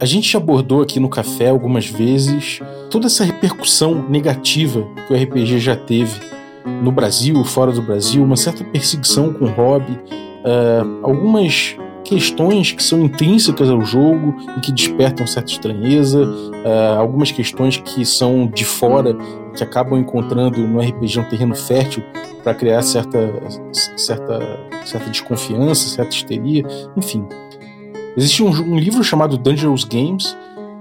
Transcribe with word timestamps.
A 0.00 0.04
gente 0.04 0.36
abordou 0.36 0.82
aqui 0.82 1.00
no 1.00 1.08
café 1.08 1.48
algumas 1.48 1.86
vezes 1.86 2.60
toda 2.90 3.06
essa 3.06 3.24
repercussão 3.24 4.06
negativa 4.08 4.86
que 5.06 5.12
o 5.12 5.16
RPG 5.16 5.58
já 5.58 5.76
teve 5.76 6.20
no 6.82 6.90
Brasil, 6.90 7.42
fora 7.44 7.72
do 7.72 7.80
Brasil, 7.80 8.22
uma 8.22 8.36
certa 8.36 8.64
perseguição 8.64 9.32
com 9.32 9.44
o 9.44 9.48
hobby, 9.48 9.92
uh, 9.92 11.00
algumas 11.02 11.76
questões 12.04 12.72
que 12.72 12.82
são 12.82 13.04
intrínsecas 13.04 13.68
ao 13.68 13.82
jogo 13.82 14.34
e 14.56 14.60
que 14.60 14.72
despertam 14.72 15.26
certa 15.26 15.50
estranheza, 15.50 16.24
uh, 16.24 16.98
algumas 16.98 17.32
questões 17.32 17.78
que 17.78 18.04
são 18.04 18.46
de 18.46 18.64
fora 18.64 19.16
que 19.56 19.62
acabam 19.62 19.98
encontrando 19.98 20.58
no 20.66 20.80
RPG 20.80 21.20
um 21.20 21.24
terreno 21.24 21.54
fértil 21.54 22.02
para 22.42 22.54
criar 22.54 22.82
certa, 22.82 23.18
certa, 23.96 24.60
certa 24.84 25.10
desconfiança, 25.10 25.88
certa 25.88 26.14
histeria, 26.14 26.64
enfim. 26.96 27.26
Existe 28.16 28.42
um, 28.42 28.48
um 28.48 28.78
livro 28.78 29.04
chamado 29.04 29.36
Dangerous 29.36 29.84
Games 29.84 30.36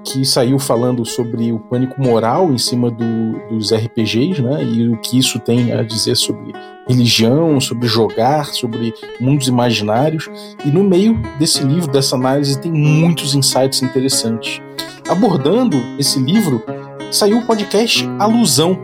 que 0.06 0.24
saiu 0.24 0.60
falando 0.60 1.04
sobre 1.04 1.52
o 1.52 1.60
pânico 1.60 2.00
moral 2.00 2.54
em 2.54 2.58
cima 2.58 2.92
do, 2.92 3.50
dos 3.50 3.74
RPGs, 3.74 4.42
né? 4.42 4.64
E 4.64 4.88
o 4.88 4.98
que 4.98 5.18
isso 5.18 5.40
tem 5.40 5.74
a 5.74 5.82
dizer 5.82 6.16
sobre 6.16 6.54
religião, 6.88 7.60
sobre 7.60 7.88
jogar, 7.88 8.46
sobre 8.46 8.94
mundos 9.20 9.48
imaginários. 9.48 10.30
E 10.64 10.70
no 10.70 10.84
meio 10.84 11.20
desse 11.40 11.64
livro, 11.64 11.92
dessa 11.92 12.16
análise, 12.16 12.60
tem 12.62 12.72
muitos 12.72 13.34
insights 13.34 13.82
interessantes. 13.82 14.62
Abordando 15.10 15.78
esse 15.98 16.20
livro, 16.20 16.64
saiu 17.12 17.40
o 17.40 17.46
podcast 17.46 18.08
Alusão. 18.20 18.78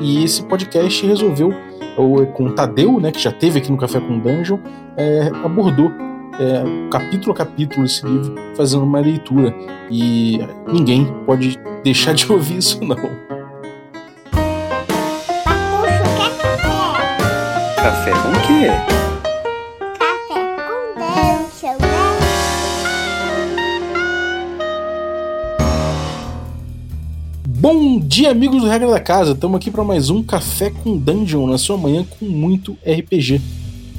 E 0.00 0.22
esse 0.22 0.44
podcast 0.44 1.04
resolveu, 1.04 1.52
com 2.34 2.44
o 2.46 2.52
Tadeu, 2.52 3.00
né, 3.00 3.10
que 3.10 3.20
já 3.20 3.32
teve 3.32 3.58
aqui 3.58 3.70
no 3.70 3.76
Café 3.76 4.00
com 4.00 4.18
Dungeon, 4.20 4.58
é, 4.96 5.26
abordou 5.44 5.90
é, 6.38 6.88
capítulo 6.90 7.32
a 7.32 7.36
capítulo 7.36 7.84
esse 7.84 8.06
livro, 8.06 8.34
fazendo 8.56 8.84
uma 8.84 9.00
leitura. 9.00 9.54
E 9.90 10.38
ninguém 10.72 11.06
pode 11.26 11.58
deixar 11.84 12.14
de 12.14 12.30
ouvir 12.32 12.58
isso, 12.58 12.82
não. 12.82 12.96
Café 17.76 18.12
com 18.12 18.28
o 18.28 18.40
quê? 18.46 18.68
Café 19.98 21.74
com 21.74 21.78
Dungeon, 21.78 21.78
né? 21.78 22.22
Bom 27.46 28.00
dia, 28.00 28.30
amigos 28.30 28.62
do 28.62 28.68
Regra 28.68 28.90
da 28.90 29.00
Casa. 29.00 29.32
Estamos 29.32 29.56
aqui 29.56 29.70
para 29.70 29.84
mais 29.84 30.08
um 30.10 30.22
Café 30.22 30.70
com 30.70 30.96
Dungeon 30.96 31.46
na 31.46 31.58
sua 31.58 31.76
manhã 31.76 32.04
com 32.18 32.24
muito 32.24 32.76
RPG. 32.86 33.40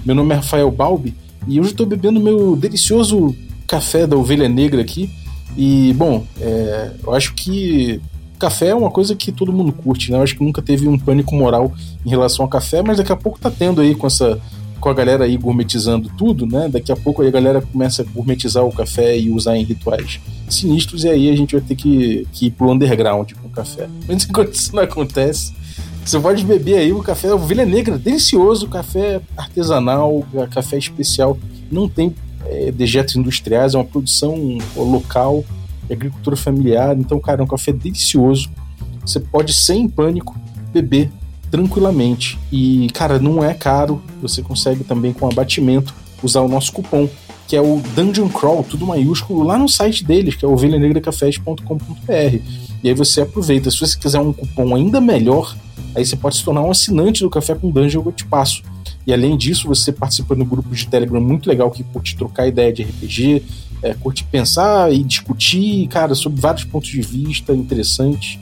Meu 0.06 0.16
nome 0.16 0.34
é 0.34 0.36
Rafael 0.38 0.70
Balbi 0.72 1.23
e 1.48 1.60
hoje 1.60 1.72
estou 1.72 1.86
bebendo 1.86 2.20
meu 2.20 2.56
delicioso 2.56 3.36
café 3.68 4.06
da 4.06 4.16
ovelha 4.16 4.48
negra 4.48 4.82
aqui. 4.82 5.10
E, 5.58 5.94
bom, 5.94 6.26
é, 6.40 6.92
eu 7.04 7.14
acho 7.14 7.34
que 7.34 8.02
café 8.40 8.70
é 8.70 8.76
uma 8.76 8.92
coisa 8.92 9.16
que 9.16 9.32
todo 9.32 9.54
mundo 9.54 9.72
curte, 9.72 10.12
né? 10.12 10.18
Eu 10.18 10.24
acho 10.24 10.36
que 10.36 10.44
nunca 10.44 10.62
teve 10.62 10.88
um 10.88 10.98
pânico 10.98 11.36
moral 11.36 11.74
em 12.06 12.10
relação 12.10 12.44
ao 12.44 12.50
café, 12.50 12.82
mas 12.82 12.98
daqui 12.98 13.12
a 13.12 13.16
pouco 13.16 13.40
tá 13.40 13.50
tendo 13.50 13.82
aí 13.82 13.96
com 13.96 14.08
essa 14.08 14.40
com 14.84 14.90
a 14.90 14.94
galera 14.94 15.24
aí 15.24 15.38
gourmetizando 15.38 16.12
tudo, 16.18 16.46
né? 16.46 16.68
Daqui 16.68 16.92
a 16.92 16.96
pouco 16.98 17.22
aí 17.22 17.30
a 17.30 17.32
galera 17.32 17.62
começa 17.62 18.02
a 18.02 18.06
gourmetizar 18.06 18.66
o 18.66 18.72
café 18.72 19.18
e 19.18 19.30
usar 19.30 19.56
em 19.56 19.64
rituais 19.64 20.20
sinistros, 20.50 21.06
e 21.06 21.10
aí 21.10 21.30
a 21.30 21.36
gente 21.38 21.56
vai 21.56 21.62
ter 21.62 21.76
que, 21.76 22.28
que 22.34 22.48
ir 22.48 22.52
pro 22.52 22.70
underground 22.70 23.32
com 23.32 23.48
o 23.48 23.50
café. 23.50 23.88
Mas 24.06 24.26
enquanto 24.28 24.54
isso 24.54 24.76
não 24.76 24.84
acontece, 24.84 25.54
você 26.06 26.20
pode 26.20 26.44
beber 26.44 26.78
aí 26.78 26.92
o 26.92 27.02
café 27.02 27.34
Ovelha 27.34 27.66
Negra, 27.66 27.98
delicioso, 27.98 28.68
café 28.68 29.22
artesanal, 29.38 30.26
café 30.52 30.78
especial. 30.78 31.38
Não 31.72 31.88
tem 31.88 32.14
é, 32.46 32.72
dejetos 32.72 33.16
industriais, 33.16 33.74
é 33.74 33.78
uma 33.78 33.86
produção 33.86 34.58
local, 34.76 35.46
agricultura 35.90 36.36
familiar. 36.36 36.98
Então, 36.98 37.20
cara, 37.20 37.42
é 37.42 37.44
um 37.44 37.48
café 37.48 37.72
delicioso. 37.72 38.50
Você 39.06 39.20
pode, 39.20 39.54
sem 39.54 39.88
pânico, 39.88 40.36
beber 40.72 41.10
tranquilamente. 41.50 42.38
E, 42.52 42.90
cara, 42.94 43.20
não 43.20 43.44
é 43.44 43.54
caro. 43.54 44.02
Você 44.22 44.42
consegue 44.42 44.84
também, 44.84 45.14
com 45.14 45.28
abatimento, 45.28 45.94
usar 46.22 46.42
o 46.42 46.48
nosso 46.48 46.72
cupom, 46.74 47.08
que 47.48 47.56
é 47.56 47.62
o 47.62 47.82
Dungeon 47.96 48.30
Crawl, 48.30 48.64
tudo 48.64 48.88
maiúsculo, 48.88 49.44
lá 49.44 49.58
no 49.58 49.70
site 49.70 50.04
deles, 50.04 50.36
que 50.36 50.44
é 50.44 50.48
ovelhanegracafés.com.br. 50.48 52.38
E 52.84 52.90
aí 52.90 52.94
você 52.94 53.22
aproveita. 53.22 53.70
Se 53.72 53.80
você 53.80 53.98
quiser 53.98 54.20
um 54.20 54.34
cupom 54.34 54.76
ainda 54.76 55.00
melhor, 55.00 55.56
Aí 55.96 56.06
você 56.06 56.16
pode 56.16 56.38
se 56.38 56.44
tornar 56.44 56.62
um 56.62 56.72
assinante 56.72 57.22
do 57.22 57.30
Café 57.30 57.56
com 57.56 57.70
Dungeon, 57.70 58.04
eu 58.06 58.12
te 58.12 58.26
passo. 58.26 58.64
E 59.06 59.14
além 59.14 59.38
disso, 59.38 59.68
você 59.68 59.92
participa 59.92 60.34
no 60.34 60.46
grupo 60.46 60.74
de 60.74 60.88
Telegram 60.88 61.22
muito 61.22 61.48
legal 61.48 61.70
que 61.70 61.84
curte 61.84 62.16
trocar 62.16 62.48
ideia 62.48 62.72
de 62.72 62.84
RPG, 62.84 63.44
é, 63.82 63.94
curte 63.94 64.24
pensar 64.24 64.92
e 64.94 65.04
discutir, 65.04 65.88
cara, 65.88 66.16
sobre 66.16 66.40
vários 66.40 66.64
pontos 66.64 66.90
de 66.90 67.02
vista 67.02 67.54
interessantes. 67.54 68.40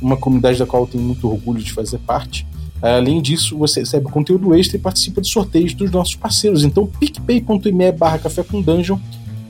Uma 0.00 0.16
comunidade 0.16 0.58
da 0.58 0.66
qual 0.66 0.82
eu 0.82 0.88
tenho 0.88 1.04
muito 1.04 1.28
orgulho 1.28 1.62
de 1.62 1.72
fazer 1.72 1.98
parte. 1.98 2.46
Além 2.82 3.22
disso, 3.22 3.56
você 3.56 3.80
recebe 3.80 4.06
conteúdo 4.06 4.54
extra 4.54 4.76
e 4.76 4.80
participa 4.80 5.20
de 5.20 5.28
sorteios 5.28 5.72
dos 5.72 5.90
nossos 5.90 6.16
parceiros. 6.16 6.64
Então, 6.64 6.86
picpay.me 6.86 7.92
barra 7.92 8.18
café 8.18 8.42
com 8.42 8.60
dungeon 8.60 8.98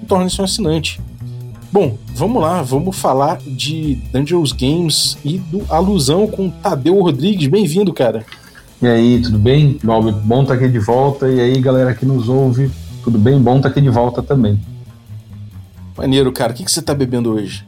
e 0.03 0.06
torne-se 0.06 0.41
um 0.41 0.44
assinante. 0.44 1.00
Bom, 1.72 1.97
vamos 2.15 2.43
lá, 2.43 2.60
vamos 2.60 2.94
falar 2.99 3.38
de 3.38 3.94
Dangerous 4.12 4.53
Games 4.53 5.16
e 5.25 5.38
do 5.38 5.65
Alusão 5.71 6.27
com 6.27 6.50
Tadeu 6.50 7.00
Rodrigues. 7.00 7.49
Bem-vindo, 7.49 7.94
cara. 7.94 8.27
E 8.83 8.87
aí, 8.87 9.22
tudo 9.22 9.38
bem? 9.38 9.78
Bom, 9.82 10.12
bom 10.12 10.43
estar 10.43 10.55
tá 10.55 10.61
aqui 10.61 10.71
de 10.71 10.78
volta. 10.78 11.31
E 11.31 11.41
aí, 11.41 11.59
galera 11.62 11.94
que 11.94 12.05
nos 12.05 12.28
ouve, 12.28 12.71
tudo 13.03 13.19
bem? 13.19 13.41
Bom 13.41 13.56
estar 13.56 13.62
tá 13.62 13.69
aqui 13.71 13.81
de 13.81 13.88
volta 13.88 14.22
também. 14.22 14.61
Maneiro, 15.97 16.31
cara. 16.31 16.53
O 16.53 16.55
que, 16.55 16.62
que 16.62 16.71
você 16.71 16.82
tá 16.82 16.93
bebendo 16.93 17.32
hoje? 17.32 17.66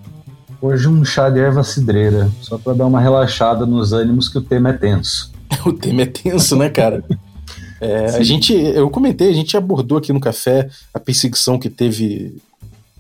Hoje 0.61 0.87
um 0.87 1.03
chá 1.03 1.31
de 1.31 1.41
erva 1.41 1.65
cidreira, 1.65 2.31
só 2.43 2.59
para 2.59 2.75
dar 2.75 2.85
uma 2.85 3.01
relaxada 3.01 3.65
nos 3.65 3.95
ânimos 3.95 4.29
que 4.29 4.37
o 4.37 4.43
tema 4.43 4.69
é 4.69 4.73
tenso. 4.75 5.33
o 5.65 5.73
tema 5.73 6.03
é 6.03 6.07
tenso, 6.07 6.57
né, 6.57 6.69
cara? 6.69 7.03
É, 7.81 8.07
a 8.17 8.23
gente, 8.23 8.55
eu 8.55 8.89
comentei, 8.89 9.29
a 9.29 9.35
gente 9.35 9.57
abordou 9.57 9.99
aqui 9.99 10.11
no 10.11 10.21
café 10.21 10.71
a 10.95 10.99
perseguição 10.99 11.59
que 11.59 11.69
teve 11.69 12.41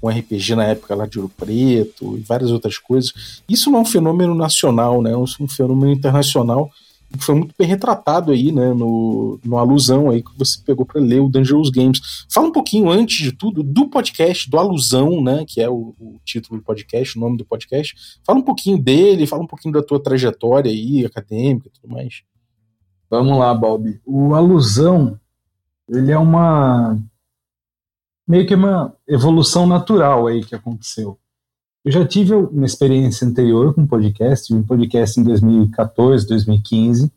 um 0.05 0.09
RPG 0.09 0.55
na 0.55 0.65
época 0.65 0.95
lá 0.95 1.07
de 1.07 1.19
Ouro 1.19 1.33
Preto 1.35 2.17
e 2.17 2.21
várias 2.21 2.51
outras 2.51 2.79
coisas. 2.79 3.43
Isso 3.49 3.71
não 3.71 3.79
é 3.79 3.83
um 3.83 3.87
fenômeno 3.87 4.35
nacional, 4.35 5.01
né? 5.01 5.13
É 5.13 5.17
um 5.17 5.49
fenômeno 5.49 5.93
internacional 5.93 6.71
que 7.17 7.25
foi 7.25 7.35
muito 7.35 7.55
bem 7.57 7.69
retratado 7.69 8.33
aí, 8.33 8.51
né, 8.51 8.73
no, 8.73 9.39
no 9.45 9.57
alusão 9.57 10.11
aí 10.11 10.23
que 10.23 10.37
você 10.37 10.61
pegou 10.65 10.85
para 10.85 11.01
ler 11.01 11.21
o 11.21 11.29
Dangerous 11.29 11.71
Games. 11.71 12.27
Fala 12.29 12.49
um 12.49 12.53
pouquinho 12.53 12.91
antes 12.91 13.23
de 13.23 13.33
tudo 13.33 13.63
do 13.63 13.89
podcast, 13.89 14.51
do 14.51 14.59
alusão, 14.59 15.23
né, 15.23 15.45
que 15.47 15.61
é 15.61 15.69
o, 15.69 15.95
o, 15.99 16.19
título 16.25 16.59
do 16.59 16.65
podcast, 16.65 17.17
o 17.17 17.21
nome 17.21 17.37
do 17.37 17.45
podcast. 17.45 17.95
Fala 18.25 18.41
um 18.41 18.43
pouquinho 18.43 18.79
dele, 18.79 19.27
fala 19.27 19.45
um 19.45 19.47
pouquinho 19.47 19.73
da 19.73 19.83
tua 19.83 20.03
trajetória 20.03 20.71
aí, 20.71 21.05
acadêmica 21.05 21.69
e 21.69 21.81
tudo 21.81 21.93
mais. 21.93 22.23
Vamos 23.09 23.39
lá, 23.39 23.55
Balbi. 23.55 24.01
O 24.05 24.35
alusão, 24.35 25.19
ele 25.89 26.11
é 26.11 26.19
uma 26.19 26.99
meio 28.27 28.47
que 28.47 28.55
uma 28.55 28.97
evolução 29.07 29.67
natural 29.67 30.27
aí 30.27 30.45
que 30.45 30.55
aconteceu. 30.55 31.19
Eu 31.85 31.93
já 31.93 32.07
tive 32.07 32.35
uma 32.35 32.65
experiência 32.65 33.27
anterior 33.27 33.75
com 33.75 33.87
podcast, 33.87 34.53
um 34.55 34.63
podcast 34.63 35.21
em 35.21 35.25
2014, 35.25 36.27
2015. 36.27 37.13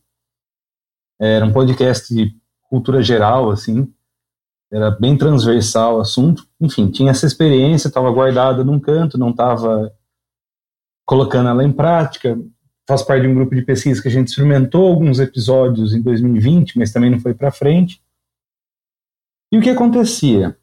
Era 1.19 1.45
um 1.45 1.53
podcast 1.53 2.13
de 2.13 2.35
cultura 2.69 3.01
geral, 3.01 3.49
assim, 3.49 3.91
era 4.71 4.91
bem 4.91 5.17
transversal 5.17 5.97
o 5.97 6.01
assunto. 6.01 6.45
Enfim, 6.59 6.91
tinha 6.91 7.11
essa 7.11 7.25
experiência, 7.25 7.87
estava 7.87 8.11
guardada 8.11 8.63
num 8.63 8.79
canto, 8.79 9.17
não 9.17 9.29
estava 9.29 9.93
colocando 11.05 11.49
ela 11.49 11.63
em 11.63 11.71
prática. 11.71 12.37
Faz 12.87 13.01
parte 13.01 13.23
de 13.23 13.27
um 13.29 13.35
grupo 13.35 13.55
de 13.55 13.61
pesquisa 13.61 14.01
que 14.01 14.07
a 14.07 14.11
gente 14.11 14.27
experimentou 14.27 14.87
alguns 14.87 15.19
episódios 15.19 15.93
em 15.93 16.01
2020, 16.01 16.77
mas 16.77 16.91
também 16.91 17.09
não 17.09 17.19
foi 17.19 17.33
para 17.33 17.51
frente. 17.51 18.01
E 19.51 19.57
o 19.57 19.61
que 19.61 19.69
acontecia? 19.69 20.57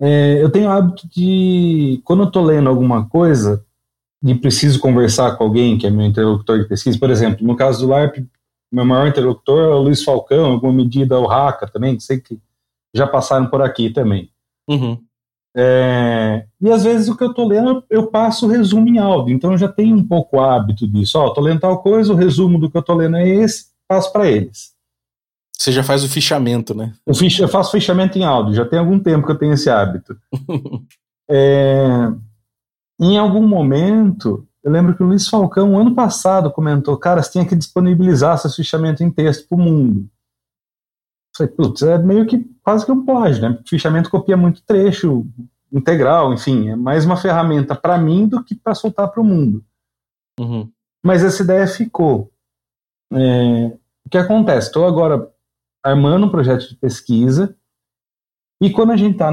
É, 0.00 0.42
eu 0.42 0.50
tenho 0.50 0.68
o 0.68 0.72
hábito 0.72 1.06
de, 1.08 2.00
quando 2.04 2.22
eu 2.22 2.28
estou 2.28 2.42
lendo 2.42 2.68
alguma 2.68 3.06
coisa 3.06 3.64
e 4.24 4.34
preciso 4.34 4.80
conversar 4.80 5.36
com 5.36 5.44
alguém 5.44 5.76
que 5.76 5.86
é 5.86 5.90
meu 5.90 6.06
interlocutor 6.06 6.58
de 6.58 6.68
pesquisa, 6.68 6.98
por 6.98 7.10
exemplo, 7.10 7.46
no 7.46 7.54
caso 7.54 7.80
do 7.80 7.90
LARP, 7.90 8.24
meu 8.72 8.84
maior 8.84 9.08
interlocutor 9.08 9.58
é 9.58 9.74
o 9.74 9.82
Luiz 9.82 10.02
Falcão, 10.02 10.48
em 10.48 10.52
alguma 10.52 10.72
medida 10.72 11.18
o 11.18 11.26
Raca 11.26 11.66
também, 11.66 11.96
que 11.96 12.02
sei 12.02 12.20
que 12.20 12.38
já 12.94 13.06
passaram 13.06 13.46
por 13.46 13.60
aqui 13.60 13.90
também. 13.90 14.30
Uhum. 14.68 14.98
É, 15.54 16.46
e 16.60 16.70
às 16.70 16.84
vezes 16.84 17.08
o 17.08 17.16
que 17.16 17.24
eu 17.24 17.30
estou 17.30 17.46
lendo, 17.46 17.82
eu 17.90 18.06
passo 18.06 18.46
o 18.46 18.48
resumo 18.48 18.88
em 18.88 18.98
áudio, 18.98 19.34
então 19.34 19.52
eu 19.52 19.58
já 19.58 19.68
tenho 19.68 19.96
um 19.96 20.06
pouco 20.06 20.36
o 20.36 20.40
hábito 20.40 20.86
disso. 20.86 21.18
Ó, 21.18 21.28
estou 21.28 21.42
lendo 21.42 21.60
tal 21.60 21.82
coisa, 21.82 22.12
o 22.12 22.16
resumo 22.16 22.58
do 22.58 22.70
que 22.70 22.76
eu 22.76 22.80
estou 22.80 22.96
lendo 22.96 23.16
é 23.16 23.28
esse, 23.28 23.66
passo 23.88 24.12
para 24.12 24.30
eles. 24.30 24.72
Você 25.60 25.72
já 25.72 25.84
faz 25.84 26.02
o 26.02 26.08
fichamento, 26.08 26.74
né? 26.74 26.94
Eu, 27.06 27.14
ficha, 27.14 27.42
eu 27.42 27.48
faço 27.48 27.72
fichamento 27.72 28.16
em 28.18 28.24
áudio, 28.24 28.54
já 28.54 28.64
tem 28.64 28.78
algum 28.78 28.98
tempo 28.98 29.26
que 29.26 29.32
eu 29.32 29.38
tenho 29.38 29.52
esse 29.52 29.68
hábito. 29.68 30.16
é, 31.30 31.86
em 32.98 33.18
algum 33.18 33.46
momento, 33.46 34.48
eu 34.64 34.72
lembro 34.72 34.96
que 34.96 35.02
o 35.02 35.06
Luiz 35.06 35.28
Falcão, 35.28 35.78
ano 35.78 35.94
passado, 35.94 36.50
comentou: 36.50 36.96
cara, 36.96 37.22
você 37.22 37.32
tinha 37.32 37.46
que 37.46 37.54
disponibilizar 37.54 38.36
esse 38.36 38.56
fichamento 38.56 39.04
em 39.04 39.10
texto 39.10 39.46
para 39.46 39.58
o 39.58 39.60
mundo. 39.60 40.00
Eu 40.00 40.08
falei, 41.36 41.52
putz, 41.52 41.82
é 41.82 41.98
meio 41.98 42.26
que 42.26 42.38
quase 42.62 42.86
que 42.86 42.92
um 42.92 43.04
pode, 43.04 43.38
né? 43.38 43.58
Fichamento 43.68 44.08
copia 44.08 44.38
muito 44.38 44.62
trecho, 44.62 45.26
integral, 45.70 46.32
enfim, 46.32 46.70
é 46.70 46.76
mais 46.76 47.04
uma 47.04 47.18
ferramenta 47.18 47.76
para 47.76 47.98
mim 47.98 48.26
do 48.26 48.42
que 48.42 48.54
para 48.54 48.74
soltar 48.74 49.08
para 49.08 49.20
o 49.20 49.24
mundo. 49.24 49.62
Uhum. 50.40 50.72
Mas 51.04 51.22
essa 51.22 51.42
ideia 51.42 51.66
ficou. 51.66 52.32
É, 53.12 53.76
o 54.06 54.08
que 54.08 54.16
acontece? 54.16 54.68
Estou 54.68 54.86
agora 54.86 55.30
armando 55.82 56.26
um 56.26 56.30
projeto 56.30 56.68
de 56.68 56.76
pesquisa 56.76 57.56
e 58.62 58.70
quando 58.70 58.92
a 58.92 58.96
gente 58.96 59.12
está 59.12 59.32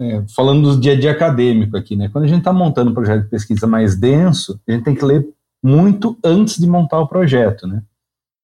é, 0.00 0.24
falando 0.34 0.74
do 0.74 0.80
dia 0.80 0.92
a 0.92 1.00
dia 1.00 1.12
acadêmico 1.12 1.76
aqui, 1.76 1.94
né? 1.94 2.08
Quando 2.08 2.24
a 2.24 2.28
gente 2.28 2.38
está 2.38 2.52
montando 2.52 2.90
um 2.90 2.94
projeto 2.94 3.24
de 3.24 3.30
pesquisa 3.30 3.66
mais 3.66 3.96
denso, 3.96 4.60
a 4.66 4.72
gente 4.72 4.84
tem 4.84 4.94
que 4.94 5.04
ler 5.04 5.28
muito 5.62 6.18
antes 6.24 6.58
de 6.58 6.66
montar 6.66 7.00
o 7.00 7.08
projeto, 7.08 7.66
né? 7.66 7.82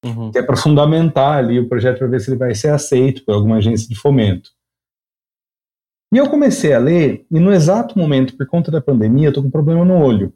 Uhum. 0.05 0.31
Que 0.31 0.39
é 0.39 0.43
para 0.43 0.57
fundamentar 0.57 1.39
ali 1.39 1.59
o 1.59 1.69
projeto 1.69 1.99
para 1.99 2.07
ver 2.09 2.21
se 2.21 2.31
ele 2.31 2.39
vai 2.39 2.55
ser 2.55 2.71
aceito 2.71 3.25
por 3.25 3.35
alguma 3.35 3.57
agência 3.57 3.89
de 3.89 3.95
fomento. 3.95 4.51
E 6.13 6.19
eu 6.19 6.29
comecei 6.29 6.73
a 6.73 6.79
ler, 6.79 7.25
e 7.31 7.39
no 7.39 7.53
exato 7.53 7.97
momento, 7.97 8.37
por 8.37 8.47
conta 8.47 8.71
da 8.71 8.81
pandemia, 8.81 9.29
eu 9.29 9.33
tô 9.33 9.43
com 9.43 9.49
um 9.49 9.53
problema 9.53 9.85
no 9.85 9.97
olho. 9.97 10.33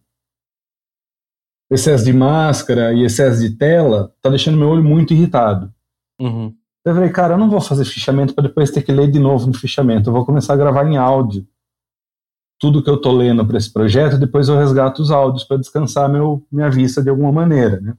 Excesso 1.71 2.05
de 2.05 2.13
máscara 2.13 2.93
e 2.93 3.03
excesso 3.03 3.41
de 3.41 3.57
tela 3.57 4.15
tá 4.23 4.31
deixando 4.31 4.59
meu 4.59 4.69
olho 4.69 4.85
muito 4.85 5.13
irritado. 5.13 5.74
Uhum. 6.21 6.55
Eu 6.85 6.95
falei, 6.95 7.11
cara, 7.11 7.35
eu 7.35 7.39
não 7.39 7.49
vou 7.49 7.61
fazer 7.61 7.85
fichamento 7.85 8.35
para 8.35 8.49
depois 8.49 8.71
ter 8.71 8.83
que 8.83 8.93
ler 8.93 9.11
de 9.11 9.19
novo 9.19 9.47
no 9.47 9.55
fichamento. 9.55 10.11
Eu 10.11 10.13
vou 10.13 10.25
começar 10.25 10.53
a 10.53 10.57
gravar 10.57 10.87
em 10.87 10.97
áudio 10.97 11.47
tudo 12.59 12.83
que 12.83 12.89
eu 12.89 13.01
tô 13.01 13.13
lendo 13.13 13.47
para 13.47 13.59
esse 13.59 13.71
projeto, 13.71 14.19
depois 14.19 14.49
eu 14.49 14.57
resgato 14.57 15.01
os 15.01 15.11
áudios 15.11 15.45
para 15.45 15.59
descansar 15.59 16.09
meu, 16.09 16.43
minha 16.51 16.71
vista 16.71 17.03
de 17.03 17.11
alguma 17.11 17.33
maneira, 17.33 17.81
né? 17.81 17.95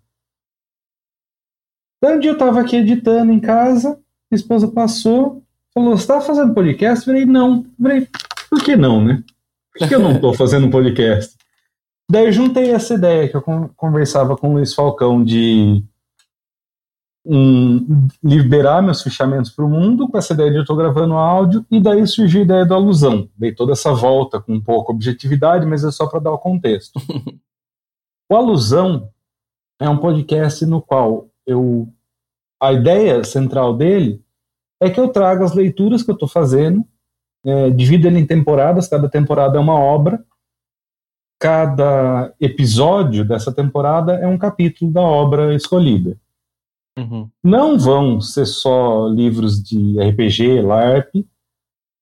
Então, 1.97 2.15
um 2.15 2.19
dia 2.19 2.31
eu 2.31 2.38
tava 2.38 2.62
aqui 2.62 2.77
editando 2.77 3.31
em 3.31 3.39
casa, 3.39 3.89
minha 3.89 4.39
esposa 4.39 4.68
passou, 4.68 5.44
falou: 5.73 5.97
Você 5.97 6.07
tá 6.07 6.21
fazendo 6.21 6.53
podcast? 6.53 7.00
Eu 7.00 7.13
falei: 7.13 7.25
Não. 7.25 7.57
Eu 7.57 7.83
falei: 7.83 8.07
Por 8.50 8.63
que 8.63 8.75
não, 8.75 9.03
né? 9.03 9.23
Por 9.77 9.88
que 9.88 9.95
eu 9.95 10.00
não 10.00 10.19
tô 10.19 10.33
fazendo 10.33 10.69
podcast? 10.69 11.35
Daí 12.09 12.25
eu 12.25 12.31
juntei 12.31 12.71
essa 12.71 12.94
ideia 12.94 13.27
que 13.27 13.35
eu 13.35 13.44
conversava 13.75 14.38
com 14.38 14.50
o 14.50 14.53
Luiz 14.53 14.73
Falcão 14.73 15.23
de 15.23 15.83
um, 17.25 18.07
liberar 18.24 18.81
meus 18.81 19.01
fichamentos 19.01 19.50
para 19.50 19.66
o 19.66 19.69
mundo, 19.69 20.07
com 20.07 20.18
essa 20.18 20.33
ideia 20.33 20.51
de 20.51 20.57
eu 20.57 20.62
estou 20.62 20.75
gravando 20.75 21.16
áudio, 21.16 21.66
e 21.72 21.81
daí 21.81 22.06
surgiu 22.06 22.42
a 22.42 22.44
ideia 22.44 22.66
da 22.66 22.75
alusão. 22.75 23.27
Dei 23.36 23.54
toda 23.54 23.74
essa 23.74 23.94
volta 23.94 24.39
com 24.39 24.54
um 24.54 24.62
pouco 24.62 24.92
objetividade, 24.92 25.66
mas 25.66 25.83
é 25.83 25.92
só 25.92 26.07
para 26.07 26.19
dar 26.19 26.31
o 26.31 26.38
contexto. 26.38 27.00
o 28.31 28.36
Alusão 28.36 29.10
é 29.80 29.89
um 29.89 29.98
podcast 29.98 30.66
no 30.66 30.81
qual 30.81 31.27
eu. 31.45 31.88
A 32.62 32.72
ideia 32.72 33.24
central 33.24 33.75
dele 33.75 34.24
é 34.80 34.89
que 34.89 35.00
eu 35.00 35.10
traga 35.10 35.44
as 35.44 35.54
leituras 35.54 36.04
que 36.04 36.12
eu 36.12 36.16
estou 36.16 36.28
fazendo, 36.28 36.86
é, 37.44 37.69
divido 37.69 38.07
ele 38.07 38.19
em 38.19 38.25
temporadas, 38.25 38.88
cada 38.88 39.10
temporada 39.10 39.57
é 39.57 39.62
uma 39.62 39.78
obra, 39.78 40.24
cada 41.39 42.33
episódio 42.39 43.25
dessa 43.25 43.54
temporada 43.54 44.13
é 44.13 44.25
um 44.25 44.38
capítulo 44.38 44.92
da 44.92 45.01
obra 45.01 45.54
escolhida. 45.54 46.18
Uhum. 46.97 47.30
Não 47.44 47.77
vão 47.77 48.21
ser 48.21 48.45
só 48.45 49.07
livros 49.07 49.62
de 49.62 50.00
RPG, 50.00 50.62
LARP, 50.62 51.25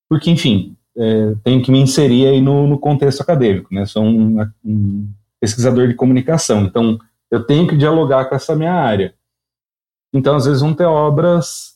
porque, 0.08 0.30
enfim, 0.30 0.78
é, 0.96 1.34
tenho 1.44 1.62
que 1.64 1.72
me 1.72 1.80
inserir 1.80 2.28
aí 2.28 2.42
no, 2.42 2.68
no 2.68 2.78
contexto 2.78 3.22
acadêmico, 3.22 3.74
né? 3.74 3.86
Sou 3.86 4.04
um, 4.04 4.42
um, 4.64 5.12
pesquisador 5.40 5.88
de 5.88 5.96
comunicação, 5.96 6.64
então 6.64 6.98
eu 7.30 7.44
tenho 7.44 7.68
que 7.68 7.76
dialogar 7.76 8.26
com 8.26 8.36
essa 8.36 8.56
minha 8.56 8.74
área. 8.74 9.14
Então, 10.14 10.36
às 10.36 10.46
vezes, 10.46 10.62
vão 10.62 10.74
ter 10.74 10.86
obras 10.86 11.74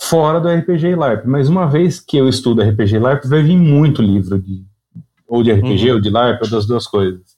fora 0.00 0.40
do 0.40 0.48
RPG 0.48 0.86
e 0.86 0.94
LARP, 0.94 1.26
mas 1.26 1.48
uma 1.48 1.66
vez 1.66 2.00
que 2.00 2.16
eu 2.16 2.28
estudo 2.28 2.62
RPG 2.62 2.94
e 2.94 2.98
LARP, 2.98 3.24
vai 3.26 3.42
vir 3.42 3.56
muito 3.56 4.00
livro 4.00 4.40
de 4.40 4.64
ou 5.26 5.44
de 5.44 5.52
RPG 5.52 5.88
uhum. 5.88 5.94
ou 5.94 6.00
de 6.00 6.10
LARP, 6.10 6.42
ou 6.42 6.50
das 6.50 6.66
duas 6.66 6.86
coisas. 6.86 7.36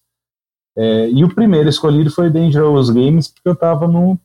É, 0.77 1.11
e 1.11 1.25
o 1.25 1.35
primeiro 1.35 1.69
escolhido 1.69 2.11
foi 2.11 2.31
Dangerous 2.31 2.89
Games, 2.89 3.29
porque 3.29 3.49
eu 3.49 3.53
estava 3.53 3.87
no 3.87 4.19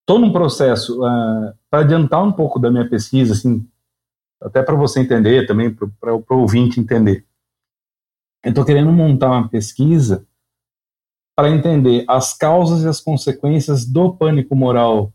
estou 0.00 0.18
num 0.18 0.32
processo 0.32 1.00
uh, 1.00 1.04
ah, 1.04 1.54
para 1.70 1.80
adiantar 1.80 2.22
um 2.24 2.32
pouco 2.32 2.58
da 2.58 2.70
minha 2.70 2.88
pesquisa, 2.88 3.32
assim, 3.32 3.66
até 4.40 4.62
para 4.62 4.74
você 4.74 5.00
entender 5.00 5.46
também, 5.46 5.72
para 5.72 6.14
o 6.14 6.24
ouvinte 6.30 6.80
entender. 6.80 7.24
Eu 8.42 8.50
estou 8.50 8.64
querendo 8.64 8.90
montar 8.90 9.30
uma 9.30 9.48
pesquisa 9.48 10.26
para 11.36 11.50
entender 11.50 12.04
as 12.08 12.36
causas 12.36 12.82
e 12.82 12.88
as 12.88 13.00
consequências 13.00 13.86
do 13.86 14.12
pânico 14.12 14.56
moral 14.56 15.12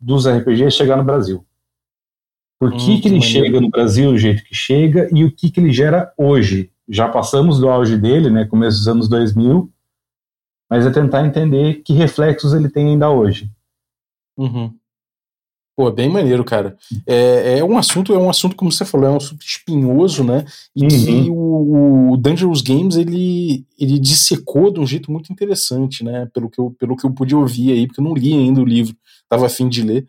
dos 0.00 0.26
RPGs 0.26 0.72
chegar 0.72 0.96
no 0.96 1.04
Brasil. 1.04 1.44
Por 2.58 2.72
que, 2.72 2.94
hum, 2.94 3.00
que 3.00 3.08
ele 3.08 3.20
chega 3.20 3.60
no 3.60 3.70
Brasil 3.70 4.10
do 4.10 4.18
jeito 4.18 4.42
que 4.42 4.54
chega 4.54 5.08
e 5.12 5.24
o 5.24 5.30
que, 5.30 5.50
que 5.50 5.60
ele 5.60 5.72
gera 5.72 6.12
hoje? 6.16 6.72
Já 6.88 7.08
passamos 7.08 7.60
do 7.60 7.68
auge 7.68 7.96
dele, 7.96 8.30
né, 8.30 8.44
começo 8.44 8.78
dos 8.78 8.88
anos 8.88 9.08
2000, 9.08 9.70
mas 10.68 10.84
é 10.84 10.90
tentar 10.90 11.24
entender 11.24 11.82
que 11.82 11.92
reflexos 11.92 12.52
ele 12.52 12.68
tem 12.68 12.88
ainda 12.88 13.08
hoje. 13.10 13.50
Uhum. 14.38 14.72
Pô, 15.76 15.92
bem 15.92 16.08
maneiro, 16.08 16.44
cara. 16.44 16.76
É, 17.06 17.58
é 17.58 17.64
um 17.64 17.78
assunto, 17.78 18.12
é 18.12 18.18
um 18.18 18.28
assunto, 18.28 18.56
como 18.56 18.72
você 18.72 18.84
falou, 18.84 19.06
é 19.06 19.10
um 19.10 19.16
assunto 19.16 19.44
espinhoso, 19.44 20.24
né? 20.24 20.44
E 20.74 20.82
uhum. 20.82 20.88
que 20.88 21.30
o, 21.30 22.12
o 22.12 22.16
Dangerous 22.16 22.62
Games 22.62 22.96
ele, 22.96 23.64
ele 23.78 23.98
dissecou 23.98 24.72
de 24.72 24.80
um 24.80 24.86
jeito 24.86 25.12
muito 25.12 25.32
interessante, 25.32 26.02
né? 26.02 26.26
Pelo 26.32 26.50
que, 26.50 26.60
eu, 26.60 26.74
pelo 26.78 26.96
que 26.96 27.06
eu 27.06 27.12
pude 27.12 27.34
ouvir 27.34 27.72
aí, 27.72 27.86
porque 27.86 28.00
eu 28.00 28.04
não 28.04 28.14
li 28.14 28.32
ainda 28.32 28.60
o 28.60 28.64
livro, 28.64 28.96
tava 29.28 29.46
afim 29.46 29.68
de 29.68 29.82
ler 29.82 30.06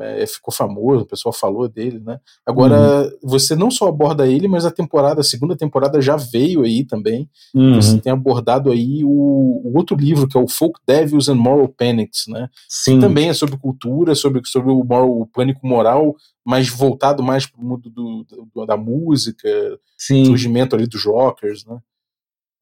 é, 0.00 0.26
ficou 0.26 0.52
famoso, 0.52 1.02
o 1.02 1.06
pessoal 1.06 1.32
falou 1.32 1.68
dele, 1.68 2.00
né? 2.00 2.20
Agora, 2.44 3.04
uhum. 3.04 3.10
você 3.22 3.56
não 3.56 3.70
só 3.70 3.88
aborda 3.88 4.26
ele, 4.26 4.46
mas 4.46 4.64
a 4.64 4.70
temporada, 4.70 5.20
a 5.20 5.24
segunda 5.24 5.56
temporada 5.56 6.00
já 6.00 6.16
veio 6.16 6.62
aí 6.62 6.84
também. 6.84 7.28
Uhum. 7.54 7.76
Você 7.76 7.98
tem 7.98 8.12
abordado 8.12 8.70
aí 8.70 9.02
o, 9.04 9.08
o, 9.08 9.72
outro 9.76 9.96
livro, 9.96 10.28
que 10.28 10.36
é 10.36 10.40
o 10.40 10.48
Folk 10.48 10.78
Devils 10.86 11.28
and 11.28 11.36
Moral 11.36 11.68
Panics, 11.68 12.26
né? 12.28 12.48
Sim. 12.68 12.94
Que 12.94 13.00
também 13.00 13.28
é 13.28 13.34
sobre 13.34 13.56
cultura, 13.56 14.14
sobre, 14.14 14.40
sobre 14.44 14.70
o, 14.70 14.84
moral, 14.84 15.20
o 15.20 15.26
pânico 15.26 15.66
moral, 15.66 16.14
mas 16.44 16.68
voltado 16.68 17.22
mais 17.22 17.46
para 17.46 17.60
o 17.60 17.64
mundo 17.64 17.90
do, 17.90 18.26
do, 18.54 18.66
da 18.66 18.76
música, 18.76 19.48
Sim. 19.96 20.24
surgimento 20.26 20.76
ali 20.76 20.86
dos 20.86 21.04
rockers, 21.04 21.64
né? 21.64 21.78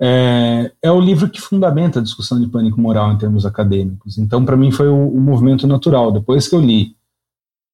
É, 0.01 0.73
é, 0.83 0.91
o 0.91 1.01
livro 1.01 1.31
que 1.31 1.41
fundamenta 1.41 2.01
a 2.01 2.03
discussão 2.03 2.41
de 2.41 2.49
pânico 2.49 2.81
moral 2.81 3.13
em 3.13 3.19
termos 3.19 3.47
acadêmicos. 3.47 4.19
Então, 4.19 4.45
para 4.45 4.57
mim, 4.57 4.73
foi 4.73 4.89
o, 4.89 5.09
o 5.09 5.21
movimento 5.21 5.69
natural. 5.69 6.11
Depois 6.11 6.49
que 6.49 6.55
eu 6.55 6.61
li 6.61 6.97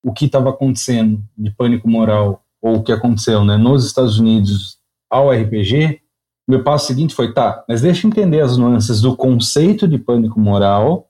o 0.03 0.13
que 0.13 0.27
estava 0.27 0.51
acontecendo 0.51 1.23
de 1.37 1.51
pânico 1.51 1.89
moral, 1.89 2.43
ou 2.61 2.77
o 2.77 2.83
que 2.83 2.93
aconteceu 2.93 3.45
né, 3.45 3.57
nos 3.57 3.87
Estados 3.87 4.19
Unidos 4.19 4.79
ao 5.11 5.31
RPG, 5.31 6.01
meu 6.49 6.65
passo 6.65 6.87
seguinte 6.87 7.15
foi, 7.15 7.33
tá, 7.33 7.65
mas 7.69 7.81
deixa 7.81 8.07
eu 8.07 8.11
entender 8.11 8.41
as 8.41 8.57
nuances 8.57 9.01
do 9.01 9.17
conceito 9.17 9.87
de 9.87 9.99
pânico 9.99 10.39
moral, 10.41 11.09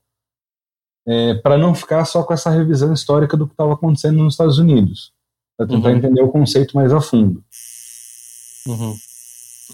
é, 1.07 1.35
para 1.35 1.57
não 1.57 1.75
ficar 1.75 2.05
só 2.05 2.23
com 2.23 2.35
essa 2.35 2.51
revisão 2.51 2.93
histórica 2.93 3.37
do 3.37 3.47
que 3.47 3.55
estava 3.55 3.73
acontecendo 3.73 4.19
nos 4.19 4.35
Estados 4.35 4.59
Unidos, 4.59 5.13
para 5.57 5.67
tentar 5.67 5.91
uhum. 5.91 5.97
entender 5.97 6.23
o 6.23 6.31
conceito 6.31 6.77
mais 6.77 6.93
a 6.93 7.01
fundo. 7.01 7.43
Uhum. 8.67 8.95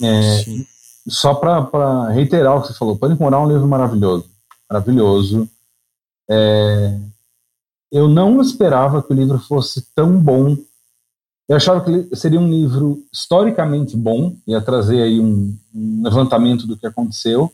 É, 0.02 0.45
só 1.09 1.35
para 1.35 2.11
reiterar 2.11 2.57
o 2.57 2.62
que 2.62 2.69
você 2.69 2.75
falou, 2.75 2.97
Pânico 2.97 3.23
Moral 3.23 3.43
é 3.43 3.47
um 3.47 3.52
livro 3.52 3.67
maravilhoso, 3.67 4.31
maravilhoso. 4.71 5.49
É, 6.29 6.99
eu 7.90 8.09
não 8.09 8.40
esperava 8.40 9.02
que 9.02 9.12
o 9.12 9.16
livro 9.16 9.38
fosse 9.38 9.93
tão 9.95 10.21
bom. 10.21 10.57
Eu 11.49 11.57
achava 11.57 11.85
que 11.85 12.16
seria 12.16 12.40
um 12.40 12.50
livro 12.50 13.05
historicamente 13.12 13.97
bom, 13.97 14.37
ia 14.47 14.61
trazer 14.61 15.02
aí 15.02 15.21
um, 15.21 15.57
um 15.75 16.02
levantamento 16.02 16.66
do 16.66 16.76
que 16.76 16.87
aconteceu, 16.87 17.52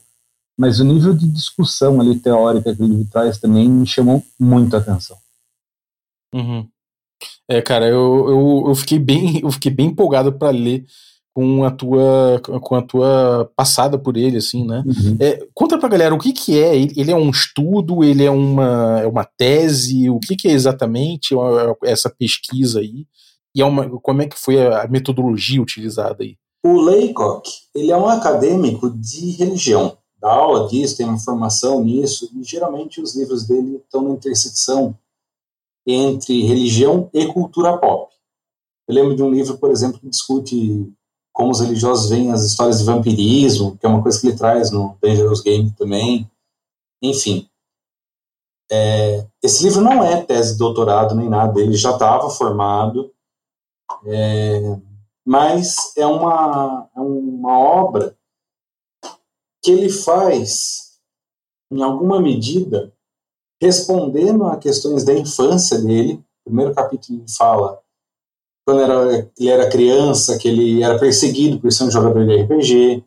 mas 0.56 0.80
o 0.80 0.84
nível 0.84 1.14
de 1.14 1.28
discussão 1.28 2.00
ali 2.00 2.18
teórica 2.18 2.74
que 2.74 2.82
o 2.82 2.86
livro 2.86 3.06
traz 3.10 3.38
também 3.38 3.68
me 3.68 3.86
chamou 3.86 4.22
muita 4.38 4.78
atenção. 4.78 5.16
Uhum. 6.34 6.66
É, 7.48 7.60
cara, 7.60 7.86
eu, 7.86 8.28
eu, 8.28 8.64
eu, 8.68 8.74
fiquei 8.74 8.98
bem 8.98 9.40
eu 9.44 9.50
fiquei 9.50 9.70
bem 9.70 9.88
empolgado 9.88 10.32
para 10.32 10.50
ler 10.50 10.86
com 11.34 11.64
a 11.64 11.70
tua 11.70 12.40
com 12.60 12.74
a 12.74 12.82
tua 12.82 13.50
passada 13.56 13.98
por 13.98 14.16
ele 14.16 14.36
assim 14.36 14.66
né? 14.66 14.84
Uhum. 14.86 15.16
é, 15.18 15.46
conta 15.54 15.78
pra 15.78 15.88
galera 15.88 16.14
o 16.14 16.18
que 16.18 16.32
que 16.32 16.58
é 16.58 16.76
ele 16.76 17.10
é 17.10 17.16
um 17.16 17.30
estudo 17.30 18.04
ele 18.04 18.24
é 18.24 18.30
uma 18.30 19.00
é 19.00 19.06
uma 19.06 19.24
tese 19.24 20.10
o 20.10 20.18
que 20.18 20.36
que 20.36 20.48
é 20.48 20.52
exatamente 20.52 21.34
essa 21.84 22.10
pesquisa 22.10 22.80
aí? 22.80 23.06
E 23.54 23.60
é 23.60 23.64
uma, 23.64 23.88
como 24.00 24.22
é 24.22 24.26
que 24.26 24.38
foi 24.38 24.66
a 24.66 24.88
metodologia 24.88 25.60
utilizada 25.60 26.22
aí? 26.22 26.36
O 26.64 26.80
Laycock 26.80 27.50
ele 27.74 27.90
é 27.90 27.96
um 27.96 28.08
acadêmico 28.08 28.90
de 28.90 29.32
religião. 29.32 29.98
Dá 30.20 30.30
aula 30.32 30.68
disso 30.68 30.96
tem 30.96 31.06
uma 31.06 31.18
formação 31.18 31.82
nisso 31.84 32.30
e 32.34 32.42
geralmente 32.44 33.00
os 33.00 33.16
livros 33.16 33.46
dele 33.46 33.76
estão 33.76 34.02
na 34.02 34.10
intersecção 34.10 34.96
entre 35.86 36.42
religião 36.46 37.10
e 37.12 37.26
cultura 37.26 37.76
pop. 37.76 38.12
Eu 38.88 38.94
lembro 38.94 39.16
de 39.16 39.22
um 39.22 39.30
livro 39.30 39.58
por 39.58 39.70
exemplo 39.70 39.98
que 39.98 40.08
discute 40.08 40.92
como 41.32 41.50
os 41.50 41.60
religiosos 41.60 42.10
veem 42.10 42.30
as 42.30 42.42
histórias 42.42 42.78
de 42.78 42.84
vampirismo, 42.84 43.76
que 43.78 43.86
é 43.86 43.88
uma 43.88 44.02
coisa 44.02 44.20
que 44.20 44.28
ele 44.28 44.36
traz 44.36 44.70
no 44.70 44.96
Dangerous 45.00 45.40
Game 45.40 45.70
também. 45.72 46.30
Enfim. 47.00 47.48
É, 48.70 49.26
esse 49.42 49.64
livro 49.64 49.80
não 49.80 50.02
é 50.04 50.22
tese 50.22 50.52
de 50.52 50.58
doutorado 50.58 51.14
nem 51.14 51.28
nada, 51.28 51.60
ele 51.60 51.74
já 51.74 51.90
estava 51.92 52.30
formado. 52.30 53.12
É, 54.06 54.78
mas 55.24 55.96
é 55.96 56.06
uma, 56.06 56.88
é 56.94 57.00
uma 57.00 57.58
obra 57.58 58.16
que 59.62 59.70
ele 59.70 59.88
faz, 59.88 60.98
em 61.70 61.82
alguma 61.82 62.20
medida, 62.20 62.92
respondendo 63.60 64.46
a 64.46 64.56
questões 64.56 65.04
da 65.04 65.14
infância 65.14 65.78
dele. 65.78 66.14
O 66.44 66.50
primeiro 66.50 66.74
capítulo 66.74 67.20
ele 67.20 67.30
fala 67.30 67.81
quando 68.64 68.80
era, 68.80 69.30
ele 69.38 69.48
era 69.48 69.70
criança, 69.70 70.38
que 70.38 70.48
ele 70.48 70.82
era 70.82 70.98
perseguido 70.98 71.58
por 71.58 71.72
ser 71.72 71.84
um 71.84 71.90
jogador 71.90 72.24
de 72.26 72.42
RPG. 72.42 73.04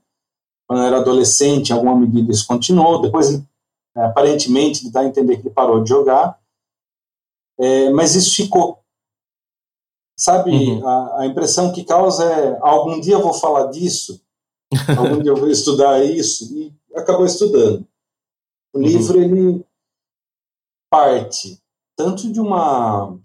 Quando 0.68 0.84
era 0.84 0.98
adolescente, 0.98 1.70
em 1.70 1.74
alguma 1.74 1.98
medida 1.98 2.32
isso 2.32 2.48
continuou. 2.48 3.02
Depois, 3.02 3.30
ele, 3.30 3.44
é, 3.96 4.06
aparentemente, 4.06 4.84
ele 4.84 4.92
dá 4.92 5.02
a 5.02 5.06
entender 5.06 5.38
que 5.38 5.44
ele 5.44 5.54
parou 5.54 5.82
de 5.82 5.90
jogar. 5.90 6.40
É, 7.58 7.90
mas 7.92 8.16
isso 8.16 8.36
ficou. 8.36 8.80
Sabe, 10.18 10.52
uhum. 10.52 10.88
a, 10.88 11.22
a, 11.22 11.26
impressão 11.26 11.72
que 11.72 11.84
causa 11.84 12.24
é: 12.24 12.58
algum 12.62 13.00
dia 13.00 13.16
eu 13.16 13.22
vou 13.22 13.34
falar 13.34 13.68
disso, 13.68 14.22
algum 14.98 15.22
dia 15.22 15.32
eu 15.32 15.38
vou 15.38 15.50
estudar 15.50 16.04
isso, 16.04 16.54
e 16.54 16.74
acabou 16.96 17.26
estudando. 17.26 17.86
O 18.74 18.80
uhum. 18.80 18.84
livro, 18.84 19.22
ele 19.22 19.66
parte 20.90 21.62
tanto 21.98 22.32
de 22.32 22.40
uma 22.40 23.18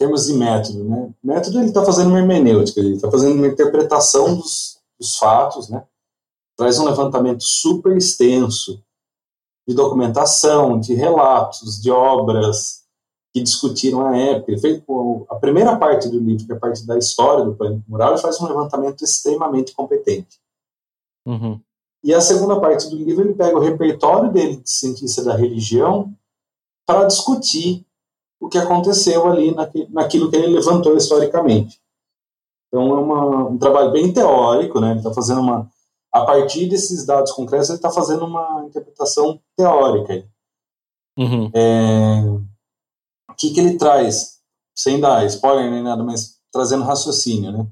termos 0.00 0.24
de 0.24 0.32
método, 0.32 0.82
né? 0.82 1.12
Método 1.22 1.58
ele 1.58 1.68
está 1.68 1.84
fazendo 1.84 2.08
uma 2.08 2.18
hermenêutica, 2.18 2.80
ele 2.80 2.94
está 2.94 3.10
fazendo 3.10 3.34
uma 3.34 3.46
interpretação 3.46 4.34
dos, 4.34 4.80
dos, 4.98 5.18
fatos, 5.18 5.68
né? 5.68 5.84
Traz 6.56 6.78
um 6.78 6.86
levantamento 6.86 7.42
super 7.42 7.94
extenso 7.94 8.82
de 9.68 9.74
documentação, 9.74 10.80
de 10.80 10.94
relatos, 10.94 11.78
de 11.82 11.90
obras 11.90 12.86
que 13.30 13.42
discutiram 13.42 14.06
a 14.06 14.16
época. 14.16 14.52
Ele 14.52 14.60
fez, 14.60 14.82
a 15.28 15.34
primeira 15.34 15.76
parte 15.76 16.08
do 16.08 16.18
livro, 16.18 16.46
que 16.46 16.52
é 16.52 16.56
a 16.56 16.58
parte 16.58 16.86
da 16.86 16.96
história 16.96 17.44
do 17.44 17.54
pânico 17.54 17.84
moral, 17.86 18.12
ele 18.12 18.22
faz 18.22 18.40
um 18.40 18.48
levantamento 18.48 19.04
extremamente 19.04 19.74
competente. 19.74 20.40
Uhum. 21.26 21.60
E 22.02 22.14
a 22.14 22.22
segunda 22.22 22.58
parte 22.58 22.88
do 22.88 22.96
livro 22.96 23.22
ele 23.22 23.34
pega 23.34 23.54
o 23.54 23.60
repertório 23.60 24.32
dele 24.32 24.56
de 24.56 24.70
cientista 24.70 25.22
da 25.22 25.36
religião 25.36 26.10
para 26.86 27.04
discutir 27.04 27.86
o 28.40 28.48
que 28.48 28.56
aconteceu 28.56 29.26
ali 29.30 29.54
naquilo 29.90 30.30
que 30.30 30.36
ele 30.36 30.54
levantou 30.54 30.96
historicamente. 30.96 31.78
Então 32.68 32.96
é 32.96 33.00
uma, 33.00 33.48
um 33.48 33.58
trabalho 33.58 33.92
bem 33.92 34.12
teórico, 34.12 34.80
né? 34.80 34.90
Ele 34.90 35.00
está 35.00 35.12
fazendo 35.12 35.40
uma, 35.40 35.68
a 36.12 36.24
partir 36.24 36.68
desses 36.68 37.04
dados 37.04 37.32
concretos, 37.32 37.68
ele 37.68 37.76
está 37.76 37.90
fazendo 37.90 38.24
uma 38.24 38.64
interpretação 38.64 39.40
teórica. 39.56 40.26
Uhum. 41.18 41.50
É, 41.54 42.22
o 43.30 43.34
que, 43.36 43.52
que 43.52 43.60
ele 43.60 43.76
traz, 43.76 44.40
sem 44.74 44.98
dar 44.98 45.26
spoiler 45.26 45.70
nem 45.70 45.82
nada, 45.82 46.02
mas 46.02 46.40
trazendo 46.50 46.84
raciocínio, 46.84 47.52
né? 47.52 47.66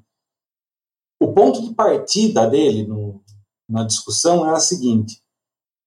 O 1.20 1.32
ponto 1.32 1.62
de 1.62 1.74
partida 1.74 2.46
dele 2.46 2.86
no, 2.86 3.22
na 3.68 3.84
discussão 3.84 4.46
é 4.48 4.52
a 4.52 4.60
seguinte: 4.60 5.22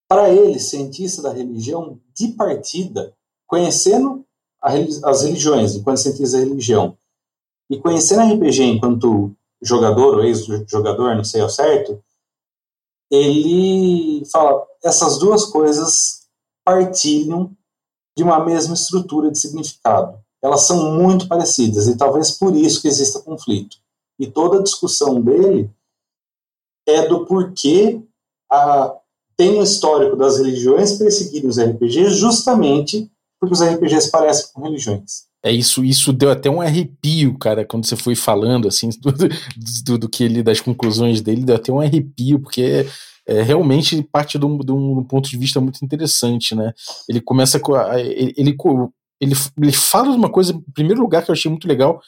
para 0.08 0.30
ele, 0.30 0.58
cientista 0.58 1.22
da 1.22 1.32
religião, 1.32 2.00
de 2.14 2.28
partida, 2.28 3.14
conhecendo 3.46 4.26
as 4.62 5.22
religiões, 5.22 5.74
enquanto 5.74 5.98
cientista 5.98 6.38
da 6.38 6.44
religião, 6.44 6.96
e 7.70 7.78
conhecendo 7.78 8.20
a 8.20 8.32
RPG 8.32 8.62
enquanto 8.64 9.34
jogador 9.60 10.16
ou 10.16 10.24
ex-jogador, 10.24 11.16
não 11.16 11.24
sei 11.24 11.40
ao 11.40 11.48
certo, 11.48 12.02
ele 13.10 14.24
fala: 14.30 14.66
essas 14.82 15.18
duas 15.18 15.44
coisas 15.44 16.26
partilham 16.64 17.50
de 18.16 18.22
uma 18.22 18.44
mesma 18.44 18.74
estrutura 18.74 19.30
de 19.30 19.38
significado. 19.38 20.18
Elas 20.42 20.66
são 20.66 20.92
muito 20.92 21.28
parecidas 21.28 21.86
e 21.86 21.96
talvez 21.96 22.32
por 22.32 22.56
isso 22.56 22.82
que 22.82 22.88
exista 22.88 23.20
conflito. 23.20 23.76
E 24.18 24.26
toda 24.26 24.58
a 24.58 24.62
discussão 24.62 25.20
dele 25.20 25.70
é 26.86 27.06
do 27.06 27.24
porquê 27.26 28.02
a, 28.50 28.96
tem 29.36 29.58
um 29.58 29.62
histórico 29.62 30.16
das 30.16 30.38
religiões 30.38 30.98
perseguirem 30.98 31.48
os 31.48 31.58
RPGs 31.58 32.14
justamente 32.16 33.11
porque 33.42 33.54
os 33.54 33.60
RPGs 33.60 34.08
parecem 34.08 34.46
com 34.52 34.62
religiões. 34.62 35.24
É 35.44 35.50
isso, 35.50 35.84
isso 35.84 36.12
deu 36.12 36.30
até 36.30 36.48
um 36.48 36.60
arrepio, 36.60 37.36
cara, 37.36 37.64
quando 37.64 37.84
você 37.84 37.96
foi 37.96 38.14
falando 38.14 38.68
assim 38.68 38.88
do, 39.02 39.12
do, 39.84 39.98
do 39.98 40.08
que 40.08 40.22
ele 40.22 40.44
das 40.44 40.60
conclusões 40.60 41.20
dele, 41.20 41.44
deu 41.44 41.56
até 41.56 41.72
um 41.72 41.80
arrepio, 41.80 42.38
porque 42.38 42.86
é, 43.26 43.42
realmente 43.42 44.00
parte 44.12 44.38
de 44.38 44.46
um, 44.46 44.56
de 44.58 44.70
um, 44.70 45.02
ponto 45.02 45.28
de 45.28 45.36
vista 45.36 45.60
muito 45.60 45.84
interessante, 45.84 46.54
né? 46.54 46.72
Ele 47.08 47.20
começa 47.20 47.58
com 47.58 47.76
ele, 47.94 48.32
ele, 48.36 48.56
ele, 49.20 49.34
ele 49.60 49.72
fala 49.72 50.12
de 50.12 50.16
uma 50.16 50.30
coisa, 50.30 50.52
em 50.52 50.72
primeiro 50.72 51.00
lugar, 51.00 51.24
que 51.24 51.32
eu 51.32 51.34
achei 51.34 51.50
muito 51.50 51.66
legal, 51.66 52.00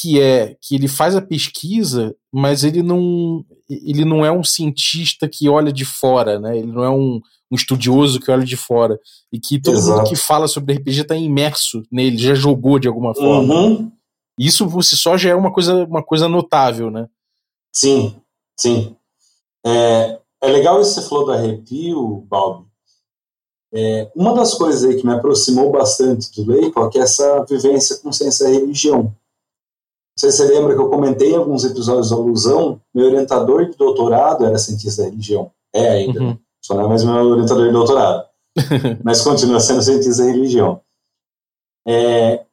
que 0.00 0.18
é 0.18 0.56
que 0.58 0.74
ele 0.74 0.88
faz 0.88 1.14
a 1.14 1.20
pesquisa, 1.20 2.16
mas 2.32 2.64
ele 2.64 2.82
não 2.82 3.44
ele 3.68 4.06
não 4.06 4.24
é 4.24 4.32
um 4.32 4.42
cientista 4.42 5.28
que 5.28 5.50
olha 5.50 5.70
de 5.70 5.84
fora, 5.84 6.40
né? 6.40 6.56
Ele 6.56 6.72
não 6.72 6.82
é 6.82 6.90
um, 6.90 7.20
um 7.52 7.54
estudioso 7.54 8.18
que 8.18 8.30
olha 8.30 8.44
de 8.44 8.56
fora. 8.56 8.98
E 9.30 9.38
que 9.38 9.60
todo 9.60 9.76
Exato. 9.76 9.98
mundo 9.98 10.08
que 10.08 10.16
fala 10.16 10.48
sobre 10.48 10.74
RPG 10.74 11.02
está 11.02 11.14
imerso 11.14 11.82
nele, 11.92 12.16
já 12.16 12.34
jogou 12.34 12.78
de 12.78 12.88
alguma 12.88 13.14
forma. 13.14 13.54
Uhum. 13.54 13.92
Isso 14.38 14.68
por 14.68 14.82
si 14.82 14.96
só 14.96 15.18
já 15.18 15.30
é 15.30 15.34
uma 15.34 15.52
coisa, 15.52 15.84
uma 15.84 16.02
coisa 16.02 16.26
notável, 16.28 16.90
né? 16.90 17.06
Sim, 17.74 18.16
sim. 18.58 18.96
É, 19.64 20.18
é 20.42 20.48
legal 20.48 20.80
isso 20.80 20.94
que 20.94 21.00
você 21.02 21.08
falou 21.08 21.26
do 21.26 21.32
arrepio, 21.32 22.26
Balbi. 22.28 22.66
É, 23.74 24.10
uma 24.14 24.34
das 24.34 24.54
coisas 24.54 24.84
aí 24.84 24.96
que 24.96 25.06
me 25.06 25.14
aproximou 25.14 25.70
bastante 25.70 26.30
do 26.34 26.50
Leico 26.50 26.90
é 26.94 26.98
essa 26.98 27.44
vivência 27.44 27.96
com 27.98 28.12
ciência 28.12 28.48
e 28.48 28.54
religião. 28.58 29.02
Não 29.04 30.18
sei 30.18 30.30
se 30.30 30.38
você 30.38 30.44
lembra 30.48 30.74
que 30.74 30.80
eu 30.80 30.90
comentei 30.90 31.32
em 31.32 31.36
alguns 31.36 31.64
episódios 31.64 32.10
da 32.10 32.16
alusão, 32.16 32.80
meu 32.94 33.06
orientador 33.06 33.70
de 33.70 33.76
doutorado 33.76 34.44
era 34.44 34.58
cientista 34.58 35.02
da 35.02 35.08
religião. 35.08 35.50
É 35.72 35.88
ainda. 35.88 36.20
Uhum. 36.20 36.38
Só 36.64 36.74
não 36.74 36.84
é 36.84 36.88
mais 36.88 37.04
meu 37.04 37.14
orientador 37.14 37.66
de 37.66 37.72
doutorado. 37.72 38.28
mas 39.04 39.22
continua 39.22 39.60
sendo 39.60 39.82
cientista 39.82 40.24
da 40.24 40.30
religião. 40.30 40.80
É, 41.86 42.44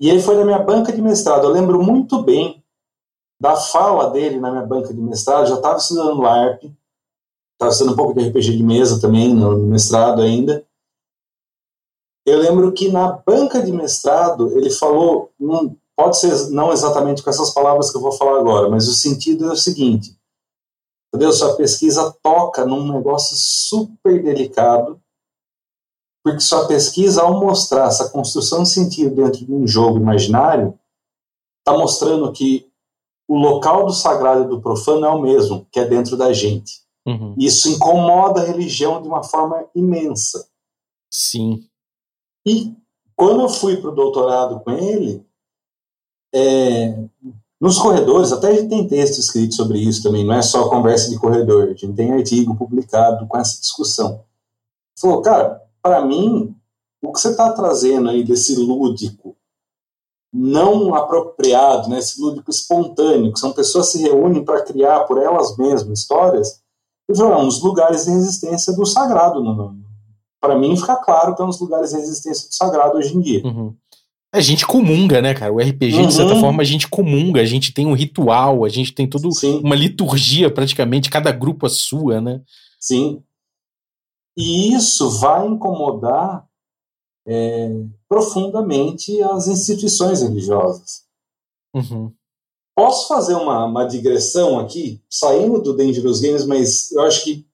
e 0.00 0.08
ele 0.08 0.20
foi 0.20 0.36
na 0.36 0.44
minha 0.44 0.58
banca 0.58 0.92
de 0.92 1.00
mestrado. 1.00 1.44
Eu 1.44 1.50
lembro 1.50 1.82
muito 1.82 2.22
bem 2.22 2.62
da 3.40 3.56
fala 3.56 4.10
dele 4.10 4.38
na 4.38 4.50
minha 4.50 4.66
banca 4.66 4.92
de 4.92 5.00
mestrado. 5.00 5.48
Já 5.48 5.56
estava 5.56 5.78
estudando 5.78 6.20
LARP, 6.20 6.64
estava 7.52 7.72
estudando 7.72 7.94
um 7.94 7.96
pouco 7.96 8.14
de 8.14 8.28
RPG 8.28 8.56
de 8.56 8.62
mesa 8.62 9.00
também 9.00 9.32
no 9.32 9.56
mestrado 9.58 10.20
ainda. 10.20 10.64
Eu 12.26 12.38
lembro 12.38 12.72
que 12.72 12.90
na 12.90 13.12
banca 13.12 13.62
de 13.62 13.72
mestrado 13.72 14.56
ele 14.56 14.70
falou, 14.70 15.32
pode 15.96 16.18
ser 16.18 16.50
não 16.50 16.72
exatamente 16.72 17.22
com 17.22 17.30
essas 17.30 17.50
palavras 17.50 17.90
que 17.90 17.96
eu 17.96 18.02
vou 18.02 18.12
falar 18.12 18.38
agora, 18.38 18.68
mas 18.68 18.88
o 18.88 18.94
sentido 18.94 19.48
é 19.48 19.52
o 19.52 19.56
seguinte: 19.56 20.16
Entendeu? 21.12 21.32
Sua 21.32 21.56
pesquisa 21.56 22.16
toca 22.22 22.64
num 22.64 22.92
negócio 22.92 23.36
super 23.36 24.22
delicado, 24.22 25.00
porque 26.22 26.40
sua 26.40 26.68
pesquisa, 26.68 27.22
ao 27.22 27.40
mostrar 27.40 27.88
essa 27.88 28.08
construção 28.10 28.62
de 28.62 28.70
sentido 28.70 29.14
dentro 29.14 29.44
de 29.44 29.52
um 29.52 29.66
jogo 29.66 29.98
imaginário, 29.98 30.78
está 31.58 31.76
mostrando 31.76 32.30
que 32.32 32.70
o 33.28 33.36
local 33.36 33.86
do 33.86 33.92
sagrado 33.92 34.44
e 34.44 34.48
do 34.48 34.60
profano 34.60 35.06
é 35.06 35.08
o 35.08 35.20
mesmo, 35.20 35.66
que 35.70 35.80
é 35.80 35.84
dentro 35.84 36.16
da 36.16 36.32
gente. 36.32 36.82
Uhum. 37.06 37.34
Isso 37.38 37.68
incomoda 37.68 38.42
a 38.42 38.44
religião 38.44 39.00
de 39.00 39.08
uma 39.08 39.22
forma 39.22 39.66
imensa. 39.74 40.48
Sim. 41.12 41.68
E 42.46 42.74
quando 43.16 43.42
eu 43.42 43.48
fui 43.48 43.76
para 43.76 43.90
o 43.90 43.94
doutorado 43.94 44.60
com 44.60 44.70
ele, 44.70 45.26
é, 46.34 47.08
nos 47.60 47.78
corredores, 47.78 48.32
até 48.32 48.48
a 48.48 48.54
gente 48.54 48.70
tem 48.70 48.88
texto 48.88 49.18
escrito 49.18 49.54
sobre 49.54 49.78
isso 49.78 50.02
também, 50.02 50.24
não 50.24 50.34
é 50.34 50.40
só 50.40 50.68
conversa 50.68 51.10
de 51.10 51.18
corredor, 51.18 51.64
a 51.64 51.74
gente 51.74 51.92
tem 51.92 52.12
artigo 52.12 52.56
publicado 52.56 53.26
com 53.26 53.36
essa 53.36 53.60
discussão. 53.60 54.24
Falou, 54.98 55.20
cara, 55.20 55.62
para 55.82 56.04
mim, 56.04 56.56
o 57.02 57.12
que 57.12 57.20
você 57.20 57.30
está 57.30 57.52
trazendo 57.52 58.08
aí 58.08 58.24
desse 58.24 58.56
lúdico 58.56 59.36
não 60.32 60.94
apropriado, 60.94 61.88
né, 61.88 61.98
esse 61.98 62.20
lúdico 62.20 62.50
espontâneo, 62.50 63.32
que 63.32 63.40
são 63.40 63.52
pessoas 63.52 63.90
que 63.90 63.98
se 63.98 64.04
reúnem 64.04 64.44
para 64.44 64.62
criar 64.62 65.00
por 65.00 65.18
elas 65.18 65.56
mesmas 65.56 65.98
histórias, 65.98 66.62
eu 67.08 67.16
falo, 67.16 67.32
é 67.32 67.36
uns 67.38 67.60
lugares 67.60 68.04
de 68.04 68.12
resistência 68.12 68.72
do 68.72 68.86
sagrado. 68.86 69.42
Para 70.40 70.56
mim, 70.56 70.76
fica 70.76 70.96
claro 70.96 71.34
que 71.34 71.42
é 71.42 71.44
uns 71.44 71.60
lugares 71.60 71.90
de 71.90 71.96
resistência 71.96 72.48
do 72.48 72.54
sagrado 72.54 72.96
hoje 72.96 73.16
em 73.16 73.20
dia. 73.20 73.44
Uhum. 73.44 73.74
A 74.32 74.40
gente 74.40 74.64
comunga, 74.64 75.20
né, 75.20 75.34
cara? 75.34 75.52
O 75.52 75.58
RPG, 75.58 75.96
uhum. 75.96 76.06
de 76.06 76.14
certa 76.14 76.34
uhum. 76.34 76.40
forma, 76.40 76.62
a 76.62 76.64
gente 76.64 76.86
comunga, 76.88 77.40
a 77.40 77.44
gente 77.44 77.72
tem 77.72 77.86
um 77.86 77.94
ritual, 77.94 78.64
a 78.64 78.68
gente 78.68 78.92
tem 78.92 79.08
toda 79.08 79.28
uma 79.62 79.74
liturgia, 79.74 80.48
praticamente, 80.48 81.10
cada 81.10 81.32
grupo 81.32 81.66
a 81.66 81.68
sua, 81.68 82.20
né? 82.20 82.40
Sim. 82.78 83.22
E 84.36 84.72
isso 84.72 85.10
vai 85.18 85.46
incomodar 85.48 86.48
é, 87.26 87.70
profundamente 88.08 89.20
as 89.22 89.48
instituições 89.48 90.22
religiosas. 90.22 91.04
Uhum. 91.74 92.12
Posso 92.74 93.08
fazer 93.08 93.34
uma, 93.34 93.64
uma 93.66 93.84
digressão 93.84 94.58
aqui, 94.58 95.02
saindo 95.10 95.60
do 95.60 95.76
Dangerous 95.76 96.20
Games, 96.20 96.46
mas 96.46 96.90
eu 96.92 97.02
acho 97.02 97.24
que 97.24 97.46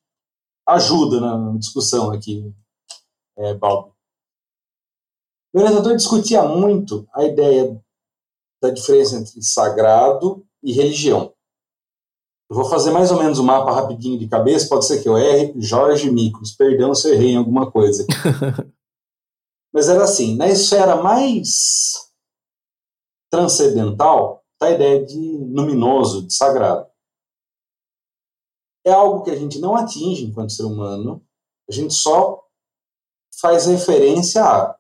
ajuda 0.69 1.21
na 1.21 1.57
discussão 1.59 2.11
aqui, 2.11 2.53
é, 3.39 3.55
Balbi. 3.55 3.96
O 5.57 5.59
orientador 5.59 5.97
discutia 5.97 6.43
muito 6.43 7.09
a 7.15 7.25
ideia 7.25 7.83
da 8.63 8.69
diferença 8.69 9.17
entre 9.17 9.43
sagrado 9.43 10.47
e 10.63 10.71
religião. 10.71 11.35
Eu 12.51 12.57
vou 12.57 12.67
fazer 12.67 12.91
mais 12.91 13.11
ou 13.11 13.17
menos 13.17 13.39
o 13.39 13.43
um 13.43 13.47
mapa 13.47 13.73
rapidinho 13.73 14.19
de 14.19 14.29
cabeça, 14.29 14.69
pode 14.69 14.85
ser 14.85 15.03
que 15.03 15.09
eu 15.09 15.17
erre, 15.17 15.55
Jorge 15.57 16.11
Micos, 16.11 16.55
perdão 16.55 16.95
se 16.95 17.09
eu 17.09 17.15
errei 17.15 17.31
em 17.31 17.37
alguma 17.39 17.73
coisa. 17.73 18.07
Mas 19.73 19.89
era 19.89 20.05
assim, 20.05 20.37
na 20.37 20.47
esfera 20.47 21.03
mais 21.03 22.13
transcendental 23.31 24.45
está 24.53 24.67
a 24.67 24.73
ideia 24.73 25.07
de 25.07 25.39
luminoso, 25.39 26.27
de 26.27 26.35
sagrado. 26.35 26.87
É 28.85 28.93
algo 28.93 29.23
que 29.23 29.31
a 29.31 29.37
gente 29.37 29.59
não 29.59 29.75
atinge 29.75 30.27
enquanto 30.27 30.53
ser 30.53 30.65
humano, 30.65 31.27
a 31.67 31.73
gente 31.73 31.95
só 31.95 32.47
faz 33.41 33.65
referência 33.65 34.45
a. 34.45 34.76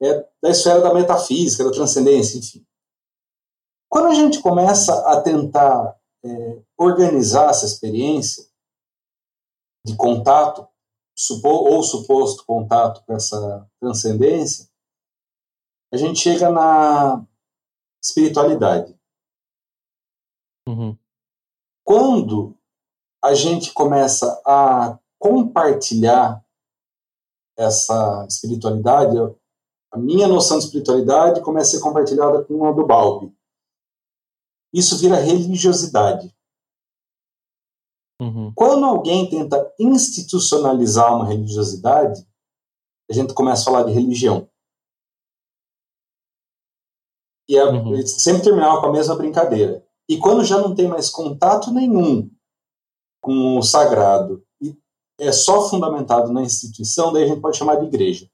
É 0.00 0.28
da 0.40 0.50
esfera 0.50 0.80
da 0.80 0.94
metafísica, 0.94 1.64
da 1.64 1.72
transcendência, 1.72 2.38
enfim. 2.38 2.64
Quando 3.88 4.06
a 4.06 4.14
gente 4.14 4.40
começa 4.40 4.94
a 5.10 5.20
tentar 5.20 5.98
é, 6.24 6.62
organizar 6.76 7.50
essa 7.50 7.66
experiência 7.66 8.46
de 9.84 9.96
contato, 9.96 10.68
supo, 11.16 11.48
ou 11.48 11.82
suposto 11.82 12.44
contato 12.44 13.04
com 13.04 13.14
essa 13.14 13.68
transcendência, 13.80 14.68
a 15.92 15.96
gente 15.96 16.20
chega 16.20 16.50
na 16.50 17.26
espiritualidade. 18.02 18.96
Uhum. 20.68 20.96
Quando 21.82 22.54
a 23.24 23.34
gente 23.34 23.72
começa 23.72 24.40
a 24.44 24.98
compartilhar 25.18 26.44
essa 27.56 28.26
espiritualidade, 28.28 29.16
a 29.90 29.98
minha 29.98 30.28
noção 30.28 30.58
de 30.58 30.64
espiritualidade 30.64 31.42
começa 31.42 31.76
a 31.76 31.78
ser 31.78 31.84
compartilhada 31.84 32.44
com 32.44 32.64
a 32.66 32.72
do 32.72 32.86
Balbi. 32.86 33.34
Isso 34.72 34.98
vira 34.98 35.16
religiosidade. 35.16 36.34
Uhum. 38.20 38.52
Quando 38.54 38.84
alguém 38.84 39.28
tenta 39.30 39.72
institucionalizar 39.78 41.14
uma 41.14 41.26
religiosidade, 41.26 42.26
a 43.08 43.14
gente 43.14 43.32
começa 43.32 43.62
a 43.62 43.64
falar 43.64 43.84
de 43.84 43.92
religião. 43.92 44.48
E 47.48 47.56
é, 47.56 47.64
Uhum. 47.64 48.06
sempre 48.06 48.42
terminava 48.42 48.80
com 48.80 48.88
a 48.88 48.92
mesma 48.92 49.16
brincadeira. 49.16 49.86
E 50.08 50.18
quando 50.18 50.44
já 50.44 50.58
não 50.58 50.74
tem 50.74 50.86
mais 50.88 51.08
contato 51.08 51.70
nenhum 51.70 52.30
com 53.22 53.58
o 53.58 53.62
sagrado 53.62 54.44
e 54.60 54.76
é 55.18 55.32
só 55.32 55.68
fundamentado 55.68 56.32
na 56.32 56.42
instituição, 56.42 57.12
daí 57.12 57.24
a 57.24 57.26
gente 57.28 57.40
pode 57.40 57.56
chamar 57.56 57.76
de 57.76 57.86
igreja. 57.86 58.30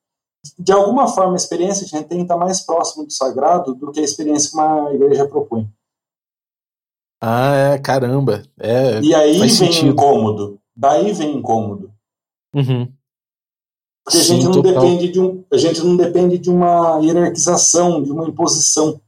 De 0.58 0.72
alguma 0.72 1.08
forma, 1.08 1.32
a 1.32 1.36
experiência 1.36 1.86
que 1.88 1.94
a 1.94 1.98
gente 1.98 2.08
tem 2.08 2.22
está 2.22 2.36
mais 2.36 2.60
próximo 2.60 3.04
do 3.06 3.12
sagrado 3.12 3.74
do 3.74 3.90
que 3.90 4.00
a 4.00 4.04
experiência 4.04 4.50
que 4.50 4.56
uma 4.56 4.92
igreja 4.92 5.26
propõe. 5.26 5.68
Ah, 7.22 7.54
é, 7.54 7.78
caramba. 7.78 8.42
É, 8.58 9.00
E 9.00 9.14
aí 9.14 9.38
vem 9.38 9.48
sentido. 9.48 9.88
incômodo. 9.88 10.60
Daí 10.76 11.12
vem 11.12 11.36
incômodo. 11.36 11.92
Uhum. 12.54 12.92
Porque 14.04 14.18
a 14.18 14.20
Sim, 14.20 14.34
gente 14.34 14.44
não 14.44 14.52
total. 14.52 14.72
depende 14.82 15.08
de 15.12 15.20
um, 15.20 15.44
a 15.50 15.56
gente 15.56 15.80
não 15.82 15.96
depende 15.96 16.38
de 16.38 16.50
uma 16.50 16.98
hierarquização, 16.98 18.02
de 18.02 18.12
uma 18.12 18.28
imposição. 18.28 19.00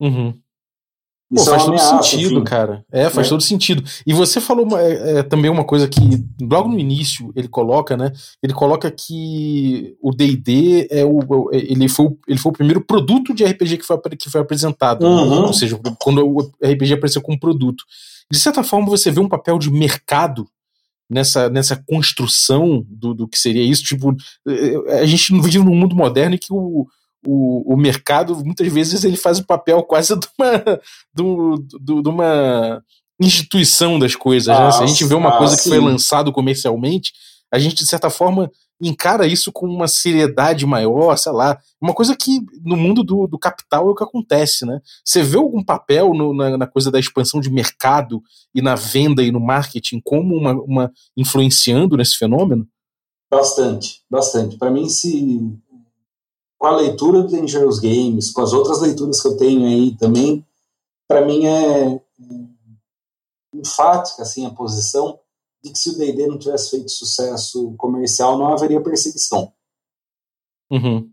Uhum. 0.00 0.36
Pô, 1.34 1.40
é 1.40 1.44
faz 1.44 1.62
todo 1.64 1.74
ameaça, 1.74 2.02
sentido, 2.02 2.34
enfim. 2.34 2.44
cara. 2.44 2.84
É, 2.92 3.08
faz 3.08 3.26
É. 3.26 3.30
todo 3.30 3.42
sentido. 3.42 3.82
E 4.06 4.12
você 4.12 4.40
falou 4.40 4.78
é, 4.78 5.18
é, 5.18 5.22
também 5.22 5.50
uma 5.50 5.64
coisa 5.64 5.88
que 5.88 6.00
logo 6.40 6.68
no 6.68 6.78
início 6.78 7.32
ele 7.34 7.48
coloca, 7.48 7.96
né? 7.96 8.12
Ele 8.42 8.52
coloca 8.52 8.90
que 8.90 9.96
o 10.02 10.10
D&D 10.12 10.88
é 10.90 11.04
o 11.04 11.18
o- 11.26 11.50
ele 11.52 11.88
foi 11.88 12.06
o- 12.06 12.18
ele 12.28 12.38
foi 12.38 12.50
o 12.50 12.54
primeiro 12.54 12.80
produto 12.84 13.34
de 13.34 13.44
RPG 13.44 13.78
que 13.78 13.84
foi 13.86 13.98
que 14.18 14.28
foi 14.30 14.40
apresentado. 14.40 15.04
Uhum. 15.06 15.46
Ou 15.46 15.52
seja, 15.52 15.78
quando 15.98 16.26
o 16.26 16.50
RPG 16.62 16.94
apareceu 16.94 17.22
como 17.22 17.40
produto. 17.40 17.84
De 18.30 18.38
certa 18.38 18.62
forma 18.62 18.86
você 18.86 19.10
vê 19.10 19.20
um 19.20 19.28
papel 19.28 19.58
de 19.58 19.70
mercado 19.70 20.46
nessa, 21.10 21.48
nessa 21.50 21.76
construção 21.86 22.84
do, 22.88 23.12
do 23.14 23.28
que 23.28 23.38
seria 23.38 23.62
isso. 23.62 23.82
Tipo, 23.84 24.14
a 25.00 25.04
gente 25.04 25.32
vive 25.40 25.58
num 25.58 25.74
mundo 25.74 25.94
moderno 25.94 26.34
em 26.34 26.38
que 26.38 26.52
o, 26.52 26.86
o, 27.26 27.74
o 27.74 27.76
mercado, 27.76 28.34
muitas 28.44 28.70
vezes, 28.72 29.04
ele 29.04 29.16
faz 29.16 29.38
o 29.38 29.46
papel 29.46 29.82
quase 29.82 30.14
de 30.18 30.26
uma, 30.38 30.80
do, 31.14 31.56
do- 31.80 32.02
de 32.02 32.08
uma 32.08 32.82
instituição 33.20 33.98
das 33.98 34.14
coisas. 34.16 34.48
né? 34.48 34.66
Ah, 34.66 34.72
Se 34.72 34.82
a 34.82 34.86
gente 34.86 35.04
vê 35.04 35.14
uma 35.14 35.30
ah, 35.30 35.38
coisa 35.38 35.56
que 35.56 35.68
foi 35.68 35.78
sim. 35.78 35.84
lançado 35.84 36.32
comercialmente, 36.32 37.12
a 37.52 37.58
gente, 37.58 37.76
de 37.76 37.86
certa 37.86 38.08
forma, 38.10 38.50
encara 38.80 39.26
isso 39.26 39.52
com 39.52 39.66
uma 39.66 39.86
seriedade 39.86 40.66
maior, 40.66 41.16
sei 41.16 41.30
lá. 41.30 41.56
Uma 41.80 41.94
coisa 41.94 42.16
que 42.16 42.40
no 42.64 42.76
mundo 42.76 43.04
do, 43.04 43.28
do 43.28 43.38
capital 43.38 43.86
é 43.86 43.90
o 43.92 43.94
que 43.94 44.02
acontece, 44.02 44.64
né? 44.66 44.80
Você 45.04 45.22
vê 45.22 45.36
algum 45.36 45.62
papel 45.62 46.12
no- 46.14 46.34
na, 46.34 46.56
na 46.58 46.66
coisa 46.66 46.90
da 46.90 46.98
expansão 46.98 47.40
de 47.40 47.50
mercado 47.50 48.20
e 48.54 48.60
na 48.60 48.74
venda 48.74 49.22
e 49.22 49.30
no 49.30 49.38
marketing 49.38 50.00
como 50.02 50.34
uma, 50.34 50.52
uma 50.54 50.92
influenciando 51.16 51.96
nesse 51.96 52.16
fenômeno? 52.16 52.66
Bastante, 53.30 54.02
bastante. 54.10 54.56
Para 54.58 54.70
mim, 54.70 54.88
se 54.88 55.40
com 56.62 56.68
a 56.68 56.76
leitura 56.76 57.22
do 57.22 57.28
Dangerous 57.28 57.80
Games, 57.80 58.30
com 58.30 58.40
as 58.40 58.52
outras 58.52 58.80
leituras 58.80 59.20
que 59.20 59.26
eu 59.26 59.36
tenho 59.36 59.66
aí 59.66 59.96
também, 59.96 60.46
para 61.08 61.26
mim 61.26 61.44
é, 61.44 61.94
é 61.96 62.00
enfática 63.52 64.22
assim 64.22 64.46
a 64.46 64.50
posição 64.50 65.18
de 65.60 65.72
que 65.72 65.78
se 65.78 65.90
o 65.90 65.98
D&D 65.98 66.24
não 66.28 66.38
tivesse 66.38 66.70
feito 66.70 66.88
sucesso 66.88 67.74
comercial, 67.76 68.38
não 68.38 68.52
haveria 68.52 68.80
perseguição. 68.80 69.52
Uhum. 70.70 71.10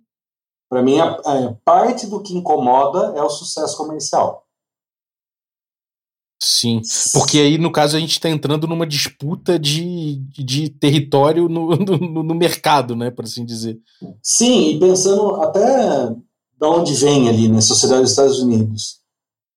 Para 0.70 0.84
mim, 0.84 1.00
a, 1.00 1.16
a 1.16 1.54
parte 1.66 2.06
do 2.06 2.22
que 2.22 2.38
incomoda 2.38 3.18
é 3.18 3.24
o 3.24 3.30
sucesso 3.32 3.76
comercial. 3.76 4.46
Sim. 6.42 6.82
Porque 7.14 7.38
aí, 7.38 7.58
no 7.58 7.72
caso, 7.72 7.98
a 7.98 8.00
gente 8.00 8.14
está 8.14 8.30
entrando 8.30 8.66
numa 8.66 8.88
disputa 8.88 9.60
de, 9.60 10.16
de 10.38 10.70
território 10.70 11.48
no, 11.50 11.70
no, 11.76 12.24
no 12.24 12.36
mercado, 12.36 12.96
né? 12.96 13.12
Por 13.12 13.26
assim 13.26 13.44
dizer. 13.46 13.78
Sim, 14.24 14.70
e 14.70 14.80
pensando 14.80 15.36
até 15.42 16.16
da 16.58 16.70
onde 16.70 16.94
vem 16.94 17.30
ali, 17.30 17.48
né, 17.48 17.62
sociedade 17.62 18.02
dos 18.02 18.12
Estados 18.12 18.40
Unidos. 18.40 19.00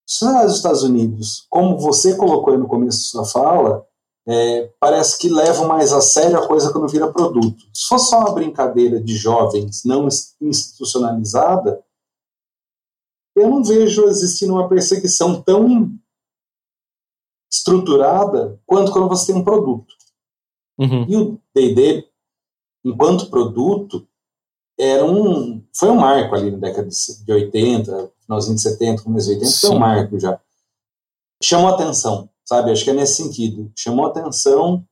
Sociedade 0.06 0.46
dos 0.46 0.56
Estados 0.56 0.82
Unidos, 0.82 1.46
como 1.48 1.78
você 1.78 2.16
colocou 2.16 2.52
aí 2.52 2.58
no 2.58 2.68
começo 2.68 3.16
da 3.16 3.24
sua 3.24 3.24
fala, 3.24 3.84
é, 4.26 4.70
parece 4.78 5.18
que 5.18 5.28
levam 5.28 5.66
mais 5.66 5.92
a 5.92 6.00
sério 6.00 6.38
a 6.38 6.46
coisa 6.46 6.72
quando 6.72 6.88
vira 6.88 7.12
produto. 7.12 7.64
Se 7.74 7.88
fosse 7.88 8.10
só 8.10 8.20
uma 8.20 8.32
brincadeira 8.32 9.00
de 9.00 9.16
jovens 9.16 9.82
não 9.84 10.06
ins- 10.06 10.34
institucionalizada, 10.40 11.82
eu 13.34 13.48
não 13.48 13.64
vejo 13.64 14.04
existindo 14.04 14.52
uma 14.52 14.68
perseguição 14.68 15.40
tão 15.42 15.90
estruturada 17.52 18.58
quanto 18.66 18.90
quando 18.90 19.08
você 19.08 19.32
tem 19.32 19.40
um 19.40 19.44
produto. 19.44 19.94
Uhum. 20.78 21.04
E 21.08 21.16
o 21.16 21.40
D&D, 21.54 22.08
enquanto 22.84 23.28
produto, 23.28 24.06
era 24.78 25.04
um, 25.04 25.62
foi 25.74 25.90
um 25.90 25.96
marco 25.96 26.34
ali 26.34 26.50
na 26.50 26.58
década 26.58 26.88
de 26.88 27.32
80, 27.32 28.10
finalzinho 28.22 28.56
de 28.56 28.62
70, 28.62 29.02
começo 29.02 29.26
de 29.26 29.34
80, 29.34 29.50
foi 29.50 29.70
Sim. 29.70 29.76
um 29.76 29.78
marco 29.78 30.18
já. 30.18 30.40
Chamou 31.42 31.68
atenção, 31.68 32.28
sabe? 32.44 32.70
Acho 32.70 32.84
que 32.84 32.90
é 32.90 32.94
nesse 32.94 33.22
sentido. 33.22 33.70
Chamou 33.76 34.06
atenção 34.06 34.84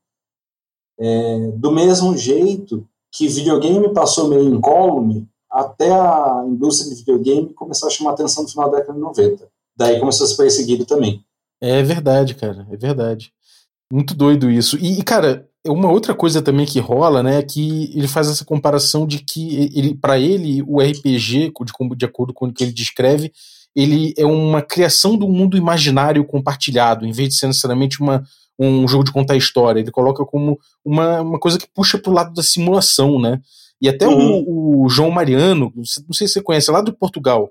é, 0.99 1.53
do 1.53 1.73
mesmo 1.73 2.17
jeito 2.17 2.87
que 3.11 3.27
videogame 3.27 3.93
passou 3.93 4.29
meio 4.29 4.55
incólume 4.55 5.29
até 5.51 5.91
a 5.91 6.45
indústria 6.47 6.91
de 6.91 6.97
videogame 6.97 7.53
começar 7.55 7.87
a 7.87 7.91
chamar 7.91 8.13
atenção 8.13 8.45
no 8.45 8.49
final 8.49 8.71
da 8.71 8.79
década 8.79 8.95
de 8.95 9.01
90. 9.01 9.51
Daí 9.75 9.99
começou 9.99 10.27
a 10.27 10.29
ser 10.29 10.37
perseguido 10.37 10.85
também. 10.85 11.25
É 11.61 11.83
verdade, 11.83 12.35
cara. 12.35 12.67
É 12.71 12.77
verdade. 12.77 13.33
Muito 13.93 14.15
doido 14.15 14.51
isso. 14.51 14.79
E, 14.79 15.03
cara, 15.03 15.49
uma 15.67 15.91
outra 15.91 16.15
coisa 16.15 16.41
também 16.41 16.65
que 16.65 16.79
rola, 16.79 17.23
né, 17.23 17.39
é 17.39 17.43
que 17.43 17.91
ele 17.95 18.09
faz 18.09 18.29
essa 18.29 18.45
comparação 18.45 19.07
de 19.07 19.19
que 19.19 19.71
ele, 19.75 19.95
para 19.95 20.19
ele, 20.19 20.63
o 20.67 20.81
RPG, 20.81 21.53
de, 21.65 21.97
de 21.97 22.05
acordo 22.05 22.33
com 22.33 22.47
o 22.47 22.53
que 22.53 22.65
ele 22.65 22.73
descreve, 22.73 23.33
ele 23.75 24.15
é 24.17 24.25
uma 24.25 24.63
criação 24.63 25.17
do 25.17 25.29
mundo 25.29 25.57
imaginário 25.57 26.25
compartilhado, 26.25 27.05
em 27.07 27.13
vez 27.13 27.31
de 27.31 27.35
ser 27.37 27.47
necessariamente 27.47 28.01
uma, 28.01 28.25
um 28.59 28.87
jogo 28.89 29.05
de 29.05 29.13
contar 29.13 29.37
história. 29.37 29.81
Ele 29.81 29.91
coloca 29.91 30.25
como 30.25 30.59
uma, 30.85 31.21
uma 31.21 31.39
coisa 31.39 31.59
que 31.59 31.69
puxa 31.73 31.99
pro 31.99 32.13
lado 32.13 32.33
da 32.33 32.43
simulação, 32.43 33.21
né? 33.21 33.41
E 33.81 33.89
até 33.89 34.07
Uhum. 34.07 34.45
o, 34.47 34.85
o 34.85 34.89
João 34.89 35.11
Mariano, 35.11 35.73
não 35.75 35.85
sei 36.13 36.27
se 36.27 36.35
você 36.35 36.43
conhece, 36.43 36.71
é 36.71 36.73
lá 36.73 36.81
do 36.81 36.93
Portugal, 36.93 37.51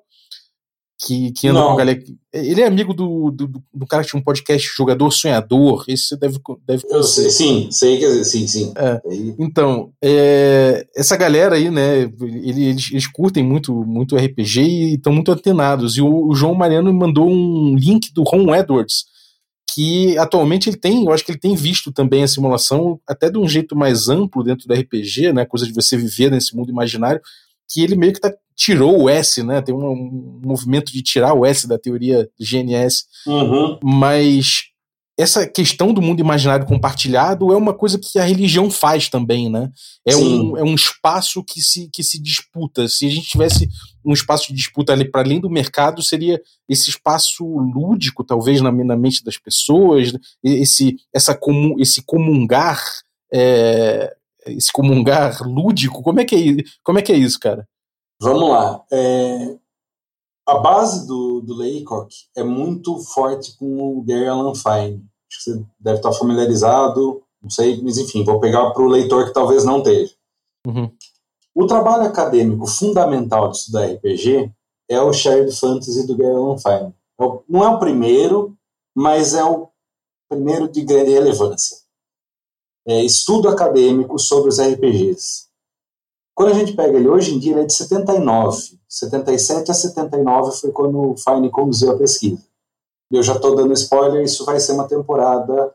que, 1.02 1.32
que 1.32 1.48
anda 1.48 1.60
Não. 1.62 1.68
com 1.68 1.74
a 1.74 1.78
galera. 1.78 2.04
Ele 2.34 2.62
é 2.62 2.68
amigo 2.68 2.94
do, 2.94 3.32
do, 3.32 3.48
do 3.74 3.88
cara 3.88 4.04
que 4.04 4.10
tinha 4.10 4.20
um 4.20 4.24
podcast 4.24 4.70
Jogador 4.76 5.10
Sonhador, 5.12 5.86
esse 5.88 6.10
você 6.10 6.18
deve, 6.18 6.38
deve 6.68 6.84
Eu 6.86 6.90
conhecer. 6.90 7.22
sei, 7.22 7.32
sim, 7.32 7.68
sei 7.72 7.98
que 7.98 8.24
sim, 8.26 8.48
sim. 8.48 8.74
É. 8.76 9.02
Então, 9.40 9.92
é, 10.04 10.86
essa 10.96 11.16
galera 11.16 11.56
aí, 11.56 11.72
né, 11.72 12.02
ele- 12.22 12.66
eles, 12.66 12.90
eles 12.92 13.08
curtem 13.08 13.44
muito, 13.44 13.74
muito 13.86 14.18
RPG 14.18 14.62
e 14.62 14.94
estão 14.96 15.14
muito 15.14 15.32
antenados. 15.32 15.96
E 15.98 16.02
o, 16.02 16.28
o 16.28 16.36
João 16.36 16.54
Mariano 16.54 16.92
me 16.92 17.00
mandou 17.00 17.30
um 17.30 17.76
link 17.78 18.14
do 18.14 18.24
Ron 18.24 18.54
Edwards, 18.54 19.06
que 19.74 20.18
atualmente 20.18 20.70
ele 20.70 20.78
tem, 20.78 21.06
eu 21.06 21.14
acho 21.14 21.24
que 21.24 21.32
ele 21.32 21.40
tem 21.40 21.56
visto 21.56 21.92
também 21.94 22.24
a 22.24 22.28
simulação 22.28 23.00
até 23.08 23.30
de 23.30 23.38
um 23.38 23.48
jeito 23.48 23.76
mais 23.76 24.10
amplo 24.10 24.44
dentro 24.44 24.68
do 24.68 24.74
RPG, 24.74 25.32
né, 25.32 25.46
coisa 25.46 25.66
de 25.66 25.72
você 25.74 25.96
viver 25.96 26.30
nesse 26.30 26.56
mundo 26.56 26.70
imaginário, 26.72 27.22
que 27.70 27.82
ele 27.84 27.96
meio 27.96 28.14
que 28.14 28.20
tá, 28.20 28.34
tirou 28.56 29.04
o 29.04 29.10
S, 29.10 29.42
né? 29.44 29.62
Tem 29.62 29.74
um, 29.74 29.80
um 29.92 30.42
movimento 30.44 30.92
de 30.92 31.02
tirar 31.02 31.34
o 31.34 31.46
S 31.46 31.68
da 31.68 31.78
teoria 31.78 32.30
GNS, 32.40 33.06
Uhum. 33.28 33.78
mas 33.84 34.64
essa 35.18 35.46
questão 35.46 35.94
do 35.94 36.02
mundo 36.02 36.22
imaginário 36.22 36.66
compartilhado 36.66 37.52
é 37.52 37.58
uma 37.58 37.74
coisa 37.74 38.00
que 38.00 38.18
a 38.18 38.24
religião 38.24 38.72
faz 38.72 39.10
também, 39.10 39.50
né? 39.50 39.70
É, 40.08 40.14
Sim. 40.14 40.52
um, 40.52 40.58
é 40.58 40.64
um 40.64 40.74
espaço 40.76 41.44
que 41.44 41.62
se, 41.62 41.90
que 41.92 42.02
se 42.02 42.18
disputa. 42.18 42.88
Se 42.88 43.06
a 43.06 43.10
gente 43.10 43.28
tivesse 43.28 43.68
um 44.04 44.14
espaço 44.14 44.48
de 44.48 44.54
disputa 44.54 44.94
ali 44.94 45.04
para 45.04 45.22
além 45.22 45.42
do 45.42 45.50
mercado, 45.50 46.02
seria 46.02 46.42
esse 46.70 46.90
espaço 46.90 47.44
lúdico, 47.46 48.24
talvez, 48.24 48.62
na, 48.62 48.72
na 48.72 48.96
mente 48.96 49.22
das 49.22 49.38
pessoas, 49.38 50.14
esse, 50.42 50.96
essa 51.14 51.36
comu, 51.36 51.76
esse 51.82 52.02
comungar. 52.02 52.82
é, 53.34 54.16
esse 54.46 54.72
comungar 54.72 55.42
lúdico, 55.42 56.02
como 56.02 56.20
é 56.20 56.26
que 56.26 56.36
é, 56.36 56.64
como 56.84 57.00
é, 57.00 57.02
que 57.02 57.12
é 57.12 57.18
isso, 57.18 57.40
cara? 57.40 57.68
Vamos 58.22 58.50
lá. 58.50 58.84
É, 58.92 59.56
a 60.48 60.58
base 60.58 61.08
do, 61.08 61.42
do 61.42 61.54
Laycock 61.56 62.14
é 62.36 62.44
muito 62.44 62.98
forte 63.00 63.56
com 63.58 63.98
o 63.98 64.04
Gary 64.04 64.28
Allan 64.28 64.56
Fine. 64.56 65.06
Acho 65.30 65.38
que 65.38 65.44
você 65.44 65.66
deve 65.80 65.98
estar 65.98 66.12
familiarizado, 66.12 67.22
não 67.42 67.50
sei, 67.50 67.82
mas 67.82 67.98
enfim, 67.98 68.24
vou 68.24 68.40
pegar 68.40 68.72
para 68.72 68.84
o 68.84 68.88
leitor 68.88 69.26
que 69.26 69.34
talvez 69.34 69.64
não 69.64 69.78
esteja. 69.78 70.14
Uhum. 70.66 70.92
O 71.56 71.68
trabalho 71.68 72.04
acadêmico 72.04 72.66
fundamental 72.68 73.50
de 73.50 73.58
estudar 73.58 73.86
RPG 73.86 74.52
é 74.90 75.00
o 75.02 75.14
Shared 75.14 75.56
Fantasy 75.56 76.08
do 76.08 76.18
Gary 76.18 76.36
Allan 76.36 76.58
Fine. 76.58 76.94
É 77.20 77.42
Não 77.48 77.64
é 77.64 77.70
o 77.70 77.80
primeiro, 77.80 78.58
mas 78.96 79.34
é 79.34 79.44
o 79.44 79.70
primeiro 80.30 80.68
de 80.68 80.82
grande 80.82 81.12
relevância. 81.12 81.78
É 82.90 83.04
estudo 83.04 83.48
acadêmico 83.48 84.18
sobre 84.18 84.50
os 84.50 84.60
RPGs. 84.60 85.48
Quando 86.34 86.50
a 86.50 86.56
gente 86.56 86.74
pega 86.74 86.98
ele 86.98 87.08
hoje 87.08 87.36
em 87.36 87.38
dia, 87.38 87.52
ele 87.52 87.62
é 87.62 87.66
de 87.66 87.74
79. 87.74 88.80
77 88.88 89.70
a 89.70 89.74
79 89.76 90.58
foi 90.60 90.72
quando 90.72 91.12
o 91.12 91.16
Fine 91.16 91.52
conduziu 91.52 91.92
a 91.92 91.98
pesquisa. 91.98 92.42
Eu 93.12 93.22
já 93.22 93.36
estou 93.36 93.56
dando 93.56 93.74
spoiler, 93.74 94.24
isso 94.24 94.44
vai 94.44 94.60
ser 94.60 94.72
uma 94.72 94.88
temporada 94.88 95.72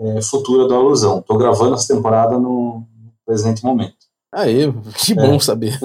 é, 0.00 0.22
futura 0.22 0.66
do 0.66 0.74
Alusão. 0.74 1.18
Estou 1.18 1.36
gravando 1.36 1.74
essa 1.74 1.94
temporada 1.94 2.38
no 2.38 2.82
presente 3.26 3.62
momento. 3.62 3.98
Aê, 4.32 4.72
que 5.04 5.14
bom 5.14 5.38
saber. 5.38 5.78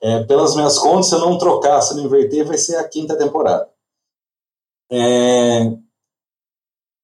É, 0.00 0.22
pelas 0.24 0.54
minhas 0.54 0.78
contas, 0.78 1.06
se 1.06 1.14
eu 1.14 1.20
não 1.20 1.38
trocar, 1.38 1.80
se 1.80 1.92
eu 1.92 1.96
não 1.96 2.04
inverter, 2.04 2.46
vai 2.46 2.58
ser 2.58 2.76
a 2.76 2.86
quinta 2.86 3.16
temporada. 3.16 3.68
É, 4.92 5.76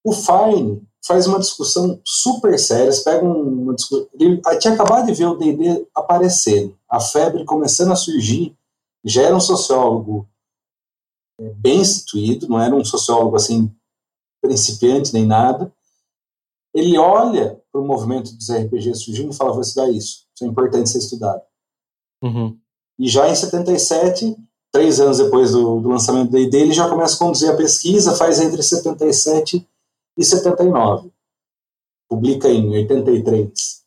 o 0.05 0.12
Fine 0.12 0.87
faz 1.05 1.27
uma 1.27 1.39
discussão 1.39 2.01
super 2.05 2.59
séria. 2.59 2.85
Eles 2.85 3.01
pegam 3.01 3.31
uma 3.33 3.75
discussão. 3.75 4.07
Ele 4.19 4.41
tinha 4.59 4.75
acabado 4.75 5.07
de 5.07 5.15
ver 5.15 5.27
o 5.27 5.37
DD 5.37 5.87
aparecendo, 5.95 6.77
a 6.89 7.01
febre 7.01 7.45
começando 7.45 7.93
a 7.93 7.97
surgir. 7.97 8.57
Já 9.05 9.23
era 9.23 9.37
um 9.37 9.41
sociólogo 9.41 10.29
é, 11.41 11.51
bem 11.55 11.81
instituído, 11.81 12.49
não 12.49 12.61
era 12.61 12.75
um 12.75 12.85
sociólogo 12.85 13.37
assim 13.37 13.75
principiante 14.43 15.13
nem 15.13 15.27
nada. 15.27 15.73
Ele 16.75 16.99
olha 16.99 17.61
para 17.73 17.81
o 17.81 17.87
movimento 17.87 18.33
dos 18.35 18.51
RPGs 18.51 19.05
surgindo 19.05 19.33
e 19.33 19.37
fala: 19.37 19.53
vou 19.53 19.63
estudar 19.63 19.91
isso. 19.91 20.27
Isso 20.35 20.45
é 20.45 20.47
importante 20.47 20.91
ser 20.91 20.99
estudado. 20.99 21.43
Uhum. 22.23 22.59
E 22.99 23.09
já 23.09 23.29
em 23.29 23.35
77, 23.35 24.37
três 24.71 25.01
anos 25.01 25.19
depois 25.19 25.53
do, 25.53 25.81
do 25.81 25.89
lançamento 25.89 26.31
da 26.31 26.39
ID, 26.39 26.55
ele 26.55 26.73
já 26.73 26.89
começa 26.89 27.17
a 27.17 27.19
conduzir 27.19 27.51
a 27.51 27.57
pesquisa, 27.57 28.15
faz 28.15 28.39
entre 28.41 28.63
77 28.63 29.67
e 30.16 30.25
79. 30.25 31.11
Publica 32.09 32.49
em 32.49 32.68
83. 32.70 33.85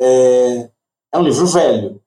É, 0.00 0.70
é 1.12 1.18
um 1.18 1.22
livro 1.22 1.46
velho, 1.46 2.02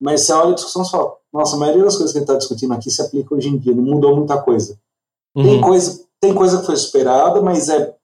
mas 0.00 0.22
você 0.22 0.32
olha 0.32 0.50
a 0.52 0.54
discussão 0.54 0.82
e 0.82 0.90
fala, 0.90 1.16
nossa, 1.32 1.56
a 1.56 1.58
maioria 1.58 1.84
das 1.84 1.96
coisas 1.96 2.12
que 2.12 2.18
ele 2.18 2.24
está 2.24 2.36
discutindo 2.36 2.72
aqui 2.74 2.90
se 2.90 3.00
aplica 3.02 3.34
hoje 3.34 3.48
em 3.48 3.58
dia, 3.58 3.74
não 3.74 3.82
mudou 3.82 4.14
muita 4.16 4.40
coisa. 4.42 4.78
Tem, 5.34 5.56
Uhum. 5.56 5.60
coisa. 5.62 6.06
tem 6.20 6.34
coisa 6.34 6.60
que 6.60 6.66
foi 6.66 6.76
superada, 6.76 7.40
mas 7.40 7.68
é, 7.68 7.96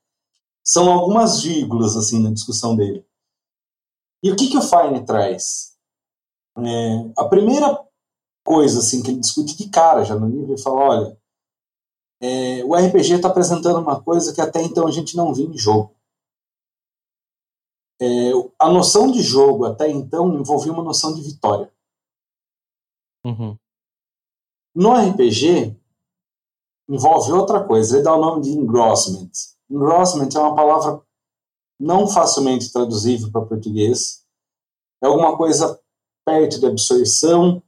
são 0.64 0.90
algumas 0.90 1.42
vírgulas 1.42 1.96
assim 1.96 2.22
na 2.22 2.30
discussão 2.32 2.74
dele. 2.74 3.04
E 4.22 4.32
o 4.32 4.36
que, 4.36 4.48
que 4.48 4.56
o 4.56 4.62
Fine 4.62 5.04
traz? 5.04 5.76
É, 6.56 7.10
a 7.16 7.24
primeira 7.26 7.78
coisa 8.44 8.80
assim 8.80 9.02
que 9.02 9.10
ele 9.10 9.20
discute 9.20 9.56
de 9.56 9.68
cara 9.68 10.04
já 10.04 10.16
no 10.16 10.26
livro, 10.26 10.52
ele 10.54 10.62
fala, 10.62 10.76
olha, 10.80 11.17
é, 12.20 12.64
o 12.64 12.74
RPG 12.74 13.14
está 13.14 13.28
apresentando 13.28 13.78
uma 13.78 14.02
coisa 14.02 14.34
que 14.34 14.40
até 14.40 14.62
então 14.62 14.86
a 14.86 14.90
gente 14.90 15.16
não 15.16 15.32
via 15.32 15.46
em 15.46 15.56
jogo. 15.56 15.94
É, 18.00 18.30
a 18.58 18.70
noção 18.70 19.10
de 19.10 19.22
jogo 19.22 19.64
até 19.64 19.88
então 19.88 20.34
envolvia 20.34 20.72
uma 20.72 20.82
noção 20.82 21.14
de 21.14 21.22
vitória. 21.22 21.72
Uhum. 23.24 23.56
No 24.74 24.92
RPG, 24.94 25.76
envolve 26.88 27.32
outra 27.32 27.64
coisa. 27.64 27.96
Ele 27.96 28.04
dá 28.04 28.14
o 28.14 28.20
nome 28.20 28.42
de 28.42 28.50
engrossment. 28.50 29.30
Engrossment 29.70 30.30
é 30.34 30.38
uma 30.38 30.54
palavra 30.54 31.02
não 31.80 32.08
facilmente 32.08 32.72
traduzível 32.72 33.30
para 33.30 33.46
português. 33.46 34.24
É 35.02 35.06
alguma 35.06 35.36
coisa 35.36 35.80
perto 36.24 36.58
de 36.58 36.66
absorção. 36.66 37.62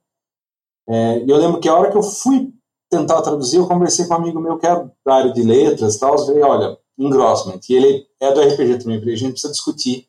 É, 0.89 1.19
eu 1.19 1.37
lembro 1.37 1.61
que 1.61 1.69
a 1.69 1.75
hora 1.75 1.91
que 1.91 1.97
eu 1.97 2.03
fui 2.03 2.53
tentar 2.91 3.23
traduzir, 3.23 3.59
eu 3.59 3.69
conversei 3.69 4.07
com 4.07 4.15
um 4.15 4.17
amigo 4.17 4.41
meu 4.41 4.59
que 4.59 4.67
é 4.67 4.91
da 5.07 5.15
área 5.15 5.33
de 5.33 5.43
letras 5.43 5.95
e 5.95 6.01
tal. 6.01 6.17
Eu 6.17 6.27
falei, 6.27 6.43
olha, 6.43 6.79
engrossment. 6.99 7.61
E 7.69 7.75
ele 7.75 8.09
é 8.21 8.33
do 8.33 8.41
RPG 8.41 8.79
também, 8.81 8.99
porque 8.99 9.13
a 9.13 9.17
gente 9.17 9.33
precisa 9.33 9.53
discutir, 9.53 10.09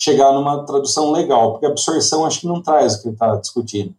chegar 0.00 0.32
numa 0.32 0.64
tradução 0.64 1.10
legal, 1.10 1.52
porque 1.52 1.66
absorção 1.66 2.26
acho 2.26 2.40
que 2.40 2.46
não 2.46 2.62
traz 2.62 2.94
o 2.94 3.02
que 3.02 3.08
ele 3.08 3.14
está 3.14 3.34
discutindo. 3.36 3.96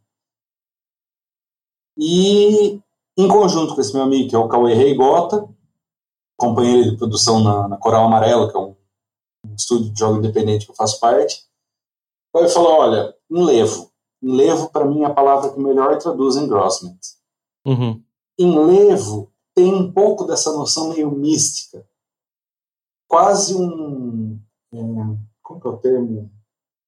E 1.98 2.80
em 3.18 3.28
conjunto 3.28 3.74
com 3.74 3.82
esse 3.82 3.94
meu 3.94 4.04
amigo, 4.04 4.30
que 4.30 4.36
é 4.36 4.40
o 4.40 4.48
Cauê 4.48 4.74
Reigota, 4.74 5.48
companheiro 6.38 6.92
de 6.92 6.98
produção 6.98 7.42
na, 7.42 7.68
na 7.68 7.78
Coral 7.78 8.06
Amarela, 8.06 8.52
que 8.52 8.58
é 8.58 8.60
um, 8.60 8.76
um 9.46 9.56
estúdio 9.56 9.92
de 9.92 10.00
jogo 10.00 10.18
independente 10.18 10.66
que 10.66 10.72
eu 10.72 10.76
faço 10.76 11.00
parte, 11.00 11.46
ele 12.36 12.50
falou, 12.50 12.74
olha, 12.74 13.16
enlevo. 13.32 13.92
Enlevo, 14.22 14.70
para 14.70 14.86
mim, 14.86 15.04
é 15.04 15.06
a 15.06 15.14
palavra 15.14 15.54
que 15.54 15.60
melhor 15.60 15.98
traduz 15.98 16.36
engrossment. 16.36 16.98
Uhum. 17.66 18.04
Enlevo 18.38 19.32
tem 19.54 19.74
um 19.74 19.92
pouco 19.92 20.26
dessa 20.26 20.52
noção 20.52 20.90
meio 20.90 21.12
mística. 21.12 21.88
Quase 23.08 23.56
um... 23.56 24.40
É, 24.74 24.78
como 25.42 25.62
que 25.62 25.68
é 25.68 25.70
o 25.70 25.78
termo? 25.78 26.32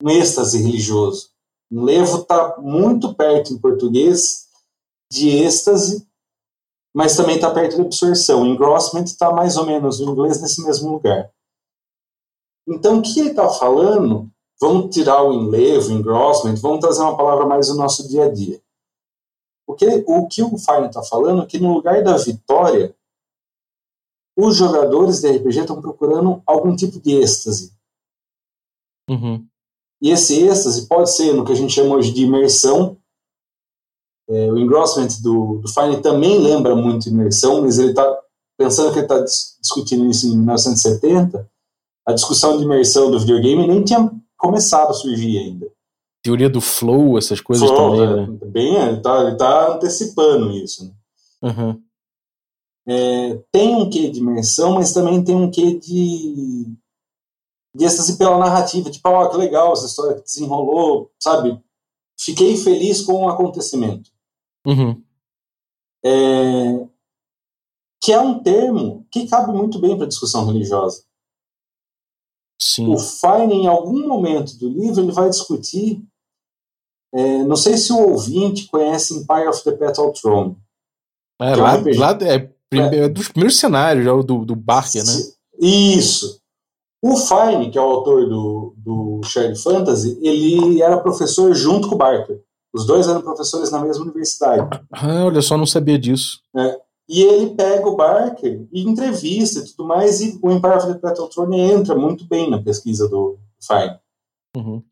Um 0.04 0.10
êxtase 0.10 0.62
religioso. 0.62 1.32
Enlevo 1.72 2.22
está 2.22 2.58
muito 2.60 3.14
perto 3.16 3.54
em 3.54 3.58
português 3.58 4.48
de 5.12 5.30
êxtase, 5.30 6.08
mas 6.94 7.16
também 7.16 7.36
está 7.36 7.54
perto 7.54 7.76
de 7.76 7.82
absorção. 7.82 8.46
Engrossment 8.46 9.06
está 9.06 9.32
mais 9.32 9.58
ou 9.58 9.66
menos 9.66 10.00
no 10.00 10.12
inglês 10.12 10.42
nesse 10.42 10.64
mesmo 10.64 10.92
lugar. 10.92 11.32
Então, 12.68 13.00
o 13.00 13.02
que 13.02 13.20
ele 13.20 13.30
está 13.30 13.50
falando? 13.50 14.30
Vamos 14.60 14.94
tirar 14.94 15.24
o 15.24 15.32
enlevo, 15.32 15.92
engrossment, 15.92 16.56
vamos 16.56 16.80
trazer 16.80 17.02
uma 17.02 17.16
palavra 17.16 17.46
mais 17.46 17.68
do 17.68 17.76
nosso 17.76 18.08
dia 18.08 18.26
a 18.26 18.34
dia. 18.34 18.62
O 19.68 19.76
que 19.76 20.04
o, 20.08 20.28
que 20.28 20.42
o 20.42 20.58
Fine 20.58 20.88
está 20.88 21.04
falando 21.04 21.44
é 21.44 21.46
que 21.46 21.60
no 21.60 21.74
lugar 21.74 22.04
da 22.04 22.18
vitória, 22.18 22.96
os 24.36 24.56
jogadores 24.56 25.20
de 25.20 25.30
RPG 25.30 25.60
estão 25.60 25.82
procurando 25.82 26.42
algum 26.46 26.76
tipo 26.76 27.00
de 27.00 27.18
êxtase. 27.18 27.74
Uhum. 29.10 29.46
E 30.02 30.10
esse 30.10 30.42
êxtase 30.48 30.88
pode 30.88 31.12
ser 31.12 31.34
no 31.34 31.44
que 31.44 31.52
a 31.52 31.56
gente 31.56 31.74
chama 31.74 31.96
hoje 31.96 32.14
de 32.14 32.24
imersão, 32.24 32.98
é, 34.30 34.52
o 34.52 34.58
engrossment 34.58 35.22
do, 35.22 35.60
do 35.60 35.70
Fine 35.70 36.02
também 36.02 36.38
lembra 36.38 36.76
muito 36.76 37.08
imersão, 37.08 37.62
mas 37.62 37.80
ele 37.80 37.92
está 37.92 38.22
pensando 38.58 38.92
que 38.92 39.00
ele 39.00 39.06
está 39.06 39.20
dis 39.20 39.58
discutindo 39.62 40.06
isso 40.06 40.28
em 40.28 40.36
1970. 40.36 41.50
A 42.06 42.14
discussão 42.14 42.58
de 42.58 42.64
imersão 42.64 43.10
do 43.10 43.20
videogame 43.20 43.68
nem 43.68 43.84
tinha 43.84 44.12
começado 44.38 44.90
a 44.90 44.94
surgir 44.94 45.38
ainda. 45.38 45.72
Teoria 46.24 46.50
do 46.50 46.60
flow, 46.60 47.18
essas 47.18 47.40
coisas 47.40 47.70
Flow, 47.70 47.98
também, 47.98 48.16
né? 48.16 48.28
né? 48.28 48.52
Bem, 48.52 48.76
ele 48.76 48.98
está 48.98 49.36
tá 49.36 49.76
antecipando 49.76 50.52
isso. 50.52 50.86
Né? 50.86 50.94
Uhum. 51.44 51.82
É, 52.88 53.36
tem 53.52 53.76
um 53.76 53.90
quê 53.90 54.10
de 54.10 54.20
imersão, 54.20 54.74
mas 54.74 54.94
também 54.94 55.24
tem 55.24 55.36
um 55.36 55.52
quê 55.52 55.78
de, 55.78 56.66
de 57.76 57.86
êxtase 57.86 58.18
pela 58.18 58.40
narrativa. 58.40 58.90
Tipo, 58.90 59.10
ó, 59.10 59.30
que 59.30 59.38
legal 59.38 59.74
essa 59.74 59.86
história 59.86 60.16
que 60.16 60.24
desenrolou, 60.24 61.12
sabe? 61.20 61.62
Fiquei 62.20 62.58
feliz 62.58 63.02
com 63.02 63.26
o 63.26 63.30
acontecimento. 63.30 64.10
Uhum. 64.66 65.02
É, 66.04 66.88
que 68.02 68.14
é 68.14 68.20
um 68.20 68.40
termo 68.42 69.06
que 69.12 69.28
cabe 69.28 69.52
muito 69.52 69.80
bem 69.80 69.98
para 69.98 70.08
discussão 70.08 70.46
religiosa. 70.46 71.04
Sim. 72.76 72.88
O 72.94 72.98
Fine, 72.98 73.54
em 73.54 73.68
algum 73.68 74.08
momento 74.08 74.58
do 74.58 74.68
livro, 74.70 75.02
ele 75.02 75.12
vai 75.12 75.30
discutir. 75.30 76.02
é, 77.14 77.44
não 77.44 77.56
sei 77.56 77.78
se 77.78 77.94
o 77.94 77.98
ouvinte 78.12 78.68
conhece 78.68 79.14
Empire 79.14 79.48
of 79.48 79.64
the 79.64 79.72
Petal 79.72 80.12
Throne. 80.14 80.58
É, 81.42 81.52
é 81.52 81.56
lá, 81.56 81.76
RPG. 81.76 81.98
lá 81.98 82.12
é, 82.22 82.40
prime- 82.70 82.96
é 82.98 83.08
dos 83.10 83.30
primeiros 83.30 83.60
cenários 83.60 84.04
já, 84.06 84.14
o 84.14 84.24
do, 84.24 84.44
do 84.44 84.56
Barker, 84.56 85.04
né? 85.06 85.14
Isso. 85.60 86.42
O 87.02 87.16
Fine, 87.16 87.70
que 87.72 87.78
é 87.78 87.82
o 87.82 87.86
autor 87.86 88.28
do, 88.28 88.74
do 88.78 89.22
Shared 89.24 89.58
Fantasy, 89.62 90.18
ele 90.22 90.82
era 90.82 90.98
professor 91.00 91.54
junto 91.54 91.88
com 91.88 91.96
o 91.96 91.98
Barker. 91.98 92.42
Os 92.74 92.86
dois 92.86 93.08
eram 93.08 93.22
professores 93.22 93.72
na 93.72 93.80
mesma 93.80 94.04
universidade. 94.04 94.68
Ah, 94.92 95.26
olha 95.26 95.42
só, 95.42 95.56
não 95.58 95.66
sabia 95.66 95.98
disso. 95.98 96.42
E 97.10 97.22
ele 97.22 97.56
pega 97.56 97.88
o 97.88 97.96
Barker 97.96 98.68
e 98.72 98.82
entrevista 98.82 99.60
e 99.60 99.66
tudo 99.66 99.88
mais, 99.88 100.20
e 100.20 100.38
o 100.42 100.52
Empire 100.52 100.74
of 100.78 100.88
the 101.00 101.56
entra 101.58 101.96
muito 101.96 102.26
bem 102.28 102.50
na 102.50 102.62
pesquisa 102.62 103.08
do 103.08 103.38
Fine. 103.62 103.98
Uhum. 104.56 104.84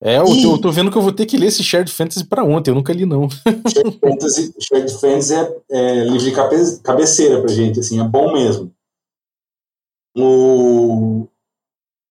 É, 0.00 0.18
eu, 0.18 0.26
E- 0.26 0.42
tô, 0.42 0.52
eu 0.52 0.60
tô 0.60 0.70
vendo 0.72 0.90
que 0.90 0.98
eu 0.98 1.02
vou 1.02 1.12
ter 1.12 1.26
que 1.26 1.36
ler 1.36 1.46
esse 1.46 1.62
Shared 1.62 1.90
Fantasy 1.90 2.24
pra 2.24 2.44
ontem, 2.44 2.70
eu 2.70 2.74
nunca 2.74 2.92
li, 2.92 3.04
não. 3.04 3.28
Shared 3.68 3.98
Fantasy, 4.00 4.54
Shared 4.60 4.92
Fantasy 4.94 5.34
é, 5.34 5.60
é 5.70 6.04
livro 6.04 6.18
de 6.18 6.32
cabe- 6.32 6.78
cabeceira 6.82 7.40
pra 7.40 7.48
gente, 7.52 7.80
assim, 7.80 8.00
é 8.00 8.04
bom 8.04 8.32
mesmo. 8.32 8.72
O, 10.16 11.28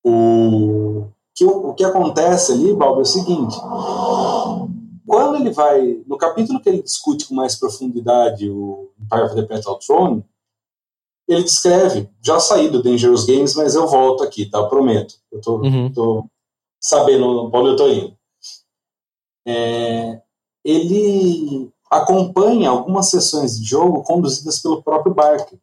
o, 0.05 1.07
que, 1.35 1.43
o 1.45 1.73
que 1.73 1.83
acontece 1.83 2.53
ali, 2.53 2.73
Balbo, 2.73 2.99
é 2.99 3.03
o 3.03 3.05
seguinte: 3.05 3.55
quando 5.07 5.37
ele 5.37 5.51
vai, 5.51 6.03
no 6.05 6.17
capítulo 6.17 6.59
que 6.61 6.67
ele 6.69 6.83
discute 6.83 7.25
com 7.27 7.33
mais 7.33 7.55
profundidade 7.55 8.49
o 8.49 8.91
Empire 8.99 9.23
of 9.23 9.35
the 9.35 9.43
Petal 9.43 9.79
Throne, 9.79 10.23
ele 11.27 11.43
descreve, 11.43 12.09
já 12.21 12.39
saí 12.39 12.69
do 12.69 12.83
Dangerous 12.83 13.25
Games, 13.25 13.55
mas 13.55 13.73
eu 13.75 13.87
volto 13.87 14.23
aqui, 14.23 14.45
tá? 14.49 14.59
Eu 14.59 14.69
prometo. 14.69 15.15
Eu 15.31 15.41
tô, 15.41 15.57
Uhum. 15.61 15.91
tô 15.91 16.25
sabendo 16.79 17.49
onde 17.53 17.69
eu 17.69 17.75
tô 17.75 17.87
indo. 17.87 18.17
É, 19.45 20.21
ele 20.63 21.71
acompanha 21.89 22.69
algumas 22.69 23.09
sessões 23.09 23.57
de 23.57 23.65
jogo 23.65 24.03
conduzidas 24.03 24.59
pelo 24.59 24.83
próprio 24.83 25.13
Barker. 25.13 25.57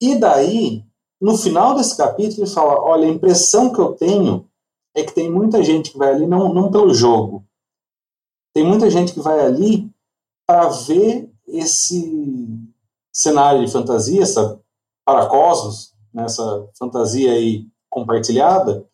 E 0.00 0.16
daí, 0.18 0.84
no 1.20 1.36
final 1.36 1.74
desse 1.74 1.96
capítulo, 1.96 2.42
ele 2.42 2.50
fala: 2.50 2.80
olha, 2.82 3.06
a 3.06 3.10
impressão 3.10 3.72
que 3.72 3.78
eu 3.80 3.92
tenho 3.94 4.48
é 4.94 5.02
que 5.02 5.14
tem 5.14 5.30
muita 5.30 5.62
gente 5.62 5.90
que 5.90 5.98
vai 5.98 6.10
ali 6.10 6.26
não, 6.26 6.52
não 6.52 6.70
pelo 6.70 6.94
jogo. 6.94 7.44
Tem 8.54 8.64
muita 8.64 8.88
gente 8.88 9.12
que 9.12 9.20
vai 9.20 9.40
ali 9.40 9.90
para 10.46 10.68
ver 10.68 11.30
esse 11.46 12.46
cenário 13.12 13.64
de 13.64 13.70
fantasia, 13.70 14.22
essa 14.22 14.60
paracosmos, 15.04 15.92
nessa 16.12 16.68
fantasia 16.78 17.32
aí 17.32 17.66
compartilhada, 17.90 18.86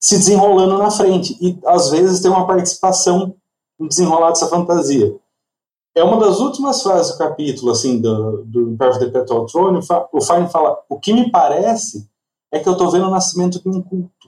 se 0.00 0.16
desenrolando 0.16 0.78
na 0.78 0.90
frente. 0.90 1.36
E 1.40 1.58
às 1.66 1.90
vezes 1.90 2.20
tem 2.20 2.30
uma 2.30 2.46
participação 2.46 3.36
no 3.78 3.88
desenrolar 3.88 4.30
dessa 4.30 4.48
fantasia. 4.48 5.16
É 5.94 6.02
uma 6.02 6.18
das 6.18 6.40
últimas 6.40 6.82
frases 6.82 7.12
do 7.12 7.18
capítulo, 7.18 7.70
assim, 7.70 8.00
do, 8.00 8.44
do 8.44 8.76
the 8.76 9.10
Petal 9.10 9.44
Throne, 9.46 9.78
o 10.12 10.20
Fine 10.22 10.48
fala, 10.48 10.82
o 10.88 10.98
que 10.98 11.12
me 11.12 11.30
parece 11.30 12.08
é 12.50 12.58
que 12.58 12.68
eu 12.68 12.76
tô 12.76 12.90
vendo 12.90 13.06
o 13.06 13.10
nascimento 13.10 13.60
de 13.60 13.68
um 13.68 13.82
culto. 13.82 14.21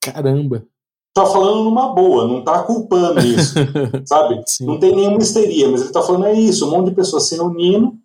Caramba. 0.00 0.66
Tá 1.14 1.26
falando 1.26 1.64
numa 1.64 1.92
boa, 1.94 2.28
não 2.28 2.44
tá 2.44 2.62
culpando 2.62 3.18
isso, 3.20 3.54
sabe? 4.06 4.42
Sim. 4.46 4.66
Não 4.66 4.78
tem 4.78 4.94
nenhuma 4.94 5.18
histeria, 5.18 5.68
mas 5.68 5.80
ele 5.82 5.90
tá 5.92 6.02
falando 6.02 6.26
é 6.26 6.32
isso, 6.34 6.66
um 6.66 6.70
monte 6.70 6.90
de 6.90 6.94
pessoas 6.94 7.28
se 7.28 7.34
reunindo 7.34 7.98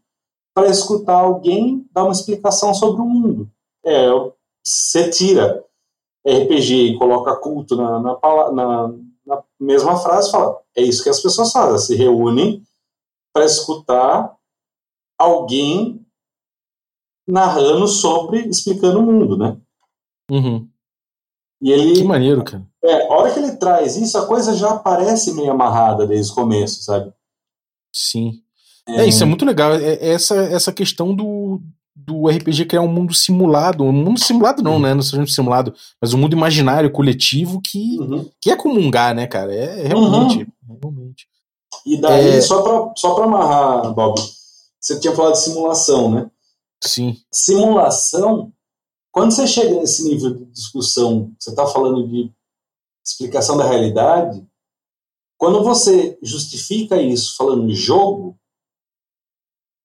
para 0.56 0.68
escutar 0.68 1.18
alguém 1.20 1.86
dar 1.92 2.04
uma 2.04 2.12
explicação 2.12 2.74
sobre 2.74 3.02
o 3.02 3.06
mundo. 3.06 3.50
É, 3.86 4.08
você 4.64 5.10
tira 5.10 5.64
RPG 6.26 6.74
e 6.94 6.98
coloca 6.98 7.36
culto 7.36 7.76
na, 7.76 8.00
na, 8.00 8.20
na- 8.52 8.94
na 9.26 9.44
mesma 9.60 9.98
frase 9.98 10.30
e 10.30 10.32
fala, 10.32 10.60
é 10.76 10.82
isso 10.82 11.04
que 11.04 11.10
as 11.10 11.22
pessoas 11.22 11.52
fazem, 11.52 11.78
se 11.80 11.96
reúnem 11.96 12.62
para 13.34 13.46
escutar 13.46 14.36
alguém 15.20 16.06
narrando 17.28 17.88
sobre, 17.88 18.40
explicando 18.48 19.00
o 19.00 19.04
mundo, 19.04 19.38
né? 19.38 19.58
Uhum. 20.30 20.68
E 21.64 21.72
ele, 21.72 21.94
Que 21.94 22.04
maneiro, 22.04 22.44
cara. 22.44 22.66
é, 22.84 23.08
a 23.08 23.14
hora 23.14 23.32
que 23.34 23.40
ele 23.40 23.54
traz 23.56 23.96
isso, 23.96 24.18
a 24.18 24.26
coisa 24.28 24.54
já 24.56 24.76
parece 24.78 25.34
meio 25.34 25.52
amarrada 25.52 26.06
desde 26.06 26.32
o 26.32 26.36
começo, 26.36 26.84
sabe? 26.84 27.12
Sim. 27.96 28.34
É, 28.88 29.06
isso 29.08 29.24
é 29.24 29.26
muito 29.26 29.46
legal. 29.46 29.74
É, 29.74 29.94
é 29.94 30.10
essa, 30.10 30.36
essa 30.36 30.74
questão 30.74 31.16
do, 31.16 31.62
do 31.96 32.28
RPG 32.28 32.66
criar 32.66 32.82
um 32.82 32.88
mundo 32.92 33.14
simulado. 33.14 33.84
Um 33.86 33.94
mundo 33.94 34.20
simulado 34.20 34.62
não, 34.62 34.78
né? 34.78 34.94
Não 34.94 35.02
seja 35.02 35.22
um 35.22 35.28
simulado, 35.28 35.74
mas 36.02 36.14
um 36.14 36.18
mundo 36.18 36.36
imaginário, 36.36 36.92
coletivo, 36.92 37.62
que, 37.62 37.98
Uhum. 38.00 38.30
que 38.42 38.52
é 38.52 38.56
comungar, 38.58 39.16
né, 39.16 39.26
cara? 39.26 39.54
É, 39.56 39.86
é 39.86 39.88
realmente. 39.88 40.46
Realmente. 40.82 41.28
E 41.86 41.98
daí, 42.00 42.28
É. 42.30 42.42
só 42.42 42.62
para 42.62 42.94
só 42.98 43.14
pra 43.16 43.24
amarrar, 43.26 43.94
Bob, 43.94 44.20
você 44.82 45.00
tinha 45.00 45.16
falado 45.16 45.34
de 45.34 45.40
simulação, 45.40 46.12
né? 46.12 46.30
Sim. 46.84 47.16
Simulação, 47.32 48.52
quando 49.14 49.32
você 49.32 49.46
chega 49.46 49.80
nesse 49.80 50.04
nível 50.10 50.34
de 50.34 50.46
discussão, 50.46 51.32
você 51.40 51.52
está 51.52 51.68
falando 51.68 52.08
de 52.08 52.34
explicação 53.06 53.56
da 53.56 53.64
realidade, 53.64 54.44
quando 55.38 55.64
você 55.64 56.18
justifica 56.20 57.00
isso 57.00 57.38
falando 57.38 57.68
de 57.68 57.76
jogo, 57.76 58.36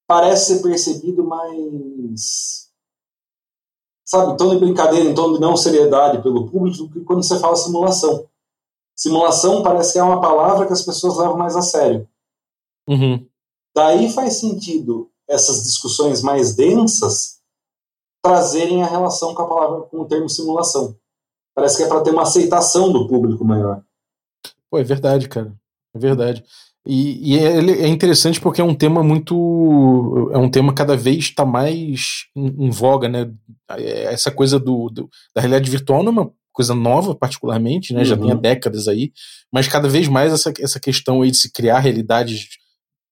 parece 0.07 0.55
ser 0.55 0.62
percebido 0.62 1.23
mais. 1.23 2.73
Sabe, 4.03 4.33
em 4.33 4.37
tom 4.38 4.49
de 4.49 4.61
brincadeira, 4.61 5.11
em 5.11 5.14
tom 5.14 5.35
de 5.35 5.41
não 5.41 5.59
seriedade 5.59 6.23
pelo 6.23 6.51
público, 6.51 6.85
do 6.85 6.91
que 6.91 7.01
quando 7.05 7.23
você 7.23 7.38
fala 7.38 7.55
simulação. 7.55 8.27
Simulação 8.97 9.62
parece 9.62 9.93
que 9.93 9.99
é 9.99 10.03
uma 10.03 10.23
palavra 10.23 10.67
que 10.67 10.73
as 10.73 10.83
pessoas 10.83 11.19
levam 11.19 11.37
mais 11.37 11.55
a 11.55 11.61
sério. 11.61 12.09
Uhum. 12.88 13.29
Daí 13.75 14.11
faz 14.11 14.41
sentido 14.41 15.11
essas 15.29 15.64
discussões 15.64 16.23
mais 16.23 16.57
densas 16.57 17.38
trazerem 18.22 18.83
a 18.83 18.87
relação 18.87 19.35
com 19.35 19.42
a 19.42 19.48
palavra, 19.48 19.81
com 19.83 20.00
o 20.00 20.04
termo 20.07 20.28
simulação. 20.28 20.96
Parece 21.54 21.76
que 21.76 21.83
é 21.83 21.88
para 21.88 22.00
ter 22.02 22.11
uma 22.11 22.22
aceitação 22.22 22.92
do 22.92 23.07
público 23.09 23.44
maior. 23.44 23.83
Pô, 24.70 24.78
é 24.78 24.85
verdade, 24.85 25.28
cara. 25.28 25.52
É 25.94 25.98
verdade. 25.98 26.44
E, 26.87 27.35
e 27.35 27.38
é, 27.38 27.57
é 27.59 27.88
interessante 27.88 28.40
porque 28.40 28.61
é 28.61 28.64
um 28.64 28.74
tema 28.74 29.02
muito. 29.02 30.31
É 30.33 30.38
um 30.38 30.50
tema 30.50 30.72
cada 30.72 30.96
vez 30.96 31.24
está 31.24 31.44
mais 31.44 32.26
em, 32.35 32.66
em 32.66 32.70
voga, 32.70 33.09
né? 33.09 33.31
É, 33.72 34.04
Essa 34.12 34.31
coisa 34.31 34.59
do, 34.59 34.88
do- 34.88 35.09
da 35.35 35.40
realidade 35.40 35.70
virtual 35.70 36.02
não 36.02 36.11
é 36.12 36.14
uma 36.20 36.31
coisa 36.52 36.74
nova, 36.74 37.14
particularmente, 37.14 37.92
né? 37.92 38.04
Já 38.04 38.14
Uhum. 38.14 38.22
tem 38.22 38.31
há 38.33 38.35
décadas 38.35 38.88
aí, 38.88 39.12
mas 39.52 39.68
cada 39.68 39.88
vez 39.88 40.09
mais 40.09 40.33
essa, 40.33 40.52
essa 40.61 40.81
questão 40.81 41.22
aí 41.22 41.31
de 41.31 41.37
se 41.37 41.52
criar 41.52 41.78
realidades 41.81 42.48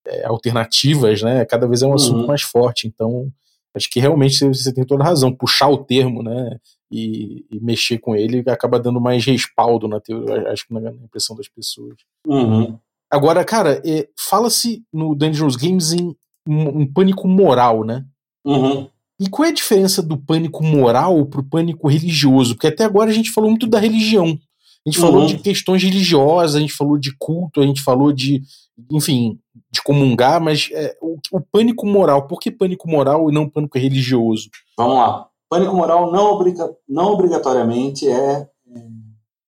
é, 0.06 0.24
alternativas, 0.24 1.22
né? 1.22 1.44
Cada 1.44 1.66
vez 1.66 1.82
é 1.82 1.86
um 1.86 1.94
assunto 1.94 2.20
Uhum. 2.20 2.26
mais 2.26 2.42
forte. 2.42 2.86
Então, 2.86 3.30
acho 3.76 3.90
que 3.90 4.00
realmente 4.00 4.44
você, 4.44 4.72
tem 4.72 4.84
toda 4.84 5.04
a 5.04 5.06
razão. 5.06 5.34
Puxar 5.34 5.68
o 5.68 5.78
termo, 5.78 6.22
né? 6.22 6.58
E, 6.90 7.44
e 7.50 7.60
mexer 7.60 7.98
com 7.98 8.14
ele 8.14 8.42
acaba 8.48 8.78
dando 8.78 9.00
mais 9.00 9.24
respaldo 9.24 9.88
na 9.88 10.00
teoria, 10.00 10.50
acho 10.52 10.66
que 10.66 10.72
na 10.72 10.90
impressão 10.92 11.36
das 11.36 11.48
pessoas. 11.48 11.96
Uhum. 12.26 12.78
Agora, 13.10 13.44
cara, 13.44 13.82
é, 13.84 14.08
fala-se 14.18 14.84
no 14.92 15.14
Dangerous 15.14 15.56
Games 15.56 15.92
em 15.92 16.14
um, 16.48 16.80
um 16.80 16.92
pânico 16.92 17.28
moral, 17.28 17.84
né? 17.84 18.04
Uhum. 18.44 18.88
E 19.18 19.28
qual 19.28 19.46
é 19.46 19.50
a 19.50 19.54
diferença 19.54 20.02
do 20.02 20.16
pânico 20.16 20.62
moral 20.62 21.24
pro 21.26 21.42
pânico 21.42 21.88
religioso? 21.88 22.54
Porque 22.54 22.66
até 22.68 22.84
agora 22.84 23.10
a 23.10 23.14
gente 23.14 23.30
falou 23.30 23.50
muito 23.50 23.66
da 23.66 23.78
religião. 23.78 24.38
A 24.86 24.90
gente 24.90 25.00
falou 25.00 25.22
Uhum. 25.22 25.26
de 25.26 25.38
questões 25.38 25.82
religiosas, 25.82 26.54
a 26.54 26.60
gente 26.60 26.72
falou 26.72 26.96
de 26.96 27.12
culto, 27.18 27.60
a 27.60 27.66
gente 27.66 27.82
falou 27.82 28.12
de, 28.12 28.42
enfim, 28.90 29.38
de 29.70 29.82
comungar, 29.82 30.40
mas 30.40 30.68
é, 30.72 30.96
o, 31.00 31.18
o 31.32 31.40
pânico 31.40 31.86
moral, 31.86 32.26
por 32.26 32.38
que 32.38 32.50
pânico 32.50 32.88
moral 32.88 33.30
e 33.30 33.34
não 33.34 33.48
pânico 33.48 33.78
religioso? 33.78 34.50
Vamos 34.76 34.96
lá. 34.96 35.28
Pânico 35.48 35.74
moral 35.74 36.10
não, 36.12 36.32
obriga 36.32 36.76
não 36.88 37.12
obrigatoriamente 37.12 38.08
é, 38.08 38.40
é, 38.40 38.48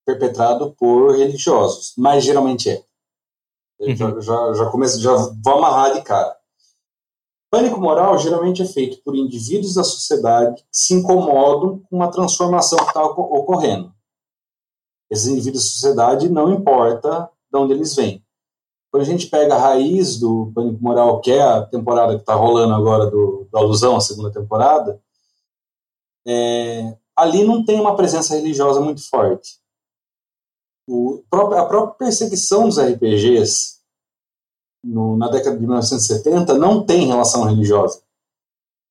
perpetrado 0.07 0.75
por 0.79 1.17
religiosos, 1.17 1.93
mas 1.99 2.25
geralmente 2.25 2.71
é. 2.71 2.83
Uhum. 3.81 3.97
Já, 3.97 4.21
já, 4.21 4.53
já, 4.55 4.71
começo, 4.71 5.01
já 5.01 5.14
vou 5.45 5.55
amarrar 5.55 5.95
de 5.95 6.03
cara. 6.03 6.37
Pânico 7.51 7.81
moral 7.81 8.19
geralmente 8.19 8.62
é 8.62 8.67
feito 8.67 9.03
por 9.03 9.17
indivíduos 9.17 9.75
da 9.75 9.85
sociedade 9.85 10.62
que 10.62 10.69
se 10.71 10.95
incomodam 10.95 11.81
com 11.81 11.97
uma 11.97 12.11
transformação 12.11 12.79
que 12.79 12.87
está 12.87 13.05
ocorrendo. 13.05 13.93
Esses 15.11 15.29
indivíduos 15.29 15.64
da 15.64 15.71
sociedade 15.71 16.29
não 16.29 16.53
importa 16.53 17.31
de 17.51 17.59
onde 17.59 17.73
eles 17.73 17.95
vêm. 17.97 18.23
Quando 18.90 19.03
a 19.03 19.07
gente 19.07 19.27
pega 19.27 19.55
a 19.55 19.59
raiz 19.59 20.18
do 20.18 20.51
Pânico 20.55 20.83
Moral, 20.83 21.20
que 21.20 21.31
é 21.31 21.42
a 21.42 21.62
temporada 21.64 22.14
que 22.14 22.20
está 22.20 22.35
rolando 22.35 22.74
agora 22.74 23.11
do, 23.11 23.46
do 23.51 23.59
Alusão, 23.59 23.96
a 23.96 24.01
segunda 24.01 24.33
temporada, 24.33 25.01
é, 26.27 26.96
ali 27.16 27.44
não 27.44 27.64
tem 27.64 27.81
uma 27.81 27.96
presença 27.96 28.35
religiosa 28.35 28.81
muito 28.81 29.07
forte. 29.09 29.59
O, 30.88 31.22
a 31.31 31.66
própria 31.66 31.87
perseguição 31.98 32.66
dos 32.66 32.79
RPGs 32.79 33.79
no, 34.83 35.16
na 35.16 35.29
década 35.29 35.57
de 35.57 35.61
1970 35.61 36.55
não 36.55 36.85
tem 36.85 37.07
relação 37.07 37.44
religiosa. 37.44 38.03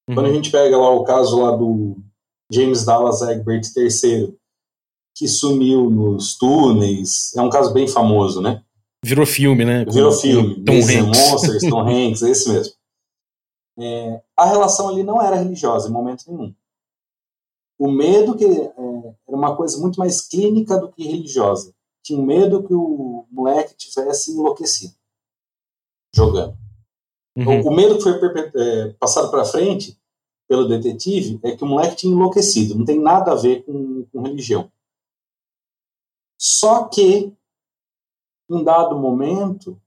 Uhum. 0.08 0.16
Quando 0.16 0.28
a 0.28 0.34
gente 0.34 0.52
pega 0.52 0.78
lá 0.78 0.92
o 0.92 1.04
caso 1.04 1.42
lá 1.42 1.56
do 1.56 1.98
James 2.52 2.86
Dallas 2.86 3.22
Egbert 3.22 3.66
III, 3.76 4.38
que 5.16 5.28
sumiu 5.28 5.90
nos 5.90 6.38
túneis, 6.38 7.36
é 7.36 7.42
um 7.42 7.50
caso 7.50 7.74
bem 7.74 7.88
famoso, 7.88 8.42
né? 8.42 8.64
Virou 9.04 9.26
filme, 9.26 9.64
né? 9.64 9.86
Virou 9.86 10.12
filme. 10.12 10.64
Tom 10.64 10.74
Hanks. 10.74 11.32
Monsters, 11.32 11.70
Tom 11.70 11.82
Hanks, 11.88 12.24
é 12.24 12.30
esse 12.30 12.50
mesmo. 12.50 12.74
É, 13.80 14.22
a 14.36 14.46
relação 14.46 14.90
ali 14.90 15.04
não 15.04 15.22
era 15.22 15.36
religiosa 15.36 15.88
em 15.88 15.92
momento 15.92 16.26
nenhum. 16.28 16.54
O 17.80 17.92
medo 17.92 18.36
que 18.36 18.44
é, 18.44 18.74
era 19.28 19.38
uma 19.38 19.56
coisa 19.56 19.78
muito 19.78 20.00
mais 20.00 20.22
clínica 20.22 20.78
do 20.80 20.92
que 20.92 21.04
religiosa. 21.04 21.74
Tinha 22.04 22.20
medo 22.22 22.64
que 22.64 22.74
o 22.74 23.26
moleque 23.30 23.76
tivesse 23.76 24.32
enlouquecido 24.32 24.96
jogando. 26.14 26.58
Uhum. 27.36 27.62
O, 27.62 27.68
o, 27.68 27.76
medo 27.76 27.98
que 27.98 28.04
foi 28.04 28.14
é, 28.56 28.90
passado 28.94 29.30
para 29.30 29.46
frente 29.46 30.00
pelo 30.48 30.68
detetive 30.68 31.40
é 31.44 31.56
que 31.56 31.64
o 31.64 31.68
moleque 31.68 31.98
tinha 31.98 32.14
enlouquecido. 32.14 32.76
Não 32.76 32.86
tem 32.86 33.00
nada 33.00 33.32
a 33.32 33.36
ver 33.36 33.64
com, 33.64 34.06
com 34.12 34.22
religião. 34.22 34.72
Só 36.40 36.86
que, 36.86 37.34
em 38.50 38.64
dado 38.64 38.98
momento, 38.98 39.80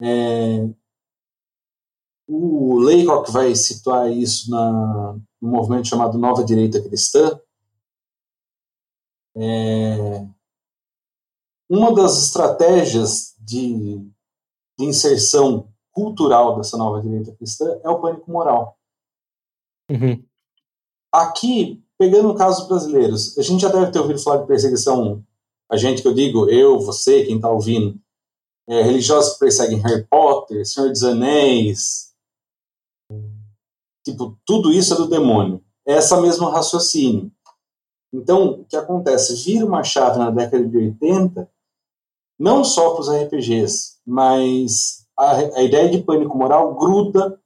é, 0.00 0.68
o 2.28 2.78
Laycock 2.78 3.30
vai 3.30 3.54
situar 3.54 4.10
isso 4.10 4.50
na, 4.50 5.16
no 5.40 5.48
movimento 5.48 5.88
chamado 5.88 6.18
Nova 6.18 6.44
Direita 6.44 6.82
Cristã. 6.82 7.40
É, 9.36 10.26
uma 11.68 11.94
das 11.94 12.22
estratégias 12.22 13.34
de, 13.40 13.98
de, 14.78 14.84
inserção 14.84 15.68
cultural 15.92 16.56
dessa 16.56 16.76
nova 16.76 17.00
direita 17.00 17.34
cristã 17.34 17.78
é 17.82 17.90
o 17.90 18.00
pânico 18.00 18.30
moral. 18.30 18.78
Uhum. 19.90 20.24
Aqui, 21.12 21.84
pegando 21.98 22.34
casos 22.34 22.68
brasileiros, 22.68 23.36
a 23.38 23.42
gente 23.42 23.60
já 23.60 23.68
deve 23.68 23.90
ter 23.90 23.98
ouvido 23.98 24.22
falar 24.22 24.38
de 24.38 24.46
perseguição, 24.46 25.24
a 25.70 25.76
gente 25.76 26.02
que 26.02 26.08
eu 26.08 26.14
digo, 26.14 26.48
eu, 26.48 26.78
você, 26.78 27.24
quem 27.24 27.36
está 27.36 27.50
ouvindo, 27.50 27.98
é, 28.68 28.82
religiosos 28.82 29.34
que 29.34 29.40
perseguem 29.40 29.80
Harry 29.80 30.06
Potter, 30.06 30.66
Senhor 30.66 30.88
dos 30.88 31.02
Anéis, 31.02 32.12
tipo, 34.04 34.38
tudo 34.44 34.72
isso 34.72 34.94
é 34.94 34.96
do 34.96 35.08
demônio. 35.08 35.64
É 35.86 35.94
essa 35.94 36.20
mesmo 36.20 36.48
raciocínio. 36.48 37.30
Então, 38.12 38.60
o 38.60 38.64
que 38.64 38.76
acontece? 38.76 39.44
Vira 39.44 39.66
uma 39.66 39.84
chave 39.84 40.18
na 40.18 40.30
década 40.30 40.66
de 40.66 40.76
80, 40.76 41.50
não 42.38 42.64
só 42.64 42.92
para 42.92 43.00
os 43.00 43.08
RPGs, 43.08 43.98
mas 44.06 45.06
a, 45.18 45.36
a, 45.36 45.62
ideia 45.62 45.90
de 45.90 46.02
pânico 46.02 46.36
moral 46.36 46.74
gruda 46.74 47.40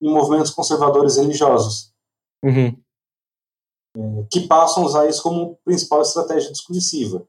em 0.00 0.10
movimentos 0.10 0.50
conservadores 0.50 1.16
religiosos. 1.16 1.92
Uhum. 2.44 2.76
É, 3.96 4.26
que 4.30 4.46
passam 4.46 4.82
a 4.82 4.86
usar 4.86 5.08
isso 5.08 5.22
como 5.22 5.56
principal 5.64 6.02
estratégia 6.02 6.52
discursiva. 6.52 7.26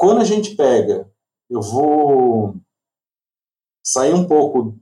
Quando 0.00 0.20
a 0.20 0.24
gente 0.24 0.56
pega 0.56 1.12
eu 1.50 1.60
vou 1.60 2.54
sair 3.84 4.14
um 4.14 4.26
pouco 4.26 4.78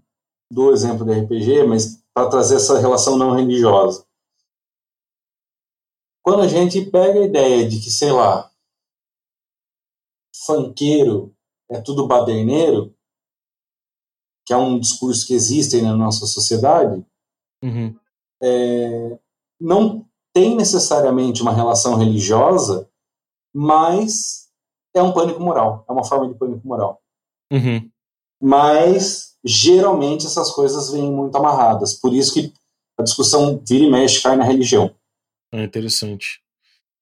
do 0.52 0.70
exemplo 0.70 1.04
do 1.04 1.12
RPG, 1.12 1.64
mas 1.64 2.04
para 2.14 2.28
trazer 2.28 2.56
essa 2.56 2.78
relação 2.78 3.16
não 3.16 3.34
religiosa. 3.34 4.06
Quando 6.22 6.42
a 6.42 6.48
gente 6.48 6.84
pega 6.90 7.20
a 7.20 7.24
ideia 7.24 7.66
de 7.66 7.80
que, 7.80 7.90
sei 7.90 8.12
lá, 8.12 8.52
fanqueiro 10.46 11.34
é 11.70 11.80
tudo 11.80 12.06
baderneiro, 12.06 12.94
que 14.46 14.52
é 14.52 14.56
um 14.56 14.78
discurso 14.78 15.26
que 15.26 15.34
existe 15.34 15.80
na 15.80 15.96
nossa 15.96 16.26
sociedade, 16.26 17.04
uhum. 17.62 17.98
é, 18.42 19.18
não 19.58 20.06
tem 20.34 20.54
necessariamente 20.54 21.40
uma 21.40 21.52
relação 21.52 21.96
religiosa, 21.96 22.90
mas 23.54 24.47
é 24.94 25.02
um 25.02 25.12
pânico 25.12 25.40
moral, 25.40 25.84
é 25.88 25.92
uma 25.92 26.04
forma 26.04 26.28
de 26.28 26.38
pânico 26.38 26.66
moral. 26.66 27.00
Uhum. 27.52 27.88
Mas, 28.40 29.36
geralmente, 29.44 30.26
essas 30.26 30.50
coisas 30.50 30.90
vêm 30.90 31.10
muito 31.10 31.36
amarradas. 31.36 31.94
Por 31.94 32.12
isso 32.12 32.32
que 32.34 32.52
a 32.98 33.02
discussão 33.02 33.62
vira 33.66 33.84
e 33.84 33.90
mexe 33.90 34.22
cai 34.22 34.36
na 34.36 34.44
religião. 34.44 34.94
É 35.52 35.62
interessante. 35.62 36.40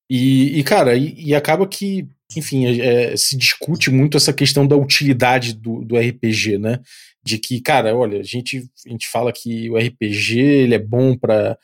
E, 0.09 0.59
e 0.59 0.65
cara, 0.65 0.97
e, 0.97 1.15
e, 1.17 1.35
acaba 1.35 1.67
que, 1.67 2.07
enfim, 2.37 2.67
é, 2.67 3.13
é, 3.13 3.17
se 3.17 3.37
discute 3.37 3.91
muito 3.91 4.17
essa 4.17 4.33
questão 4.33 4.67
da 4.67 4.77
utilidade 4.77 5.53
do, 5.53 5.85
do 5.85 5.99
RPG, 5.99 6.59
né? 6.59 6.81
De 7.25 7.39
que, 7.39 7.61
cara, 7.61 7.95
olha, 7.97 8.21
a 8.21 8.23
gente, 8.23 8.69
a 8.87 8.89
gente 8.89 9.09
fala 9.09 9.33
que 9.33 9.69
o 9.69 9.77
RPG 9.77 10.39
ele 10.39 10.75
é 10.75 10.79
bom 10.79 11.17
para 11.17 11.59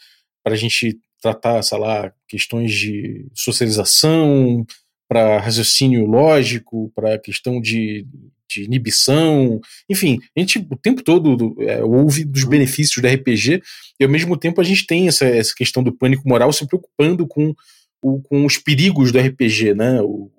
a 0.45 0.57
gente 0.57 0.99
tratar, 1.21 1.63
sei 1.63 1.79
lá, 1.79 2.13
questões 2.27 2.73
de 2.73 3.29
socialização, 3.33 4.67
para 5.13 5.39
raciocínio 5.39 6.07
lógico, 6.07 6.91
para 6.95 7.19
questão 7.19 7.61
de, 7.61 8.07
de, 8.49 8.65
inibição, 8.65 9.61
enfim, 9.91 10.19
a 10.35 10.41
gente 10.41 10.59
o 10.59 10.77
tempo 10.77 11.03
todo 11.03 11.55
é, 11.61 11.85
ouve 11.85 12.25
dos 12.25 12.45
benefícios 12.45 13.03
do 13.03 13.07
RPG 13.07 13.63
e 14.01 14.05
ao 14.05 14.09
mesmo 14.09 14.39
tempo 14.39 14.59
a 14.59 14.65
gente 14.65 14.87
tem 14.87 15.09
essa, 15.09 15.27
essa 15.27 15.55
questão 15.55 15.83
do 15.83 15.93
pânico 15.93 16.27
moral 16.27 16.51
se 16.51 16.67
preocupando 16.67 17.27
com, 17.27 17.55
o, 18.03 18.23
com 18.23 18.47
os 18.47 18.57
perigos 18.57 19.13
do 19.13 19.19
RPG, 19.19 19.75
né? 19.75 20.01
O, 20.01 20.31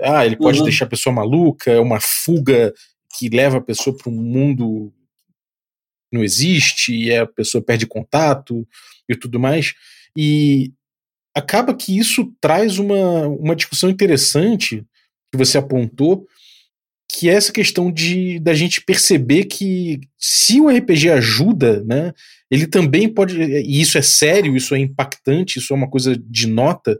ah, 0.00 0.24
ele 0.24 0.36
pode 0.36 0.60
uhum. 0.60 0.64
deixar 0.64 0.86
a 0.86 0.88
pessoa 0.88 1.14
maluca, 1.14 1.70
é 1.70 1.78
uma 1.78 2.00
fuga 2.00 2.72
que 3.18 3.28
leva 3.28 3.58
a 3.58 3.62
pessoa 3.62 3.94
para 3.94 4.10
um 4.10 4.16
mundo 4.16 4.90
que 6.10 6.16
não 6.16 6.24
existe 6.24 6.94
e 6.94 7.14
a 7.14 7.26
pessoa 7.26 7.62
perde 7.62 7.86
contato 7.86 8.66
e 9.06 9.14
tudo 9.14 9.38
mais. 9.38 9.74
E 10.16 10.72
acaba 11.34 11.74
que 11.74 11.96
isso 11.96 12.32
traz 12.40 12.78
uma, 12.78 13.26
uma 13.28 13.56
discussão 13.56 13.88
interessante 13.90 14.84
que 15.32 15.38
você 15.38 15.56
apontou, 15.56 16.26
que 17.10 17.28
é 17.28 17.34
essa 17.34 17.52
questão 17.52 17.90
de 17.90 18.38
da 18.40 18.54
gente 18.54 18.80
perceber 18.80 19.44
que 19.44 20.00
se 20.18 20.60
o 20.60 20.68
RPG 20.68 21.10
ajuda, 21.10 21.82
né, 21.84 22.12
ele 22.50 22.66
também 22.66 23.08
pode, 23.08 23.40
e 23.40 23.80
isso 23.80 23.98
é 23.98 24.02
sério, 24.02 24.56
isso 24.56 24.74
é 24.74 24.78
impactante, 24.78 25.58
isso 25.58 25.72
é 25.72 25.76
uma 25.76 25.88
coisa 25.88 26.16
de 26.16 26.46
nota, 26.46 26.98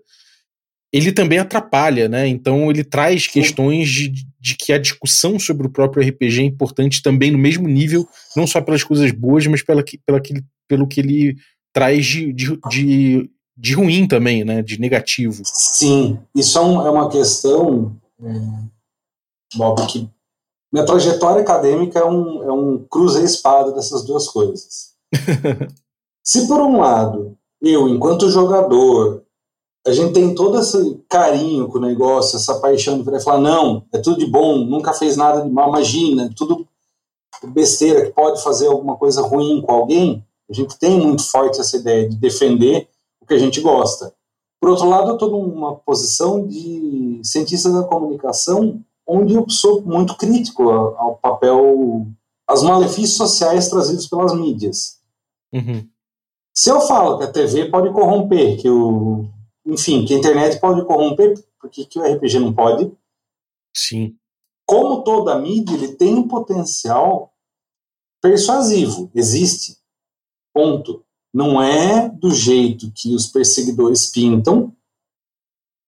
ele 0.93 1.11
também 1.11 1.39
atrapalha, 1.39 2.07
né? 2.07 2.29
Então 2.29 2.71
ele 2.71 2.85
traz 2.85 3.27
questões 3.27 3.89
de, 3.89 4.13
de 4.39 4.55
que 4.55 4.75
a 4.75 4.79
discussão 4.79 5.39
sobre 5.39 5.67
o 5.67 5.71
próprio 5.71 6.07
RPG 6.07 6.41
é 6.41 6.45
importante 6.45 7.01
também 7.01 7.31
no 7.31 7.39
mesmo 7.39 7.67
nível, 7.67 8.07
não 8.37 8.47
só 8.47 8.61
pelas 8.61 8.85
coisas 8.85 9.11
boas, 9.11 9.47
mas 9.47 9.63
pela, 9.63 9.83
pela, 10.05 10.21
pelo 10.69 10.87
que 10.87 11.01
ele 11.01 11.37
traz 11.73 12.05
de, 12.05 12.33
de, 12.35 12.59
de 12.69 13.31
de 13.57 13.75
ruim 13.75 14.07
também, 14.07 14.45
né? 14.45 14.63
De 14.63 14.81
negativo. 14.81 15.43
Sim, 15.45 16.19
isso 16.35 16.59
é, 16.59 16.61
um, 16.61 16.87
é 16.87 16.91
uma 16.91 17.09
questão, 17.09 17.97
é, 18.23 18.33
Bob, 19.57 19.87
que 19.87 20.09
minha 20.73 20.87
trajetória 20.87 21.43
acadêmica 21.43 21.99
é 21.99 22.05
um, 22.05 22.43
é 22.43 22.53
um 22.53 22.85
cruza-espada 22.89 23.73
dessas 23.73 24.05
duas 24.05 24.27
coisas. 24.27 24.93
Se 26.25 26.47
por 26.47 26.61
um 26.61 26.81
lado, 26.81 27.37
eu, 27.61 27.89
enquanto 27.89 28.31
jogador, 28.31 29.23
a 29.87 29.93
gente 29.93 30.15
tem 30.15 30.35
todo 30.35 30.59
esse 30.59 31.01
carinho 31.09 31.69
com 31.69 31.79
o 31.79 31.83
negócio, 31.83 32.37
essa 32.37 32.59
paixão 32.61 33.03
de 33.03 33.21
falar, 33.21 33.41
não, 33.41 33.85
é 33.93 33.99
tudo 33.99 34.19
de 34.19 34.27
bom, 34.27 34.65
nunca 34.65 34.95
fez 34.95 35.17
nada 35.17 35.43
de 35.43 35.51
mal, 35.51 35.69
imagina, 35.69 36.27
é 36.27 36.31
tudo 36.35 36.67
besteira 37.49 38.07
que 38.07 38.13
pode 38.13 38.43
fazer 38.43 38.69
alguma 38.69 38.97
coisa 38.97 39.21
ruim 39.21 39.61
com 39.61 39.73
alguém, 39.73 40.25
a 40.49 40.55
gente 40.55 40.79
tem 40.79 41.01
muito 41.01 41.29
forte 41.29 41.61
essa 41.61 41.77
ideia 41.77 42.09
de 42.09 42.17
defender 42.17 42.89
o 43.23 43.27
que 43.27 43.35
a 43.35 43.39
gente 43.39 43.61
gosta. 43.61 44.15
Por 44.61 44.71
outro 44.71 44.89
lado, 44.89 45.11
eu 45.11 45.15
estou 45.15 45.31
numa 45.31 45.77
posição 45.77 46.47
de 46.47 47.21
cientista 47.25 47.71
da 47.73 47.85
comunicação, 47.85 48.83
onde 49.07 49.35
eu 49.35 49.49
sou 49.49 49.83
muito 49.83 50.17
crítico 50.17 50.71
ao 50.71 51.17
papel, 51.17 52.07
aos 52.47 52.63
malefícios 52.63 53.17
sociais 53.17 53.69
trazidos 53.69 54.07
pelas 54.07 54.35
mídias. 54.35 55.01
Uhum. 55.53 55.89
Se 56.55 56.71
eu 56.71 56.81
falo 56.83 57.19
que 57.19 57.25
a 57.25 57.33
TV 57.33 57.71
pode 57.71 57.93
corromper, 57.93 58.61
que 58.61 58.69
o, 58.69 59.27
enfim, 59.67 60.05
que 60.05 60.15
a 60.15 60.19
internet 60.19 60.61
pode 60.61 60.85
corromper, 60.85 61.35
porque 61.61 61.85
que 61.85 61.99
o 61.99 62.03
RPG 62.03 62.39
não 62.39 62.53
pode? 62.53 62.93
Sim. 63.75 64.17
Como 64.67 65.03
toda 65.03 65.39
mídia, 65.39 65.75
ele 65.75 65.97
tem 65.97 66.15
um 66.15 66.29
potencial 66.29 67.33
persuasivo, 68.21 69.11
existe. 69.15 69.79
Ponto. 70.55 71.05
Não 71.33 71.63
é 71.63 72.09
do 72.09 72.31
jeito 72.31 72.93
que 72.93 73.15
os 73.15 73.27
perseguidores 73.27 74.11
pintam, 74.11 74.75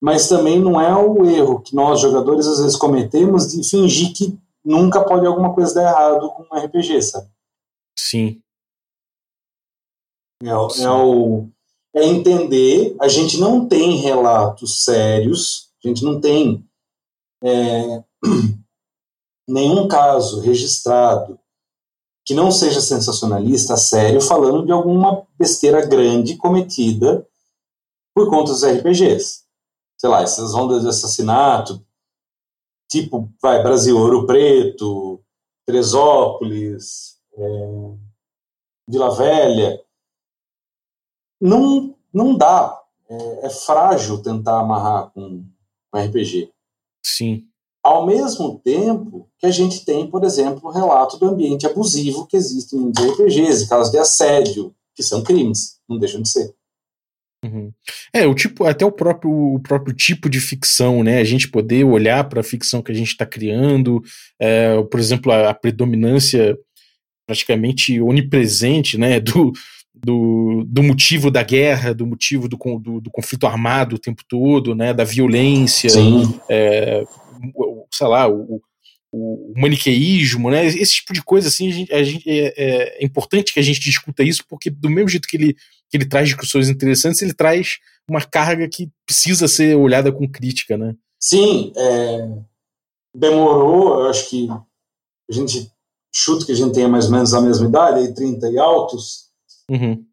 mas 0.01 0.29
também 0.29 0.59
não 0.59 0.81
é 0.81 0.95
o 0.97 1.25
erro 1.25 1.61
que 1.61 1.75
nós, 1.75 2.01
jogadores, 2.01 2.47
às 2.47 2.61
vezes 2.61 2.77
cometemos 2.77 3.53
de 3.53 3.69
fingir 3.69 4.13
que 4.15 4.39
nunca 4.65 5.05
pode 5.05 5.27
alguma 5.27 5.55
coisa 5.55 5.75
dar 5.75 5.91
errado 5.91 6.31
com 6.31 6.43
um 6.43 6.59
RPG, 6.59 7.03
sabe? 7.03 7.29
Sim. 7.99 8.41
É, 10.43 10.49
é, 10.49 10.91
o, 10.91 11.49
é 11.95 12.05
entender, 12.05 12.97
a 13.01 13.09
gente 13.09 13.39
não 13.39 13.67
tem 13.67 13.97
relatos 13.97 14.85
sérios, 14.85 15.71
a 15.83 15.89
gente 15.89 16.05
não 16.05 16.21
tem 16.21 16.67
é, 17.43 18.05
nenhum 19.49 19.87
caso 19.89 20.41
registrado 20.41 21.39
que 22.25 22.35
não 22.35 22.51
seja 22.51 22.81
sensacionalista, 22.81 23.77
sério, 23.77 24.21
falando 24.21 24.65
de 24.65 24.73
alguma 24.73 25.27
besteira 25.39 25.85
grande 25.85 26.37
cometida 26.37 27.27
por 28.15 28.31
conta 28.31 28.53
dos 28.53 28.65
RPGs. 28.65 29.45
Sei 29.99 30.09
lá, 30.09 30.23
essas 30.23 30.55
ondas 30.55 30.83
de 30.83 30.89
assassinato, 30.89 31.85
tipo, 32.91 33.31
vai, 33.43 33.63
Brasil, 33.63 33.97
Ouro 33.97 34.27
Preto, 34.27 35.23
Teresópolis, 35.67 37.19
é, 37.37 37.95
Vila 38.89 39.15
Velha. 39.15 39.83
Não, 41.41 41.95
não 42.13 42.37
dá. 42.37 42.83
É, 43.09 43.47
é 43.47 43.51
frágil 43.51 44.23
tentar 44.23 44.61
amarrar 44.61 45.11
com, 45.11 45.45
com 45.91 45.99
RPG. 45.99 46.51
Sim. 47.05 47.47
Ao 47.85 48.07
mesmo 48.07 48.63
tempo 48.65 49.29
que 49.39 49.47
a 49.47 49.51
gente 49.51 49.85
tem, 49.85 50.07
por 50.07 50.25
exemplo, 50.25 50.63
o 50.65 50.73
relato 50.73 51.19
do 51.19 51.27
ambiente 51.27 51.67
abusivo 51.67 52.27
que 52.27 52.35
existe 52.35 52.75
em 52.75 52.91
RPGs, 52.91 53.69
casos 53.69 53.93
de 53.93 53.99
assédio, 53.99 54.75
que 54.95 55.03
são 55.03 55.23
crimes, 55.23 55.79
não 55.87 55.99
deixam 55.99 56.23
de 56.23 56.31
ser. 56.31 56.55
Uhum. 57.45 57.71
É, 58.11 58.27
o 58.27 58.35
tipo, 58.35 58.65
até 58.65 58.87
o 58.87 58.91
próprio, 58.91 59.31
o 59.31 59.61
próprio 59.61 59.95
tipo 59.95 60.31
de 60.31 60.41
ficção, 60.41 61.03
né? 61.05 61.19
A 61.19 61.25
gente 61.25 61.47
poder 61.47 61.85
olhar 61.85 62.25
para 62.25 62.41
a 62.41 62.45
ficção 62.45 62.81
que 62.81 62.91
a 62.91 62.95
gente 62.95 63.09
está 63.09 63.27
criando, 63.27 64.03
é, 64.41 64.83
por 64.85 64.99
exemplo, 64.99 65.31
a, 65.31 65.51
a, 65.51 65.55
predominância 65.55 66.57
praticamente 67.27 68.01
onipresente, 68.01 68.97
né? 68.97 69.21
Do, 69.21 69.53
do, 69.95 70.65
do 70.67 70.83
motivo 70.83 71.31
da 71.31 71.43
guerra, 71.43 71.93
do 71.93 72.07
motivo 72.07 72.49
do, 72.49 72.57
do, 72.79 73.01
do 73.01 73.11
conflito 73.11 73.47
armado 73.47 73.97
o 73.97 73.99
tempo 73.99 74.23
todo, 74.27 74.75
né? 74.75 74.95
Da 74.95 75.05
violência, 75.05 75.91
é, 76.49 77.05
sei 77.93 78.07
lá, 78.07 78.29
o, 78.29 78.63
o, 79.13 79.53
maniqueísmo, 79.57 80.51
né? 80.51 80.67
Esse 80.67 80.95
tipo 80.95 81.13
de 81.13 81.23
coisa, 81.23 81.49
assim, 81.49 81.69
a 81.69 81.73
gente, 81.73 81.93
a 81.93 82.03
gente 82.03 82.29
é, 82.29 82.55
é, 82.57 83.05
importante 83.05 83.53
que 83.53 83.61
a 83.61 83.63
gente 83.63 83.81
discuta 83.81 84.23
isso, 84.23 84.45
porque 84.49 84.71
do 84.71 84.91
mesmo 84.91 85.09
jeito 85.09 85.29
que 85.29 85.37
ele, 85.37 85.55
que 85.89 85.97
ele 85.97 86.07
traz 86.07 86.29
discussões 86.29 86.69
interessantes, 86.69 87.23
ele 87.23 87.33
traz 87.35 87.79
uma 88.09 88.21
carga 88.21 88.69
que 88.69 88.91
precisa 89.07 89.49
ser 89.49 89.77
olhada 89.77 90.13
com 90.13 90.29
crítica, 90.29 90.77
né? 90.77 90.95
Sim, 91.21 91.73
é, 91.77 92.29
demorou, 93.15 94.01
eu 94.01 94.11
acho 94.11 94.29
que 94.29 94.49
a 94.51 95.33
gente 95.33 95.71
chuta 96.13 96.45
que 96.45 96.53
a 96.53 96.55
gente 96.55 96.75
tenha 96.75 96.89
mais 96.89 97.07
ou 97.07 97.13
menos 97.13 97.33
a 97.33 97.41
mesma 97.41 97.67
idade, 97.67 98.01
aí 98.01 98.15
30 98.15 98.51
e 98.51 98.59
altos, 98.59 99.31
uhum. 99.71 100.05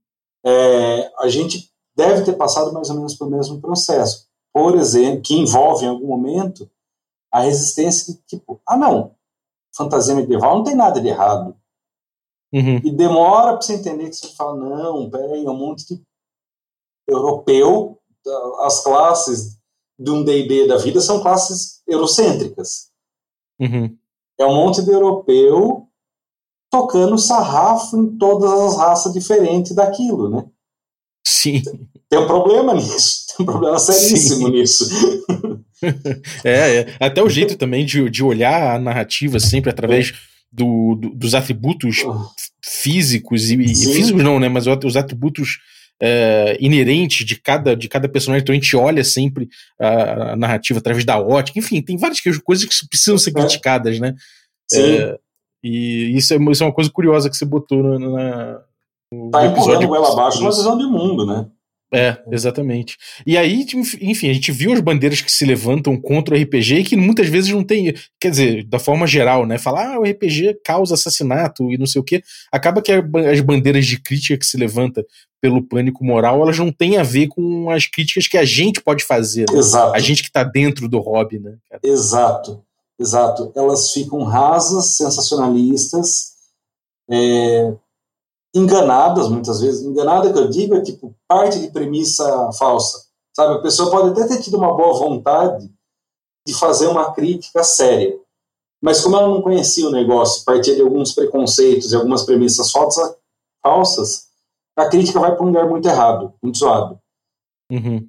é, 0.46 1.12
a 1.20 1.28
gente 1.28 1.70
deve 1.96 2.24
ter 2.24 2.34
passado 2.34 2.72
mais 2.74 2.90
ou 2.90 2.96
menos 2.96 3.16
pelo 3.16 3.32
mesmo 3.32 3.60
processo. 3.60 4.28
Por 4.54 4.78
exemplo, 4.78 5.22
que 5.22 5.36
envolve 5.36 5.86
em 5.86 5.90
algum 5.90 6.08
momento 6.08 6.70
a 7.32 7.42
resistência 7.42 8.14
de 8.14 8.20
tipo, 8.24 8.62
ah 8.68 8.78
não, 8.78 9.16
fantasia 9.76 10.16
medieval 10.16 10.58
não 10.58 10.64
tem 10.64 10.76
nada 10.76 11.00
de 11.00 11.08
errado. 11.08 11.56
Uhum. 12.54 12.82
E 12.84 12.92
demora 12.92 13.54
para 13.54 13.62
você 13.62 13.76
entender 13.76 14.10
que 14.10 14.16
você 14.16 14.28
fala, 14.36 14.56
não, 14.56 15.10
peraí, 15.10 15.46
é 15.46 15.50
um 15.50 15.58
monte 15.58 15.88
de 15.88 16.02
europeu, 17.08 17.98
as 18.60 18.84
classes 18.84 19.58
de 19.98 20.12
um 20.12 20.24
D&D 20.24 20.68
da 20.68 20.78
vida 20.78 21.00
são 21.00 21.22
classes 21.22 21.82
eurocêntricas. 21.88 22.90
Uhum. 23.60 23.98
É 24.40 24.46
um 24.46 24.56
monte 24.56 24.82
de 24.82 24.92
europeu 24.92 25.88
tocando 26.70 27.18
sarrafo 27.18 27.98
em 27.98 28.18
todas 28.18 28.52
as 28.52 28.78
raças 28.78 29.14
diferentes 29.14 29.76
daquilo, 29.76 30.30
né? 30.30 30.50
Sim. 31.26 31.62
Tem 32.10 32.20
um 32.20 32.28
problema 32.28 32.74
nisso, 32.74 33.28
tem 33.38 33.44
um 33.44 33.50
problema 33.50 33.78
seríssimo 33.78 34.48
Sim. 34.48 34.52
nisso. 34.52 34.86
é, 36.44 36.78
é, 36.78 36.96
até 37.00 37.22
o 37.22 37.30
jeito 37.30 37.56
também 37.56 37.86
de, 37.86 38.10
de 38.10 38.24
olhar 38.24 38.76
a 38.76 38.80
narrativa 38.80 39.40
sempre 39.40 39.70
através 39.70 40.14
do, 40.52 40.96
do, 40.96 41.10
dos 41.10 41.34
atributos 41.34 41.98
físicos 42.64 43.50
e, 43.50 43.56
e, 43.56 43.68
físicos 43.68 44.24
não, 44.24 44.40
né? 44.40 44.50
Mas 44.50 44.68
os 44.68 44.96
atributos 44.96 45.60
é, 46.02 46.58
inerentes 46.60 47.26
de 47.26 47.36
cada, 47.36 47.76
de 47.76 47.88
cada 47.88 48.10
personagem. 48.10 48.42
Então 48.42 48.54
a 48.54 48.58
gente 48.58 48.76
olha 48.76 49.04
sempre 49.04 49.48
a, 49.80 50.32
a, 50.32 50.36
narrativa 50.36 50.80
através 50.80 51.06
da 51.06 51.20
ótica. 51.20 51.60
Enfim, 51.60 51.82
tem 51.82 51.98
várias 51.98 52.20
coisas 52.20 52.66
que 52.66 52.88
precisam 52.88 53.18
ser 53.18 53.30
é. 53.30 53.34
criticadas, 53.34 54.00
né? 54.00 54.16
Sim. 54.70 54.98
É, 54.98 55.20
e 55.64 56.18
isso 56.18 56.34
é, 56.34 56.38
isso 56.52 56.64
é 56.64 56.66
uma 56.66 56.74
coisa 56.74 56.90
curiosa 56.90 57.30
que 57.30 57.38
você 57.38 57.46
botou 57.46 57.84
na, 57.84 58.00
na 58.00 58.62
no 59.14 59.30
tá 59.30 59.46
empurrando 59.46 59.88
goela 59.88 60.12
abaixo 60.14 60.42
na 60.42 60.50
visão 60.50 60.78
de 60.78 60.86
mundo, 60.86 61.26
né? 61.26 61.46
É, 61.94 62.18
exatamente. 62.32 62.98
E 63.28 63.38
aí, 63.38 63.66
enfim, 64.02 64.30
a 64.30 64.34
gente 64.34 64.50
viu 64.52 64.72
as 64.72 64.80
bandeiras 64.80 65.20
que 65.20 65.32
se 65.32 65.46
levantam 65.46 66.00
contra 66.00 66.34
o 66.34 66.42
RPG 66.42 66.76
e 66.76 66.84
que 66.86 66.96
muitas 66.96 67.28
vezes 67.28 67.52
não 67.52 67.66
tem, 67.66 67.94
quer 68.18 68.32
dizer, 68.32 68.64
da 68.66 68.80
forma 68.80 69.06
geral, 69.06 69.46
né? 69.46 69.58
Falar, 69.58 69.96
ah, 69.96 70.00
o 70.00 70.04
RPG 70.04 70.60
causa 70.64 70.94
assassinato 70.94 71.70
e 71.70 71.78
não 71.78 71.86
sei 71.86 72.00
o 72.00 72.04
quê. 72.04 72.24
Acaba 72.50 72.82
que 72.82 72.94
as 72.94 73.42
bandeiras 73.42 73.86
de 73.86 74.02
crítica 74.02 74.38
que 74.38 74.46
se 74.46 74.56
levanta 74.56 75.06
pelo 75.42 75.62
pânico 75.62 76.06
moral, 76.06 76.42
elas 76.42 76.58
não 76.58 76.72
têm 76.72 76.98
a 76.98 77.04
ver 77.04 77.28
com 77.28 77.70
as 77.70 77.86
críticas 77.88 78.28
que 78.28 78.38
a 78.38 78.46
gente 78.46 78.82
pode 78.82 79.04
fazer. 79.04 79.46
Né? 79.52 79.58
Exato. 79.58 79.94
A 79.94 80.00
gente 80.00 80.24
que 80.24 80.32
tá 80.32 80.44
dentro 80.44 80.88
do 80.88 81.00
hobby, 81.00 81.40
né? 81.40 81.58
Cara? 81.70 81.82
Exato, 81.84 82.64
exato. 82.98 83.52
Elas 83.54 83.92
ficam 83.92 84.24
rasas, 84.24 84.96
sensacionalistas, 84.96 86.32
é, 87.10 87.74
enganadas 88.54 89.30
muitas 89.30 89.62
vezes. 89.62 89.84
Enganada 89.84 90.32
que 90.32 90.38
eu 90.38 90.50
digo 90.50 90.76
é 90.76 90.82
tipo 90.82 91.16
parte 91.28 91.60
de 91.60 91.72
premissa 91.72 92.52
falsa. 92.58 93.10
Sabe, 93.36 93.56
a 93.56 93.62
pessoa 93.62 93.90
pode 93.90 94.10
até 94.10 94.28
ter 94.28 94.42
tido 94.42 94.58
uma 94.58 94.76
boa 94.76 94.94
vontade 94.98 95.70
de 96.46 96.54
fazer 96.54 96.88
uma 96.88 97.14
crítica 97.14 97.64
séria, 97.64 98.20
mas 98.82 99.02
como 99.02 99.16
ela 99.16 99.30
não 99.30 99.42
conhecia 99.42 99.88
o 99.88 99.92
negócio, 99.92 100.44
partia 100.44 100.76
de 100.76 100.82
alguns 100.82 101.14
preconceitos 101.14 101.92
e 101.92 101.96
algumas 101.96 102.24
premissas 102.24 102.72
falsas, 102.72 103.16
falsas 103.64 104.32
a 104.76 104.90
crítica 104.90 105.20
vai 105.20 105.36
para 105.36 105.44
um 105.44 105.48
lugar 105.48 105.70
muito 105.70 105.88
errado, 105.88 106.34
muito 106.42 106.58
zoado. 106.58 107.00
Uhum. 107.72 108.08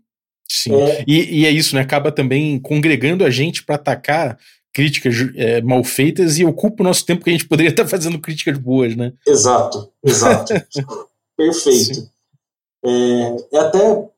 Sim. 0.49 0.75
É... 0.75 1.05
E, 1.07 1.41
e, 1.41 1.47
é 1.47 1.51
isso, 1.51 1.75
né? 1.75 1.83
Acaba 1.83 2.11
também 2.11 2.59
congregando 2.61 3.25
a 3.25 3.31
gente 3.31 3.65
para 3.65 3.77
atacar 3.77 4.39
críticas 4.73 5.15
é, 5.37 5.61
mal 5.61 5.85
feitas 5.85 6.39
e 6.39 6.45
ocupa 6.45 6.83
o 6.83 6.87
nosso 6.87 7.05
tempo 7.05 7.23
que 7.23 7.31
a 7.31 7.33
gente 7.33 7.47
poderia 7.47 7.71
estar 7.71 7.87
fazendo 7.87 8.19
críticas 8.19 8.59
boas, 8.59 8.97
né? 8.97 9.13
Exato, 9.27 9.91
exato. 10.03 10.53
Perfeito. 11.37 12.09
É, 12.85 13.37
é, 13.53 13.59
até 13.59 14.09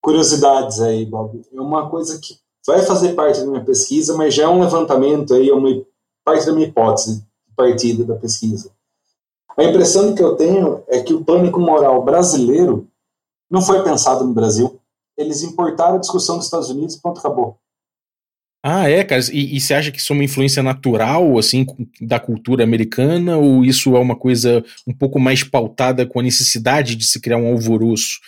curiosidades 0.00 0.80
aí, 0.80 1.04
Bob. 1.06 1.42
É 1.52 1.60
uma 1.60 1.88
coisa 1.88 2.18
que 2.18 2.36
vai 2.66 2.82
fazer 2.82 3.14
parte 3.14 3.40
da 3.40 3.46
minha 3.46 3.64
pesquisa, 3.64 4.16
mas 4.16 4.34
já 4.34 4.44
é 4.44 4.48
um 4.48 4.60
levantamento 4.60 5.34
aí, 5.34 5.48
é 5.48 5.54
uma 5.54 5.84
parte 6.24 6.46
da 6.46 6.52
minha 6.52 6.66
hipótese 6.66 7.24
partida 7.56 8.04
da 8.04 8.16
pesquisa. 8.16 8.70
A 9.56 9.64
impressão 9.64 10.14
que 10.14 10.22
eu 10.22 10.34
tenho 10.34 10.82
é 10.88 11.02
que 11.02 11.12
o 11.12 11.24
pânico 11.24 11.60
moral 11.60 12.02
brasileiro 12.02 12.88
não 13.50 13.60
foi 13.60 13.82
pensado 13.82 14.24
no 14.24 14.32
Brasil. 14.32 14.80
Eles 15.16 15.42
importaram 15.42 15.96
a 15.96 16.00
discussão 16.00 16.36
dos 16.36 16.46
Estados 16.46 16.70
Unidos 16.70 16.94
e 16.94 17.00
ponto, 17.00 17.18
acabou. 17.18 17.58
Ah, 18.62 18.88
é, 18.88 19.02
cara. 19.02 19.20
E, 19.32 19.56
e 19.56 19.60
você 19.60 19.74
acha 19.74 19.90
que 19.90 19.98
isso 19.98 20.12
é 20.12 20.14
uma 20.14 20.24
influência 20.24 20.62
natural, 20.62 21.36
assim, 21.36 21.66
da 22.00 22.20
cultura 22.20 22.62
americana, 22.62 23.36
ou 23.36 23.64
isso 23.64 23.96
é 23.96 23.98
uma 23.98 24.14
coisa 24.14 24.64
um 24.86 24.94
pouco 24.94 25.18
mais 25.18 25.42
pautada 25.42 26.06
com 26.06 26.20
a 26.20 26.22
necessidade 26.22 26.94
de 26.94 27.04
se 27.04 27.20
criar 27.20 27.38
um 27.38 27.48
alvoroço, 27.48 28.20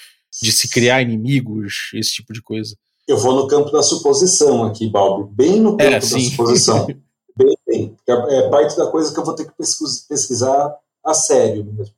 de 0.43 0.51
se 0.51 0.69
criar 0.69 1.03
inimigos, 1.03 1.91
esse 1.95 2.15
tipo 2.15 2.33
de 2.33 2.43
coisa? 2.43 2.77
Eu 3.07 3.17
vou 3.17 3.35
no 3.35 3.47
campo 3.47 3.71
da 3.71 3.83
suposição 3.83 4.65
aqui, 4.65 4.89
Balbi, 4.89 5.33
bem 5.33 5.61
no 5.61 5.77
campo 5.77 5.83
é, 5.83 5.91
da 5.91 6.01
suposição. 6.01 6.87
bem, 7.37 7.57
bem. 7.67 7.97
É, 8.09 8.39
é 8.39 8.49
parte 8.49 8.77
da 8.77 8.91
coisa 8.91 9.13
que 9.13 9.21
eu 9.21 9.25
vou 9.25 9.35
ter 9.37 9.45
que 9.45 9.53
pesquisar 10.09 10.75
a 11.05 11.15
sério 11.15 11.65
mesmo. 11.65 11.95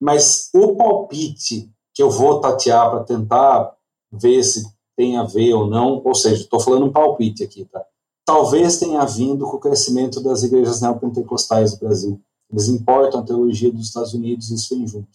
Mas 0.00 0.48
o 0.54 0.76
palpite 0.76 1.70
que 1.92 2.02
eu 2.02 2.10
vou 2.10 2.40
tatear 2.40 2.90
para 2.90 3.04
tentar 3.04 3.74
ver 4.10 4.42
se 4.42 4.64
tem 5.00 5.16
a 5.16 5.22
ver 5.22 5.54
ou 5.54 5.66
não, 5.66 6.02
ou 6.04 6.14
seja, 6.14 6.42
estou 6.42 6.60
falando 6.60 6.84
um 6.84 6.92
palpite 6.92 7.42
aqui, 7.42 7.64
tá? 7.64 7.82
Talvez 8.22 8.78
tenha 8.78 9.02
vindo 9.06 9.46
com 9.46 9.56
o 9.56 9.60
crescimento 9.60 10.22
das 10.22 10.42
igrejas 10.42 10.82
neopentecostais 10.82 11.72
do 11.72 11.78
Brasil. 11.78 12.20
Eles 12.52 12.68
importam 12.68 13.20
a 13.20 13.22
teologia 13.22 13.72
dos 13.72 13.86
Estados 13.86 14.12
Unidos 14.12 14.50
e 14.50 14.56
isso 14.56 14.76
vem 14.76 14.86
junto. 14.86 15.08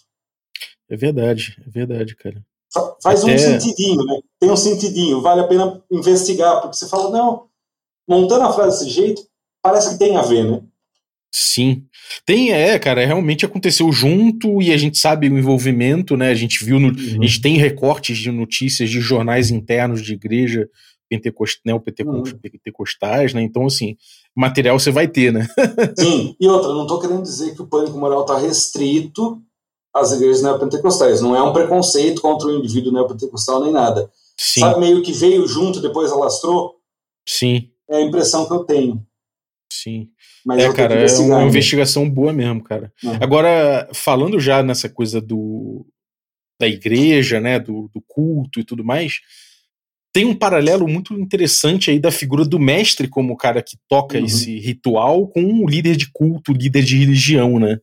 É 0.90 0.98
verdade, 0.98 1.56
é 1.64 1.70
verdade, 1.70 2.16
cara. 2.16 2.44
Faz 3.00 3.22
Até... 3.22 3.36
um 3.36 3.38
sentidinho, 3.38 4.04
né? 4.04 4.20
Tem 4.40 4.50
um 4.50 4.58
sentidinho, 4.58 5.22
vale 5.22 5.42
a 5.42 5.48
pena 5.48 5.84
investigar, 5.92 6.62
porque 6.62 6.78
você 6.78 6.88
fala, 6.88 7.12
não, 7.12 7.46
montando 8.10 8.44
a 8.44 8.54
frase 8.54 8.80
desse 8.80 8.90
jeito, 8.90 9.22
parece 9.62 9.92
que 9.92 10.00
tem 10.00 10.18
a 10.18 10.24
ver, 10.24 10.50
né? 10.50 10.64
Sim. 11.32 11.86
Tem, 12.26 12.52
é, 12.52 12.78
cara, 12.80 13.06
realmente 13.06 13.46
aconteceu 13.46 13.92
junto 13.92 14.62
e 14.62 14.72
a 14.72 14.78
gente 14.78 14.98
sabe 14.98 15.30
o 15.30 15.38
envolvimento, 15.38 16.16
né? 16.16 16.30
A 16.30 16.36
gente 16.36 16.64
viu, 16.64 16.80
no, 16.80 16.88
uhum. 16.88 17.22
a 17.22 17.26
gente 17.26 17.42
tem 17.42 17.58
recortes 17.58 18.18
de 18.18 18.32
notícias 18.32 18.90
de 18.90 19.00
jornais 19.00 19.52
internos 19.52 20.02
de 20.02 20.14
igreja 20.14 20.70
pentecost, 21.10 21.62
né, 21.66 21.80
pentecostais, 22.42 23.34
né? 23.34 23.42
Então, 23.42 23.66
assim, 23.66 23.96
material 24.36 24.80
você 24.80 24.92
vai 24.92 25.08
ter, 25.08 25.32
né? 25.32 25.48
Sim, 25.98 26.36
e 26.40 26.48
outra, 26.48 26.70
não 26.70 26.84
estou 26.84 27.00
querendo 27.00 27.22
dizer 27.22 27.54
que 27.54 27.62
o 27.62 27.68
pânico 27.68 27.98
moral 27.98 28.22
está 28.22 28.38
restrito 28.38 29.42
às 29.94 30.12
igrejas 30.12 30.42
neopentecostais. 30.42 31.22
Não 31.22 31.36
é 31.36 31.42
um 31.42 31.54
preconceito 31.54 32.22
contra 32.22 32.48
o 32.48 32.58
indivíduo 32.58 32.92
neopentecostal 32.92 33.64
nem 33.64 33.72
nada. 33.72 34.10
Sim. 34.38 34.62
Sabe, 34.62 34.80
meio 34.80 35.02
que 35.02 35.14
veio 35.14 35.48
junto, 35.48 35.80
depois 35.80 36.12
alastrou? 36.12 36.76
Sim. 37.28 37.70
É 37.90 37.98
a 37.98 38.02
impressão 38.02 38.46
que 38.46 38.54
eu 38.54 38.64
tenho. 38.64 39.06
Sim. 39.72 40.10
Mas 40.46 40.64
é, 40.64 40.72
cara, 40.72 40.94
é 40.94 41.18
uma 41.20 41.40
né? 41.40 41.48
investigação 41.48 42.08
boa 42.08 42.32
mesmo, 42.32 42.64
cara. 42.64 42.94
Agora, 43.20 43.90
falando 43.94 44.40
já 44.40 44.62
nessa 44.62 44.88
coisa 44.88 45.20
do 45.20 45.86
da 46.60 46.68
igreja, 46.68 47.42
né, 47.42 47.60
do, 47.60 47.90
do 47.94 48.02
culto 48.08 48.62
e 48.62 48.64
tudo 48.64 48.82
mais, 48.82 49.20
tem 50.14 50.26
um 50.26 50.34
paralelo 50.34 50.88
muito 50.88 51.14
interessante 51.16 51.92
aí 51.92 52.00
da 52.00 52.12
figura 52.12 52.46
do 52.46 52.58
mestre 52.58 53.10
como 53.10 53.34
o 53.34 53.38
cara 53.38 53.62
que 53.62 53.78
toca 53.90 54.18
uhum. 54.18 54.24
esse 54.24 54.58
ritual 54.60 55.28
com 55.28 55.42
o 55.44 55.68
líder 55.68 55.98
de 55.98 56.10
culto, 56.10 56.54
líder 56.54 56.84
de 56.84 56.98
religião, 56.98 57.60
né? 57.60 57.82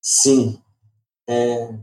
Sim. 0.00 0.60
É, 1.28 1.74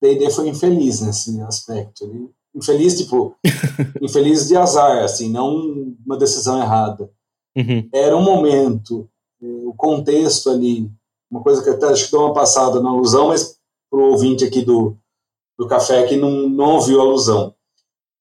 D&D 0.00 0.30
foi 0.30 0.48
infeliz 0.48 1.02
nesse 1.02 1.38
aspecto. 1.42 2.04
Ele, 2.04 2.30
infeliz, 2.54 2.96
tipo, 2.96 3.36
infeliz 4.00 4.48
de 4.48 4.56
azar, 4.56 5.04
assim, 5.04 5.28
não 5.28 5.94
uma 6.06 6.16
decisão 6.16 6.62
errada. 6.62 7.10
Uhum. 7.54 7.86
Era 7.92 8.16
um 8.16 8.22
momento, 8.22 9.06
o 9.66 9.74
contexto 9.76 10.50
ali, 10.50 10.90
uma 11.30 11.42
coisa 11.42 11.62
que 11.62 11.70
até 11.70 11.86
acho 11.86 12.06
que 12.06 12.12
deu 12.12 12.20
uma 12.20 12.34
passada 12.34 12.80
na 12.80 12.90
alusão, 12.90 13.28
mas 13.28 13.58
para 13.90 13.98
o 13.98 14.10
ouvinte 14.12 14.44
aqui 14.44 14.62
do, 14.62 14.96
do 15.58 15.66
café 15.66 16.06
que 16.06 16.16
não, 16.16 16.48
não 16.48 16.74
ouviu 16.76 17.00
a 17.00 17.04
alusão. 17.04 17.54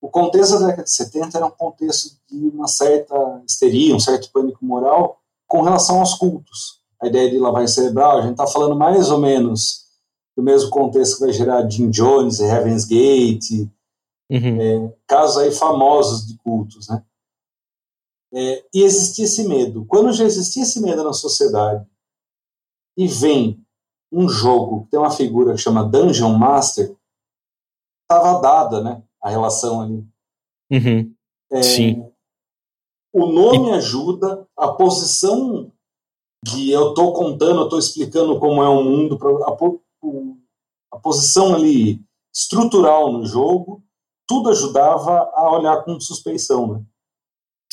O 0.02 0.10
contexto 0.10 0.60
da 0.60 0.68
década 0.68 0.84
de 0.84 0.92
70 0.92 1.38
era 1.38 1.46
um 1.46 1.52
contexto 1.52 2.18
de 2.30 2.48
uma 2.50 2.68
certa 2.68 3.16
histeria, 3.48 3.96
um 3.96 4.00
certo 4.00 4.30
pânico 4.32 4.66
moral 4.66 5.20
com 5.48 5.62
relação 5.62 6.00
aos 6.00 6.16
cultos. 6.16 6.82
A 7.02 7.08
ideia 7.08 7.30
de 7.30 7.38
lavagem 7.38 7.68
cerebral, 7.68 8.18
a 8.18 8.22
gente 8.22 8.32
está 8.32 8.48
falando 8.48 8.76
mais 8.76 9.10
ou 9.10 9.20
menos 9.20 9.84
do 10.36 10.44
mesmo 10.44 10.70
contexto 10.70 11.16
que 11.16 11.22
vai 11.22 11.32
gerar 11.32 11.70
Jim 11.70 11.90
Jones 11.90 12.40
e 12.40 12.46
Heaven's 12.46 12.86
Gate, 12.86 13.68
Uhum. 14.30 14.60
é, 14.60 14.94
casos 15.06 15.38
aí 15.38 15.52
famosos 15.52 16.26
de 16.26 16.38
cultos, 16.38 16.88
né? 16.88 17.04
É, 18.36 18.66
e 18.74 18.82
existia 18.82 19.26
esse 19.26 19.48
medo. 19.48 19.86
Quando 19.86 20.12
já 20.12 20.24
existia 20.24 20.64
esse 20.64 20.82
medo 20.82 21.04
na 21.04 21.14
sociedade 21.14 21.88
e 22.98 23.08
vem 23.08 23.64
um 24.12 24.28
jogo 24.28 24.84
que 24.84 24.92
tem 24.92 25.00
uma 25.00 25.12
figura 25.12 25.54
que 25.54 25.62
chama 25.62 25.84
Dungeon 25.84 26.36
Master, 26.38 26.96
estava 28.02 28.40
dada, 28.42 28.82
né? 28.82 29.04
A 29.22 29.30
relação 29.30 29.82
ali. 29.82 30.06
Uhum. 30.72 31.14
É, 31.52 31.62
Sim. 31.62 32.12
O 33.14 33.28
nome 33.28 33.72
ajuda, 33.72 34.48
a 34.58 34.70
posição 34.70 35.72
de 36.44 36.72
eu 36.72 36.90
estou 36.90 37.14
contando, 37.14 37.60
eu 37.60 37.64
estou 37.66 37.80
explicando 37.80 38.40
como 38.40 38.64
é 38.64 38.68
o 38.68 38.84
mundo, 38.84 39.18
a, 39.44 40.96
a 40.96 41.00
posição 41.00 41.54
ali 41.54 42.04
estrutural 42.34 43.12
no 43.12 43.26
jogo, 43.26 43.84
tudo 44.28 44.50
ajudava 44.50 45.32
a 45.36 45.52
olhar 45.52 45.84
com 45.84 46.00
suspeição, 46.00 46.74
né? 46.74 46.86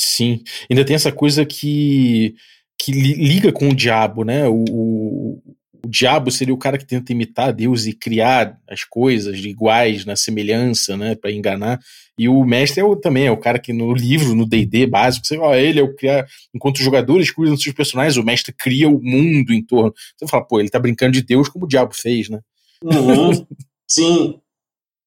Sim. 0.02 0.42
Ainda 0.70 0.82
tem 0.82 0.96
essa 0.96 1.12
coisa 1.12 1.44
que, 1.44 2.34
que 2.80 2.90
li- 2.90 3.14
liga 3.14 3.52
com 3.52 3.68
o 3.68 3.74
diabo, 3.74 4.24
né? 4.24 4.48
O, 4.48 4.64
o, 4.70 5.42
o 5.84 5.88
diabo 5.88 6.30
seria 6.30 6.54
o 6.54 6.58
cara 6.58 6.78
que 6.78 6.86
tenta 6.86 7.12
imitar 7.12 7.52
Deus 7.52 7.84
e 7.84 7.92
criar 7.92 8.58
as 8.66 8.82
coisas 8.82 9.38
iguais 9.44 10.06
na 10.06 10.16
semelhança, 10.16 10.96
né? 10.96 11.14
Para 11.14 11.30
enganar. 11.30 11.78
E 12.18 12.30
o 12.30 12.42
mestre 12.46 12.80
é 12.80 12.84
o, 12.84 12.96
também 12.96 13.26
é 13.26 13.30
o 13.30 13.36
cara 13.36 13.58
que 13.58 13.74
no 13.74 13.92
livro, 13.92 14.34
no 14.34 14.46
D&D 14.46 14.86
básico, 14.86 15.26
você, 15.26 15.36
ó, 15.36 15.54
ele 15.54 15.80
é 15.80 15.82
o 15.82 15.94
criar. 15.94 16.26
Enquanto 16.54 16.78
os 16.78 16.84
jogadores 16.84 17.30
cuidam 17.30 17.54
dos 17.54 17.62
seus 17.62 17.74
personagens, 17.76 18.16
o 18.16 18.24
mestre 18.24 18.54
cria 18.58 18.88
o 18.88 19.02
mundo 19.02 19.52
em 19.52 19.62
torno. 19.62 19.92
Você 20.16 20.26
fala, 20.26 20.46
pô, 20.46 20.60
ele 20.60 20.70
tá 20.70 20.78
brincando 20.78 21.12
de 21.12 21.22
Deus 21.22 21.46
como 21.46 21.66
o 21.66 21.68
diabo 21.68 21.94
fez, 21.94 22.30
né? 22.30 22.40
Uhum. 22.82 23.46
Sim. 23.86 24.40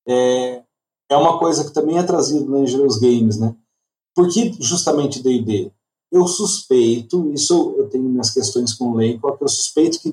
É, 0.07 0.61
é 1.09 1.15
uma 1.15 1.39
coisa 1.39 1.65
que 1.65 1.73
também 1.73 1.97
é 1.97 2.03
trazido 2.03 2.45
no 2.45 2.61
Angelus 2.61 2.99
Games, 2.99 3.39
né? 3.39 3.55
Por 4.15 4.29
que 4.31 4.53
justamente 4.61 5.21
D&D? 5.21 5.71
Eu 6.11 6.27
suspeito, 6.27 7.31
isso 7.33 7.73
eu 7.77 7.89
tenho 7.89 8.03
minhas 8.03 8.29
questões 8.31 8.73
com 8.73 8.91
o 8.91 8.95
Leico, 8.95 9.27
eu 9.41 9.47
suspeito 9.47 9.99
que 9.99 10.09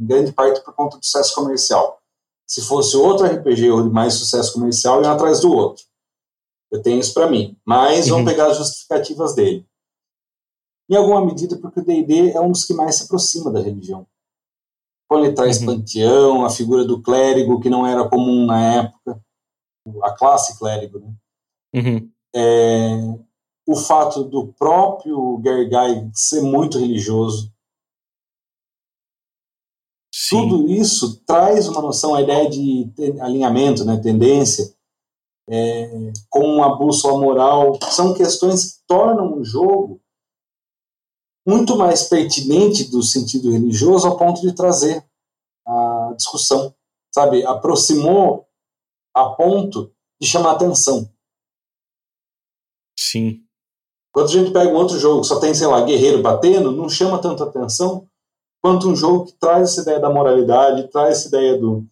em 0.00 0.06
grande 0.06 0.32
parte 0.32 0.62
por 0.64 0.74
conta 0.74 0.96
do 0.98 1.04
sucesso 1.04 1.34
comercial. 1.34 2.00
Se 2.48 2.62
fosse 2.62 2.96
outro 2.96 3.26
RPG 3.26 3.70
ou 3.70 3.82
de 3.82 3.90
mais 3.90 4.14
sucesso 4.14 4.52
comercial, 4.54 5.02
ia 5.02 5.12
atrás 5.12 5.40
do 5.40 5.52
outro. 5.52 5.84
Eu 6.70 6.82
tenho 6.82 6.98
isso 6.98 7.12
para 7.12 7.30
mim. 7.30 7.56
Mas 7.64 8.06
Uhum. 8.06 8.12
vamos 8.16 8.30
pegar 8.30 8.50
as 8.50 8.56
justificativas 8.56 9.34
dele. 9.34 9.66
Em 10.90 10.96
alguma 10.96 11.24
medida, 11.24 11.56
porque 11.58 11.80
o 11.80 11.84
D&D 11.84 12.30
é 12.32 12.40
um 12.40 12.50
dos 12.50 12.64
que 12.64 12.74
mais 12.74 12.96
se 12.96 13.04
aproxima 13.04 13.50
da 13.50 13.60
religião. 13.60 14.06
Quando 15.08 15.26
ele 15.26 15.34
traz 15.34 15.60
Uhum. 15.60 15.66
panteão, 15.66 16.44
a 16.44 16.50
figura 16.50 16.84
do 16.84 17.00
clérigo, 17.02 17.60
que 17.60 17.68
não 17.70 17.86
era 17.86 18.08
comum 18.08 18.46
na 18.46 18.74
época, 18.76 19.22
a 20.02 20.12
classe 20.12 20.58
clérigo, 20.58 20.98
né? 20.98 21.14
Uhum. 21.74 22.11
É, 22.34 22.96
o 23.66 23.76
fato 23.76 24.24
do 24.24 24.52
próprio 24.54 25.40
Gergai 25.44 26.10
ser 26.14 26.42
muito 26.42 26.78
religioso, 26.78 27.52
Sim. 30.14 30.48
tudo 30.48 30.70
isso 30.70 31.22
traz 31.24 31.68
uma 31.68 31.80
noção, 31.80 32.14
a 32.14 32.22
ideia 32.22 32.48
de 32.48 32.90
alinhamento, 33.20 33.84
né, 33.84 33.98
tendência, 33.98 34.74
é, 35.48 36.12
como 36.30 36.46
uma 36.46 36.76
bússola 36.76 37.20
moral, 37.20 37.78
são 37.90 38.14
questões 38.14 38.72
que 38.72 38.86
tornam 38.86 39.38
o 39.38 39.44
jogo 39.44 40.00
muito 41.46 41.76
mais 41.76 42.04
pertinente 42.04 42.84
do 42.84 43.02
sentido 43.02 43.50
religioso 43.50 44.06
ao 44.06 44.16
ponto 44.16 44.40
de 44.40 44.54
trazer 44.54 45.04
a 45.66 46.14
discussão, 46.16 46.74
sabe? 47.12 47.44
Aproximou 47.44 48.46
a 49.14 49.30
ponto 49.30 49.92
de 50.20 50.28
chamar 50.28 50.52
atenção. 50.52 51.11
Sim. 52.98 53.40
Quando 54.12 54.28
a 54.28 54.32
gente 54.32 54.52
pega 54.52 54.70
um 54.70 54.74
outro 54.74 54.98
jogo 54.98 55.22
que 55.22 55.26
só 55.28 55.40
tem, 55.40 55.54
sei 55.54 55.66
lá, 55.66 55.84
guerreiro 55.84 56.20
batendo, 56.20 56.72
não 56.72 56.88
chama 56.88 57.20
tanta 57.20 57.44
atenção 57.44 58.06
quanto 58.62 58.88
um 58.88 58.94
jogo 58.94 59.26
que 59.26 59.32
traz 59.38 59.70
essa 59.70 59.82
ideia 59.82 59.98
da 59.98 60.10
moralidade, 60.10 60.88
traz 60.90 61.18
essa 61.18 61.28
ideia 61.28 61.58
do, 61.58 61.84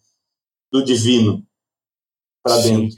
do 0.71 0.83
divino 0.83 1.43
para 2.43 2.57
dentro. 2.57 2.95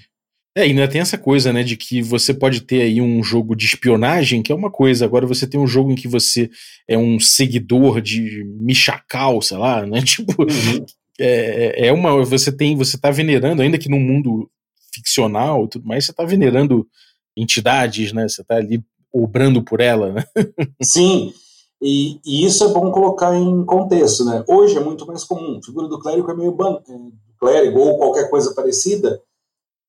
É, 0.56 0.68
e 0.68 0.70
ainda 0.70 0.88
tem 0.88 1.02
essa 1.02 1.18
coisa, 1.18 1.52
né, 1.52 1.64
de 1.64 1.76
que 1.76 2.00
você 2.00 2.32
pode 2.32 2.62
ter 2.62 2.84
aí 2.84 3.02
um 3.02 3.24
jogo 3.24 3.56
de 3.56 3.66
espionagem, 3.66 4.44
que 4.44 4.52
é 4.52 4.56
uma 4.56 4.70
coisa, 4.70 5.04
agora 5.04 5.26
você 5.26 5.48
tem 5.48 5.60
um 5.60 5.66
jogo 5.66 5.92
em 5.92 5.96
que 5.96 6.08
você 6.08 6.48
é 6.88 6.96
um 6.96 7.20
seguidor 7.20 8.00
de 8.00 8.44
Michacal, 8.62 9.42
sei 9.42 9.58
lá, 9.58 9.84
né, 9.84 10.02
tipo, 10.06 10.44
Uhum. 10.44 10.86
é, 11.20 11.88
é 11.88 11.92
uma, 11.92 12.24
você 12.24 12.52
tem, 12.52 12.78
você 12.78 13.00
tá 13.00 13.10
venerando, 13.10 13.64
ainda 13.64 13.80
que 13.80 13.90
num 13.90 14.00
mundo 14.00 14.48
ficcional 14.94 15.66
e 15.66 15.70
tudo 15.70 15.88
mais, 15.88 16.06
você 16.06 16.14
tá 16.14 16.24
venerando 16.24 16.88
entidades, 17.36 18.12
né, 18.14 18.28
você 18.28 18.44
tá 18.44 18.56
ali 18.56 18.84
obrando 19.12 19.62
por 19.64 19.80
ela, 19.82 20.12
né. 20.12 20.24
Sim, 20.82 21.34
e, 21.82 22.20
e 22.26 22.46
isso 22.46 22.64
é 22.64 22.68
bom 22.70 22.92
colocar 22.92 23.36
em 23.36 23.64
contexto, 23.66 24.24
né? 24.26 24.44
Hoje 24.48 24.78
é 24.78 24.80
muito 24.80 25.06
mais 25.06 25.24
comum. 25.24 25.58
A 25.62 25.66
figura 25.66 25.88
do 25.88 26.00
clérigo 26.00 26.32
é 26.32 26.36
meio 26.36 26.52
ban... 26.54 26.80
é, 26.88 26.94
clérigo 27.40 27.80
ou 27.80 27.98
qualquer 27.98 28.30
coisa 28.30 28.54
parecida 28.56 29.22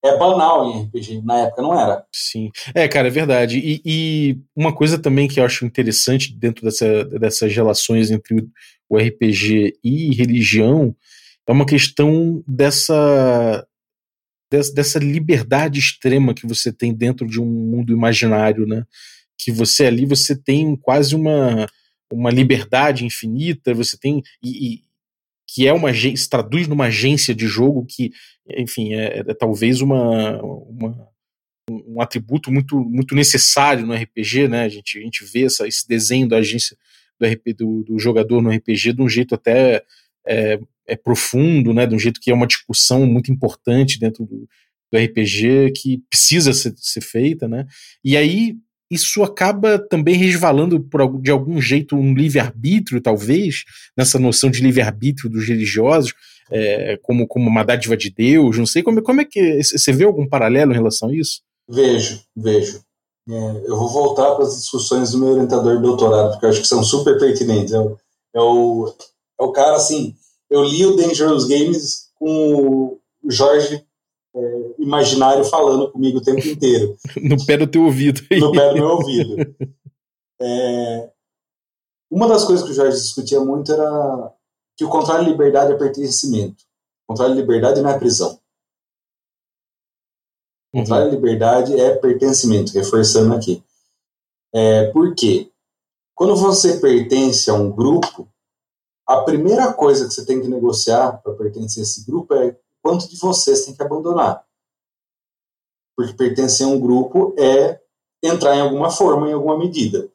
é 0.04 0.18
banal 0.18 0.66
em 0.66 0.82
RPG. 0.82 1.22
Na 1.22 1.38
época 1.38 1.62
não 1.62 1.78
era. 1.80 2.04
Sim. 2.12 2.50
É, 2.74 2.86
cara, 2.88 3.06
é 3.08 3.10
verdade. 3.10 3.58
E, 3.58 3.80
e 3.86 4.38
uma 4.56 4.74
coisa 4.74 4.98
também 4.98 5.26
que 5.28 5.38
eu 5.40 5.44
acho 5.44 5.64
interessante 5.64 6.34
dentro 6.36 6.64
dessa, 6.64 7.04
dessas 7.04 7.54
relações 7.54 8.10
entre 8.10 8.44
o- 8.90 8.98
RPG 8.98 9.78
e 9.82 10.14
religião 10.14 10.94
é 11.46 11.52
uma 11.52 11.64
questão 11.64 12.42
dessa, 12.46 13.64
des- 13.64 13.73
dessa 14.74 14.98
liberdade 14.98 15.78
extrema 15.78 16.34
que 16.34 16.46
você 16.46 16.72
tem 16.72 16.94
dentro 16.94 17.26
de 17.26 17.40
um 17.40 17.46
mundo 17.46 17.92
imaginário, 17.92 18.66
né? 18.66 18.84
Que 19.38 19.50
você 19.50 19.86
ali 19.86 20.06
você 20.06 20.36
tem 20.36 20.76
quase 20.76 21.14
uma, 21.14 21.66
uma 22.12 22.30
liberdade 22.30 23.04
infinita, 23.04 23.74
você 23.74 23.96
tem. 23.96 24.22
E, 24.42 24.74
e- 24.74 24.84
que 25.46 25.68
é 25.68 25.72
uma 25.72 25.92
se 25.94 26.28
traduz 26.28 26.66
numa 26.66 26.86
agência 26.86 27.32
de 27.32 27.46
jogo 27.46 27.86
que, 27.86 28.10
enfim, 28.56 28.94
é, 28.94 29.20
é 29.20 29.34
talvez 29.34 29.80
uma, 29.80 30.42
uma 30.42 31.08
um 31.70 32.00
atributo 32.00 32.52
muito, 32.52 32.78
muito 32.78 33.14
necessário 33.14 33.86
no 33.86 33.94
RPG, 33.94 34.48
né? 34.48 34.64
A 34.64 34.68
gente, 34.68 34.98
a 34.98 35.00
gente 35.00 35.24
vê 35.24 35.44
essa, 35.44 35.66
esse 35.66 35.86
desenho 35.88 36.28
da 36.28 36.38
agência 36.38 36.76
do, 37.18 37.26
RP, 37.26 37.54
do, 37.56 37.82
do 37.84 37.98
jogador 37.98 38.42
no 38.42 38.50
RPG 38.50 38.92
de 38.92 39.02
um 39.02 39.08
jeito 39.08 39.34
até 39.34 39.82
é, 40.26 40.58
é 40.86 40.96
profundo, 40.96 41.72
né? 41.72 41.86
De 41.86 41.94
um 41.94 41.98
jeito 41.98 42.20
que 42.20 42.30
é 42.30 42.34
uma 42.34 42.46
discussão 42.46 43.06
muito 43.06 43.32
importante 43.32 43.98
dentro 43.98 44.24
do, 44.24 44.48
do 44.92 44.98
RPG 44.98 45.72
que 45.72 46.02
precisa 46.08 46.52
ser, 46.52 46.74
ser 46.76 47.00
feita, 47.00 47.48
né? 47.48 47.66
E 48.04 48.16
aí 48.16 48.56
isso 48.90 49.22
acaba 49.22 49.78
também 49.78 50.14
resvalando 50.14 50.80
por, 50.80 51.20
de 51.20 51.30
algum 51.30 51.60
jeito 51.60 51.96
um 51.96 52.14
livre-arbítrio, 52.14 53.00
talvez, 53.00 53.64
nessa 53.96 54.18
noção 54.18 54.50
de 54.50 54.62
livre-arbítrio 54.62 55.30
dos 55.30 55.48
religiosos, 55.48 56.12
é, 56.50 56.98
como, 57.02 57.26
como 57.26 57.48
uma 57.48 57.64
dádiva 57.64 57.96
de 57.96 58.10
Deus, 58.10 58.58
não 58.58 58.66
sei, 58.66 58.82
como, 58.82 59.02
como 59.02 59.20
é 59.20 59.24
que. 59.24 59.62
Você 59.62 59.92
vê 59.92 60.04
algum 60.04 60.28
paralelo 60.28 60.72
em 60.72 60.76
relação 60.76 61.08
a 61.08 61.14
isso? 61.14 61.40
Vejo, 61.68 62.20
vejo. 62.36 62.80
É, 63.28 63.32
eu 63.66 63.76
vou 63.76 63.88
voltar 63.88 64.34
para 64.34 64.44
as 64.44 64.56
discussões 64.58 65.12
do 65.12 65.18
meu 65.18 65.28
orientador 65.28 65.76
de 65.76 65.82
doutorado, 65.82 66.32
porque 66.32 66.44
eu 66.44 66.50
acho 66.50 66.60
que 66.60 66.68
são 66.68 66.84
super 66.84 67.18
pertinentes. 67.18 67.72
É 67.72 67.78
é 68.34 68.40
o, 68.40 68.92
é 69.40 69.44
o 69.44 69.52
cara, 69.52 69.76
assim, 69.76 70.14
eu 70.54 70.62
li 70.62 70.86
o 70.86 70.94
Dangerous 70.94 71.48
Games 71.48 72.12
com 72.14 72.54
o 72.54 73.00
Jorge 73.28 73.84
é, 74.36 74.74
imaginário 74.78 75.44
falando 75.44 75.90
comigo 75.90 76.18
o 76.18 76.22
tempo 76.22 76.46
inteiro. 76.46 76.96
no 77.20 77.44
pé 77.44 77.56
do 77.56 77.66
teu 77.66 77.82
ouvido. 77.82 78.20
no 78.30 78.52
pé 78.52 78.68
do 78.68 78.74
meu 78.74 78.86
ouvido. 78.86 79.36
É, 80.40 81.10
uma 82.08 82.28
das 82.28 82.44
coisas 82.44 82.64
que 82.64 82.70
o 82.70 82.74
Jorge 82.74 82.96
discutia 82.96 83.40
muito 83.40 83.72
era 83.72 84.32
que 84.76 84.84
o 84.84 84.88
contrário 84.88 85.24
de 85.24 85.32
liberdade 85.32 85.72
é 85.72 85.76
pertencimento. 85.76 86.62
O 87.02 87.12
contrário 87.12 87.34
de 87.34 87.40
liberdade 87.40 87.82
não 87.82 87.90
é 87.90 87.98
prisão. 87.98 88.38
O 90.72 90.78
contrário 90.78 91.10
de 91.10 91.16
liberdade 91.16 91.80
é 91.80 91.96
pertencimento, 91.96 92.72
reforçando 92.72 93.34
aqui. 93.34 93.60
É, 94.54 94.90
por 94.92 95.16
quê? 95.16 95.50
Quando 96.14 96.36
você 96.36 96.78
pertence 96.78 97.50
a 97.50 97.54
um 97.54 97.72
grupo, 97.72 98.28
a 99.06 99.22
primeira 99.22 99.72
coisa 99.72 100.06
que 100.06 100.14
você 100.14 100.24
tem 100.24 100.40
que 100.40 100.48
negociar 100.48 101.18
para 101.22 101.34
pertencer 101.34 101.82
a 101.82 101.84
esse 101.84 102.04
grupo 102.06 102.34
é 102.34 102.58
quanto 102.82 103.08
de 103.08 103.18
vocês 103.18 103.64
tem 103.64 103.74
que 103.74 103.82
abandonar. 103.82 104.44
Porque 105.96 106.12
pertencer 106.14 106.66
a 106.66 106.70
um 106.70 106.80
grupo 106.80 107.34
é 107.38 107.80
entrar 108.22 108.56
em 108.56 108.60
alguma 108.60 108.90
forma, 108.90 109.28
em 109.28 109.32
alguma 109.32 109.58
medida. 109.58 110.10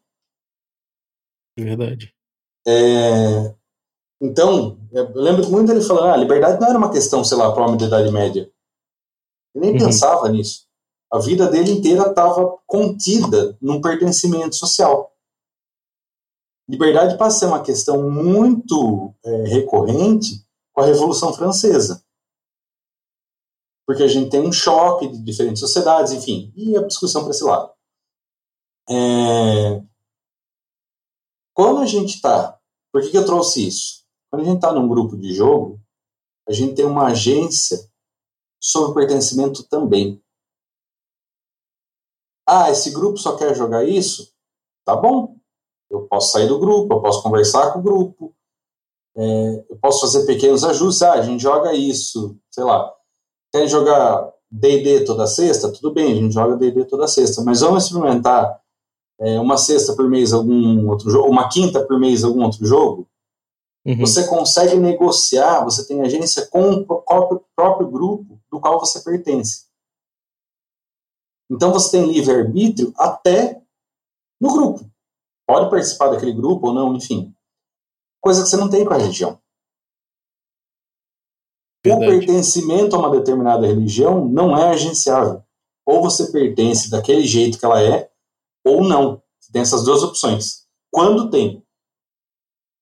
Verdade. 1.57 2.13
É, 2.67 3.55
então, 4.21 4.79
eu 4.91 5.11
lembro 5.15 5.49
muito 5.49 5.67
dele 5.71 5.83
falando, 5.83 6.07
ah, 6.07 6.13
a 6.13 6.17
liberdade 6.17 6.59
não 6.59 6.67
era 6.67 6.77
uma 6.77 6.91
questão, 6.91 7.23
sei 7.23 7.37
lá, 7.37 7.51
para 7.51 7.61
o 7.61 7.65
homem 7.65 7.77
da 7.77 7.85
Idade 7.87 8.11
Média. 8.11 8.51
Ele 9.55 9.65
nem 9.65 9.73
Uhum. 9.73 9.85
pensava 9.87 10.27
nisso. 10.29 10.67
A 11.11 11.19
vida 11.19 11.49
dele 11.49 11.71
inteira 11.71 12.09
estava 12.09 12.57
contida 12.67 13.57
num 13.61 13.81
pertencimento 13.81 14.55
social. 14.55 15.08
Liberdade 16.69 17.17
passa 17.17 17.35
a 17.35 17.39
ser 17.39 17.45
uma 17.47 17.63
questão 17.63 18.11
muito 18.11 19.15
é, 19.25 19.43
recorrente 19.45 20.45
com 20.71 20.81
a 20.81 20.85
Revolução 20.85 21.33
Francesa. 21.33 22.05
Porque 23.87 24.03
a 24.03 24.07
gente 24.07 24.29
tem 24.29 24.39
um 24.39 24.51
choque 24.51 25.07
de 25.07 25.17
diferentes 25.17 25.61
sociedades, 25.61 26.13
enfim, 26.13 26.53
e 26.55 26.77
a 26.77 26.85
discussão 26.85 27.23
para 27.23 27.31
esse 27.31 27.43
lado. 27.43 27.73
É, 28.87 29.83
Quando 31.55 31.79
a 31.79 31.87
gente 31.87 32.17
está. 32.17 32.59
Por 32.93 33.01
que, 33.01 33.09
que 33.09 33.17
eu 33.17 33.25
trouxe 33.25 33.67
isso? 33.67 34.05
Quando 34.29 34.43
a 34.43 34.45
gente 34.45 34.57
está 34.57 34.71
num 34.71 34.87
grupo 34.87 35.17
de 35.17 35.33
jogo, 35.33 35.81
a 36.47 36.53
gente 36.53 36.75
tem 36.75 36.85
uma 36.85 37.07
agência 37.07 37.89
sobre 38.61 39.01
pertencimento 39.01 39.63
também. 39.63 40.21
Ah, 42.47 42.69
esse 42.69 42.91
grupo 42.91 43.17
só 43.17 43.35
quer 43.35 43.55
jogar 43.55 43.87
isso? 43.87 44.31
Tá 44.85 44.95
bom. 44.95 45.38
Eu 45.89 46.01
posso 46.01 46.31
sair 46.31 46.47
do 46.47 46.59
grupo, 46.59 46.93
eu 46.93 47.01
posso 47.01 47.23
conversar 47.23 47.71
com 47.71 47.79
o 47.79 47.81
grupo, 47.81 48.33
é, 49.17 49.65
eu 49.69 49.77
posso 49.77 50.01
fazer 50.01 50.25
pequenos 50.25 50.63
ajustes. 50.63 51.01
Ah, 51.01 51.13
a 51.13 51.21
gente 51.21 51.41
joga 51.41 51.73
isso, 51.73 52.37
sei 52.51 52.63
lá. 52.63 52.93
Quer 53.51 53.67
jogar 53.67 54.31
D&D 54.51 55.05
toda 55.05 55.27
sexta? 55.27 55.71
Tudo 55.71 55.93
bem, 55.93 56.11
a 56.11 56.15
gente 56.15 56.33
joga 56.33 56.55
D&D 56.55 56.85
toda 56.85 57.07
sexta, 57.07 57.43
mas 57.43 57.61
vamos 57.61 57.85
experimentar 57.85 58.61
é, 59.19 59.39
uma 59.39 59.57
sexta 59.57 59.95
por 59.95 60.09
mês 60.09 60.31
algum 60.31 60.87
outro 60.89 61.09
jogo, 61.09 61.29
uma 61.29 61.49
quinta 61.49 61.85
por 61.85 61.99
mês 61.99 62.23
algum 62.23 62.43
outro 62.43 62.65
jogo? 62.65 63.07
Uhum. 63.85 63.97
Você 63.99 64.27
consegue 64.27 64.75
negociar, 64.75 65.63
você 65.63 65.85
tem 65.85 66.01
agência 66.01 66.45
com 66.47 66.71
o 66.71 66.85
próprio, 66.85 67.43
próprio 67.55 67.89
grupo 67.89 68.39
do 68.51 68.59
qual 68.59 68.79
você 68.79 69.01
pertence. 69.01 69.65
Então 71.49 71.71
você 71.73 71.91
tem 71.97 72.11
livre-arbítrio 72.11 72.93
até 72.95 73.61
no 74.39 74.53
grupo. 74.53 74.89
Pode 75.49 75.67
participar 75.71 76.09
daquele 76.09 76.31
grupo 76.31 76.67
ou 76.67 76.73
não, 76.75 76.95
enfim. 76.95 77.33
Coisa 78.21 78.43
que 78.43 78.49
você 78.49 78.55
não 78.55 78.69
tem 78.69 78.85
com 78.85 78.93
a 78.93 78.97
religião. 78.97 79.31
O 81.83 81.89
Verdade. 81.89 82.05
pertencimento 82.05 82.95
a 82.95 82.99
uma 82.99 83.09
determinada 83.09 83.65
religião 83.65 84.27
não 84.27 84.55
é 84.55 84.69
agenciável. 84.69 85.41
Ou 85.87 86.03
você 86.03 86.31
pertence 86.31 86.91
daquele 86.91 87.25
jeito 87.25 87.57
que 87.57 87.65
ela 87.65 87.81
é, 87.81 88.11
ou 88.63 88.83
não. 88.83 89.23
Você 89.39 89.51
tem 89.51 89.63
essas 89.63 89.83
duas 89.83 90.03
opções. 90.03 90.67
Quando 90.91 91.31
tem. 91.31 91.65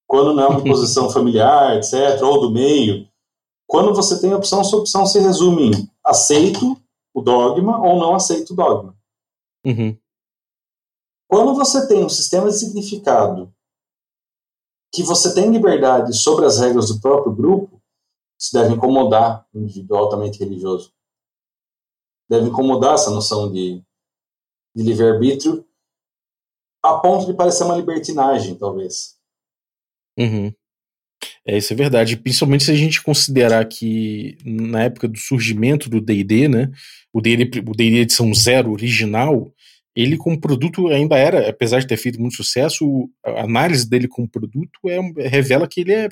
Quando 0.06 0.34
não 0.34 0.44
é 0.44 0.48
uma 0.48 0.60
posição 0.68 1.10
familiar, 1.10 1.78
etc., 1.78 2.22
ou 2.22 2.42
do 2.42 2.52
meio. 2.52 3.08
Quando 3.66 3.96
você 3.96 4.20
tem 4.20 4.34
a 4.34 4.38
opção, 4.38 4.62
sua 4.66 4.80
opção 4.80 5.06
se 5.06 5.20
resume 5.20 5.72
em 5.72 5.92
aceito 6.04 6.78
o 7.14 7.22
dogma 7.22 7.80
ou 7.80 7.98
não 7.98 8.14
aceito 8.14 8.52
o 8.52 8.56
dogma. 8.58 8.94
Uhum. 9.66 9.98
Quando 11.28 11.54
você 11.56 11.88
tem 11.88 12.06
um 12.06 12.10
sistema 12.10 12.50
de 12.50 12.58
significado 12.58 13.54
que 14.94 15.04
você 15.04 15.34
tem 15.34 15.52
liberdade 15.52 16.16
sobre 16.16 16.46
as 16.46 16.60
regras 16.60 16.88
do 16.88 17.02
próprio 17.02 17.36
grupo, 17.36 17.82
isso 18.40 18.54
deve 18.54 18.74
incomodar 18.74 19.46
o 19.54 19.60
indivíduo 19.60 19.98
altamente 19.98 20.40
religioso. 20.40 20.94
Deve 22.30 22.48
incomodar 22.48 22.96
essa 22.96 23.10
noção 23.10 23.52
de, 23.52 23.84
de 24.76 24.84
livre-arbítrio 24.84 25.66
a 26.84 27.00
ponto 27.00 27.26
de 27.26 27.34
parecer 27.34 27.64
uma 27.64 27.76
libertinagem, 27.76 28.56
talvez. 28.56 29.18
Uhum. 30.18 30.54
É, 31.46 31.58
isso 31.58 31.74
é 31.74 31.76
verdade. 31.76 32.18
Principalmente 32.18 32.66
se 32.66 32.72
a 32.72 32.76
gente 32.76 33.02
considerar 33.02 33.66
que 33.66 34.38
na 34.46 34.84
época 34.84 35.08
do 35.08 35.18
surgimento 35.18 35.90
do 35.90 36.00
D&D, 36.00 36.48
né, 36.48 36.72
o 37.12 37.22
D&D, 37.22 37.60
o 37.60 37.72
D&D 37.72 38.00
edição 38.00 38.34
zero 38.34 38.72
original, 38.72 39.54
ele 39.98 40.16
como 40.16 40.40
produto 40.40 40.90
ainda 40.90 41.18
era, 41.18 41.50
apesar 41.50 41.80
de 41.80 41.88
ter 41.88 41.98
feito 41.98 42.22
muito 42.22 42.36
sucesso, 42.36 43.10
a 43.26 43.42
análise 43.42 43.90
dele 43.90 44.08
como 44.08 44.30
produto 44.30 44.80
é, 44.86 45.28
revela 45.28 45.68
que 45.68 45.82
ele 45.82 45.92
é, 45.92 46.04
ele 46.06 46.10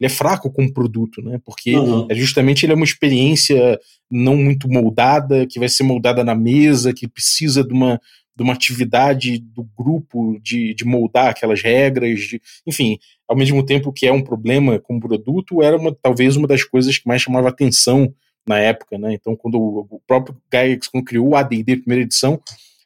é 0.00 0.08
fraco 0.08 0.50
como 0.50 0.72
produto, 0.72 1.20
né, 1.20 1.38
porque 1.44 1.76
Uhum. 1.76 2.06
é 2.08 2.14
justamente 2.14 2.64
ele 2.64 2.72
é 2.72 2.76
uma 2.76 2.84
experiência 2.84 3.78
não 4.10 4.36
muito 4.36 4.66
moldada, 4.70 5.46
que 5.46 5.58
vai 5.58 5.68
ser 5.68 5.82
moldada 5.82 6.24
na 6.24 6.34
mesa, 6.34 6.94
que 6.94 7.06
precisa 7.06 7.62
de 7.62 7.74
uma, 7.74 8.00
de 8.34 8.42
uma 8.42 8.54
atividade 8.54 9.38
do 9.38 9.68
grupo 9.76 10.40
de, 10.42 10.72
de 10.72 10.86
moldar 10.86 11.28
aquelas 11.28 11.60
regras, 11.60 12.20
de, 12.20 12.40
enfim, 12.66 12.98
ao 13.28 13.36
mesmo 13.36 13.62
tempo 13.62 13.92
que 13.92 14.06
é 14.06 14.12
um 14.12 14.22
problema 14.22 14.78
como 14.80 14.98
produto, 14.98 15.62
era 15.62 15.76
uma, 15.76 15.94
talvez 16.02 16.36
uma 16.36 16.48
das 16.48 16.64
coisas 16.64 16.96
que 16.96 17.06
mais 17.06 17.20
chamava 17.20 17.50
atenção 17.50 18.14
na 18.48 18.58
época, 18.58 18.96
né? 18.96 19.12
Então, 19.12 19.36
quando 19.36 19.60
o, 19.60 20.00
próprio 20.06 20.34
Gygax 20.50 20.88
criou 21.04 21.28
o 21.28 21.36
AD&D 21.36 21.76
primeira 21.76 22.02
edição, 22.02 22.40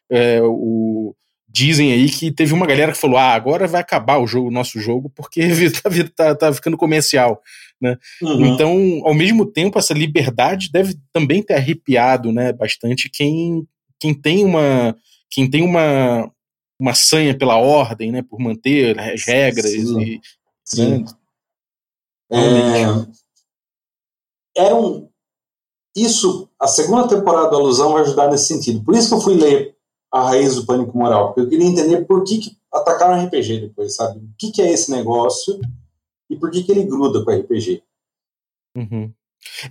é, 0.09 0.41
o, 0.41 1.15
dizem 1.47 1.93
aí 1.93 2.09
que 2.09 2.31
teve 2.31 2.53
uma 2.53 2.65
galera 2.65 2.91
que 2.91 2.97
falou, 2.97 3.17
ah, 3.17 3.33
agora 3.33 3.67
vai 3.67 3.79
acabar 3.79 4.17
o 4.17 4.27
jogo, 4.27 4.49
o 4.49 4.51
nosso 4.51 4.79
jogo, 4.79 5.09
porque 5.15 5.41
tá, 6.15 6.35
tá, 6.35 6.53
ficando 6.53 6.75
comercial, 6.75 7.41
né? 7.81 7.97
Uhum. 8.21 8.45
Então, 8.45 9.01
ao 9.05 9.13
mesmo 9.13 9.45
tempo, 9.45 9.79
essa 9.79 9.93
liberdade 9.93 10.69
deve 10.71 10.97
também 11.13 11.41
ter 11.41 11.53
arrepiado, 11.53 12.31
né, 12.31 12.51
bastante 12.51 13.09
quem, 13.09 13.65
quem 13.99 14.13
tem 14.13 14.43
uma 14.43 14.95
quem 15.29 15.49
tem 15.49 15.63
uma 15.63 16.29
uma 16.77 16.93
sanha 16.93 17.37
pela 17.37 17.55
ordem, 17.55 18.11
né, 18.11 18.21
por 18.21 18.37
manter 18.37 18.99
as 18.99 19.23
regras 19.23 19.71
Sim. 19.71 20.01
e 20.01 20.21
Sim. 20.65 21.05
né, 22.29 22.75
É, 24.55 24.63
era 24.65 24.75
um, 24.75 25.09
isso, 25.95 26.49
a 26.59 26.67
segunda 26.67 27.07
temporada 27.07 27.49
do 27.49 27.55
Alusão 27.55 27.93
vai 27.93 28.01
ajudar 28.01 28.29
nesse 28.29 28.47
sentido. 28.47 28.83
Por 28.83 28.93
isso 28.93 29.07
que 29.07 29.15
eu 29.15 29.21
fui 29.21 29.35
ler 29.35 29.74
A 30.11 30.29
Raiz 30.29 30.55
do 30.55 30.65
Pânico 30.65 30.97
Moral, 30.97 31.27
porque 31.27 31.41
eu 31.41 31.49
queria 31.49 31.65
entender 31.67 32.05
por 32.05 32.23
que, 32.23 32.39
que 32.39 32.57
atacaram 32.71 33.21
o 33.21 33.25
RPG 33.25 33.59
depois, 33.61 33.95
sabe? 33.95 34.19
O 34.19 34.29
que, 34.37 34.51
que 34.51 34.61
é 34.61 34.71
esse 34.71 34.91
negócio 34.91 35.59
e 36.29 36.35
por 36.35 36.51
que, 36.51 36.63
que 36.63 36.71
ele 36.71 36.83
gruda 36.83 37.23
com 37.23 37.31
o 37.31 37.39
RPG. 37.39 37.81
Uhum. 38.75 39.11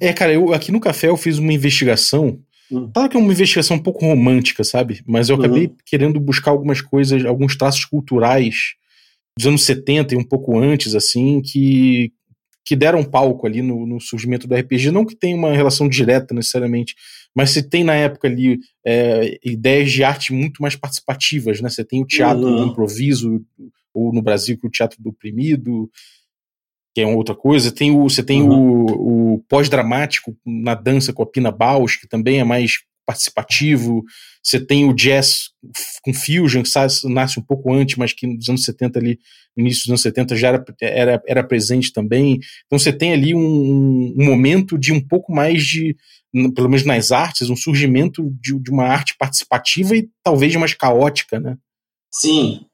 É, 0.01 0.13
cara, 0.13 0.33
eu 0.33 0.53
aqui 0.53 0.71
no 0.71 0.81
café 0.81 1.09
eu 1.09 1.17
fiz 1.17 1.39
uma 1.39 1.53
investigação. 1.53 2.39
Hum. 2.71 2.91
Fala 2.95 3.09
que 3.09 3.17
é 3.17 3.21
uma 3.21 3.33
investigação 3.33 3.77
um 3.77 3.83
pouco 3.83 4.05
romântica, 4.07 4.65
sabe? 4.65 5.03
Mas 5.07 5.29
eu 5.29 5.37
acabei 5.37 5.67
Uhum. 5.67 5.77
querendo 5.85 6.21
buscar 6.21 6.51
algumas 6.51 6.81
coisas, 6.81 7.25
alguns 7.25 7.57
traços 7.57 7.85
culturais 7.85 8.75
dos 9.37 9.47
anos 9.47 9.65
70 9.65 10.15
e 10.15 10.17
um 10.17 10.25
pouco 10.25 10.59
antes, 10.59 10.95
assim, 10.95 11.43
que, 11.43 12.13
que 12.65 12.75
deram 12.75 13.05
palco 13.05 13.47
ali 13.47 13.61
no, 13.61 13.87
no 13.87 14.01
surgimento 14.01 14.47
do 14.49 14.55
RPG. 14.55 14.91
Não 14.91 15.05
que 15.05 15.15
tenha 15.15 15.37
uma 15.37 15.53
relação 15.53 15.89
direta 15.89 16.35
necessariamente, 16.35 16.95
mas 17.35 17.51
você 17.51 17.63
tem 17.63 17.85
na 17.85 17.95
época 17.95 18.27
ali 18.29 18.59
é, 18.87 19.39
ideias 19.45 19.91
de 19.93 20.03
arte 20.03 20.33
muito 20.33 20.63
mais 20.63 20.75
participativas, 20.77 21.61
né? 21.61 21.69
Você 21.69 21.85
tem 21.85 22.03
o 22.03 22.07
teatro 22.07 22.45
Uhum. 22.47 22.57
do 22.57 22.71
improviso, 22.71 23.45
ou 23.93 24.13
no 24.13 24.23
Brasil, 24.23 24.59
que 24.59 24.67
é 24.67 24.69
o 24.69 24.73
teatro 24.73 25.03
do 25.03 25.11
oprimido, 25.11 25.91
que 26.95 27.01
é 27.01 27.07
uma 27.07 27.17
outra 27.17 27.35
coisa. 27.35 27.71
Tem 27.71 27.91
o, 27.91 28.03
você 28.09 28.23
tem 28.23 28.43
Uhum. 28.43 28.85
o, 28.87 29.35
o 29.35 29.39
pós-dramático 29.49 30.37
na 30.47 30.75
dança 30.75 31.13
com 31.13 31.23
a 31.23 31.27
Pina 31.27 31.51
Bausch, 31.51 32.01
que 32.01 32.09
também 32.09 32.41
é 32.41 32.45
mais 32.45 32.79
participativo. 33.05 34.05
Você 34.43 34.61
tem 34.61 34.89
o 34.89 34.95
jazz 34.95 35.51
com 36.03 36.13
fusion, 36.13 36.63
que 36.63 37.09
nasce 37.09 37.39
um 37.39 37.43
pouco 37.43 37.73
antes, 37.73 37.97
mas 37.97 38.13
que 38.13 38.27
nos 38.27 38.49
anos 38.49 38.65
70 38.65 38.99
ali, 38.99 39.19
no 39.57 39.63
início 39.63 39.83
dos 39.83 39.91
anos 39.91 40.03
70 40.03 40.37
já 40.37 40.49
era, 40.49 40.65
era, 40.81 41.23
era 41.27 41.45
presente 41.45 41.93
também. 41.93 42.39
Então 42.67 42.79
você 42.79 42.93
tem 42.93 43.13
ali 43.13 43.35
um, 43.35 44.15
um 44.19 44.25
momento 44.25 44.79
de 44.79 44.93
um 44.93 45.01
pouco 45.01 45.33
mais 45.33 45.65
de, 45.65 45.97
pelo 46.55 46.69
menos 46.69 46.85
nas 46.85 47.13
artes, 47.13 47.49
um 47.49 47.57
surgimento 47.57 48.31
de, 48.41 48.59
de 48.59 48.71
uma 48.71 48.85
arte 48.85 49.17
participativa 49.19 49.97
e 49.97 50.09
talvez 50.23 50.55
mais 50.57 50.75
caótica, 50.75 51.41
né? 51.41 51.57
Sim, 52.11 52.65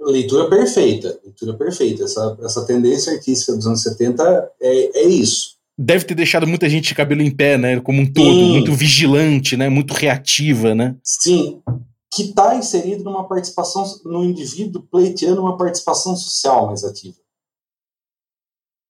leitura 0.00 0.48
perfeita, 0.48 1.18
leitura 1.24 1.54
perfeita. 1.54 2.04
Essa, 2.04 2.38
essa 2.42 2.66
tendência 2.66 3.12
artística 3.12 3.54
dos 3.54 3.66
anos 3.66 3.82
70 3.82 4.52
é, 4.60 5.00
é 5.00 5.06
isso. 5.06 5.53
Deve 5.76 6.04
ter 6.04 6.14
deixado 6.14 6.46
muita 6.46 6.68
gente 6.68 6.88
de 6.88 6.94
cabelo 6.94 7.20
em 7.20 7.30
pé, 7.30 7.58
né? 7.58 7.80
Como 7.80 8.00
um 8.00 8.12
todo, 8.12 8.32
Sim. 8.32 8.52
muito 8.52 8.72
vigilante, 8.72 9.56
né? 9.56 9.68
Muito 9.68 9.92
reativa, 9.92 10.74
né? 10.74 10.96
Sim, 11.02 11.60
que 12.14 12.24
está 12.24 12.54
inserido 12.54 13.02
numa 13.02 13.26
participação, 13.26 13.84
no 14.04 14.24
indivíduo 14.24 14.86
pleiteando 14.88 15.40
uma 15.40 15.56
participação 15.56 16.16
social 16.16 16.66
mais 16.66 16.84
ativa. 16.84 17.16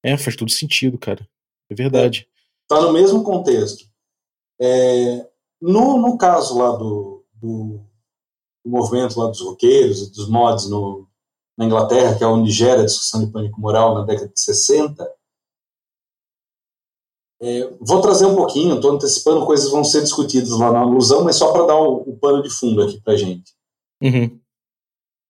É, 0.05 0.19
faz 0.19 0.37
todo 0.37 0.51
sentido, 0.51 0.99
cara. 0.99 1.27
É 1.71 1.75
verdade. 1.75 2.29
Está 2.63 2.83
no 2.83 2.93
mesmo 2.93 3.25
contexto. 3.25 3.87
É, 4.61 5.27
no, 5.61 5.99
no 5.99 6.19
caso 6.19 6.59
lá 6.59 6.77
do, 6.77 7.25
do, 7.33 7.81
do 8.63 8.71
movimento 8.71 9.19
lá 9.19 9.29
dos 9.29 9.41
roqueiros 9.41 10.03
e 10.03 10.13
dos 10.13 10.29
mods 10.29 10.69
no, 10.69 11.09
na 11.57 11.65
Inglaterra, 11.65 12.17
que 12.17 12.23
é 12.23 12.27
onde 12.27 12.51
gera 12.51 12.83
a 12.83 12.85
discussão 12.85 13.25
de 13.25 13.33
pânico 13.33 13.59
moral 13.59 13.95
na 13.95 14.05
década 14.05 14.29
de 14.29 14.41
60. 14.41 15.11
É, 17.47 17.77
vou 17.79 18.01
trazer 18.01 18.25
um 18.25 18.35
pouquinho, 18.35 18.77
estou 18.77 18.93
antecipando 18.93 19.45
coisas 19.45 19.67
que 19.67 19.73
vão 19.73 19.85
ser 19.85 20.01
discutidas 20.01 20.49
lá 20.49 20.73
na 20.73 20.81
alusão, 20.81 21.23
mas 21.23 21.37
só 21.37 21.53
para 21.53 21.67
dar 21.67 21.77
o, 21.77 21.97
o, 21.97 22.17
pano 22.17 22.43
de 22.43 22.49
fundo 22.49 22.81
aqui 22.81 22.99
para 23.03 23.19
gente. 23.19 23.53
Uhum. 24.03 24.41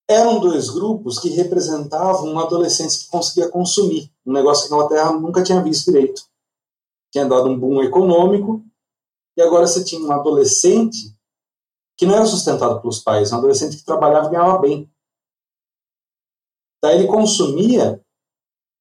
Eram 0.09 0.39
dois 0.39 0.69
grupos 0.69 1.19
que 1.19 1.27
representavam 1.27 2.31
uma 2.31 2.43
adolescência 2.43 3.03
que 3.03 3.11
conseguia 3.11 3.49
consumir, 3.49 4.09
um 4.25 4.31
negócio 4.31 4.65
que 4.65 4.73
a 4.73 4.77
Inglaterra 4.77 5.11
nunca 5.11 5.43
tinha 5.43 5.61
visto 5.61 5.91
direito. 5.91 6.21
Tinha 7.11 7.25
dado 7.25 7.49
um 7.49 7.59
boom 7.59 7.83
econômico, 7.83 8.63
e 9.35 9.41
agora 9.41 9.67
você 9.67 9.83
tinha 9.83 10.01
um 10.01 10.11
adolescente 10.13 11.13
que 11.97 12.05
não 12.05 12.15
era 12.15 12.25
sustentado 12.25 12.79
pelos 12.79 12.99
pais, 12.99 13.33
um 13.33 13.37
adolescente 13.39 13.75
que 13.75 13.83
trabalhava 13.83 14.27
e 14.27 14.31
ganhava 14.31 14.57
bem. 14.59 14.89
Daí 16.81 16.99
ele 16.99 17.07
consumia 17.07 18.01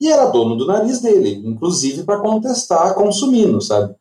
e 0.05 0.12
era 0.12 0.26
dono 0.26 0.55
do 0.55 0.66
nariz 0.66 1.00
dele, 1.00 1.40
inclusive 1.48 2.05
para 2.05 2.20
contestar 2.20 2.94
consumindo, 2.94 3.59
sabe? 3.62 3.96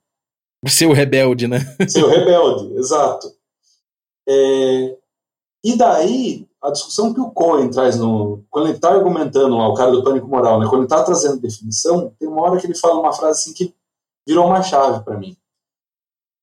Ser 0.67 0.85
o 0.85 0.91
rebelde, 0.91 1.47
né? 1.47 1.59
Ser 1.87 2.03
o 2.03 2.09
rebelde, 2.09 2.75
exato. 2.77 3.31
É, 4.27 4.97
e 5.63 5.77
daí, 5.77 6.45
a 6.61 6.71
discussão 6.71 7.13
que 7.13 7.21
o 7.21 7.31
Cohen 7.31 7.69
traz 7.69 7.97
no. 7.97 8.43
Quando 8.49 8.67
ele 8.67 8.75
está 8.75 8.89
argumentando 8.89 9.55
lá, 9.55 9.69
o 9.69 9.73
cara 9.73 9.91
do 9.91 10.03
pânico 10.03 10.27
moral, 10.27 10.59
né, 10.59 10.65
quando 10.65 10.81
ele 10.81 10.85
está 10.87 11.01
trazendo 11.03 11.39
definição, 11.39 12.13
tem 12.19 12.27
uma 12.27 12.41
hora 12.41 12.59
que 12.59 12.67
ele 12.67 12.75
fala 12.75 12.99
uma 12.99 13.13
frase 13.13 13.39
assim 13.39 13.53
que 13.53 13.73
virou 14.27 14.45
uma 14.45 14.61
chave 14.61 15.05
para 15.05 15.17
mim. 15.17 15.37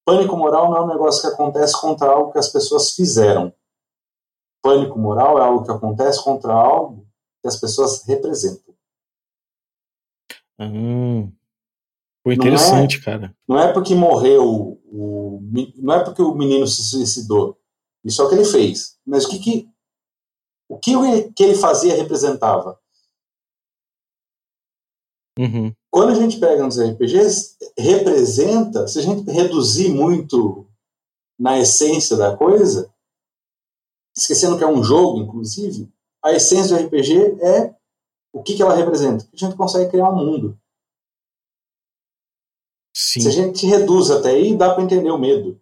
Pânico 0.06 0.38
moral 0.38 0.70
não 0.70 0.76
é 0.78 0.80
um 0.80 0.88
negócio 0.88 1.20
que 1.20 1.34
acontece 1.34 1.78
contra 1.78 2.08
algo 2.08 2.32
que 2.32 2.38
as 2.38 2.48
pessoas 2.48 2.92
fizeram. 2.92 3.52
Pânico 4.62 4.98
moral 4.98 5.38
é 5.38 5.42
algo 5.42 5.64
que 5.64 5.70
acontece 5.70 6.24
contra 6.24 6.54
algo 6.54 7.06
que 7.42 7.48
as 7.48 7.56
pessoas 7.56 8.02
representam. 8.04 8.69
Hum, 10.60 11.32
foi 12.22 12.34
interessante, 12.34 12.96
não 12.96 13.00
é, 13.00 13.04
cara. 13.04 13.36
Não 13.48 13.58
é 13.58 13.72
porque 13.72 13.94
morreu, 13.94 14.78
o, 14.84 15.40
não 15.76 15.94
é 15.94 16.04
porque 16.04 16.20
o 16.20 16.34
menino 16.34 16.66
se 16.66 16.82
suicidou. 16.82 17.58
Isso 18.04 18.20
é 18.20 18.24
o 18.24 18.28
que 18.28 18.34
ele 18.34 18.44
fez. 18.44 18.98
Mas 19.06 19.24
o 19.24 19.30
que, 19.30 19.38
que 19.38 19.70
o 20.68 20.78
que, 20.78 20.92
que 21.32 21.42
ele 21.42 21.56
fazia 21.56 21.96
representava? 21.96 22.78
Uhum. 25.36 25.74
Quando 25.90 26.10
a 26.10 26.14
gente 26.14 26.38
pega 26.38 26.62
nos 26.62 26.78
RPGs, 26.78 27.56
representa, 27.76 28.86
se 28.86 28.98
a 29.00 29.02
gente 29.02 29.28
reduzir 29.28 29.88
muito 29.88 30.68
na 31.38 31.58
essência 31.58 32.16
da 32.16 32.36
coisa, 32.36 32.92
esquecendo 34.16 34.56
que 34.56 34.62
é 34.62 34.68
um 34.68 34.84
jogo, 34.84 35.18
inclusive, 35.18 35.92
a 36.22 36.32
essência 36.32 36.76
do 36.76 36.86
RPG 36.86 37.42
é 37.42 37.74
o 38.32 38.42
que, 38.42 38.54
que 38.54 38.62
ela 38.62 38.74
representa? 38.74 39.24
Que 39.24 39.44
a 39.44 39.48
gente 39.48 39.56
consegue 39.56 39.90
criar 39.90 40.10
um 40.10 40.16
mundo. 40.16 40.58
Sim. 42.94 43.20
Se 43.20 43.28
a 43.28 43.30
gente 43.30 43.66
reduz 43.66 44.10
até 44.10 44.30
aí, 44.30 44.56
dá 44.56 44.74
para 44.74 44.82
entender 44.82 45.10
o 45.10 45.18
medo. 45.18 45.60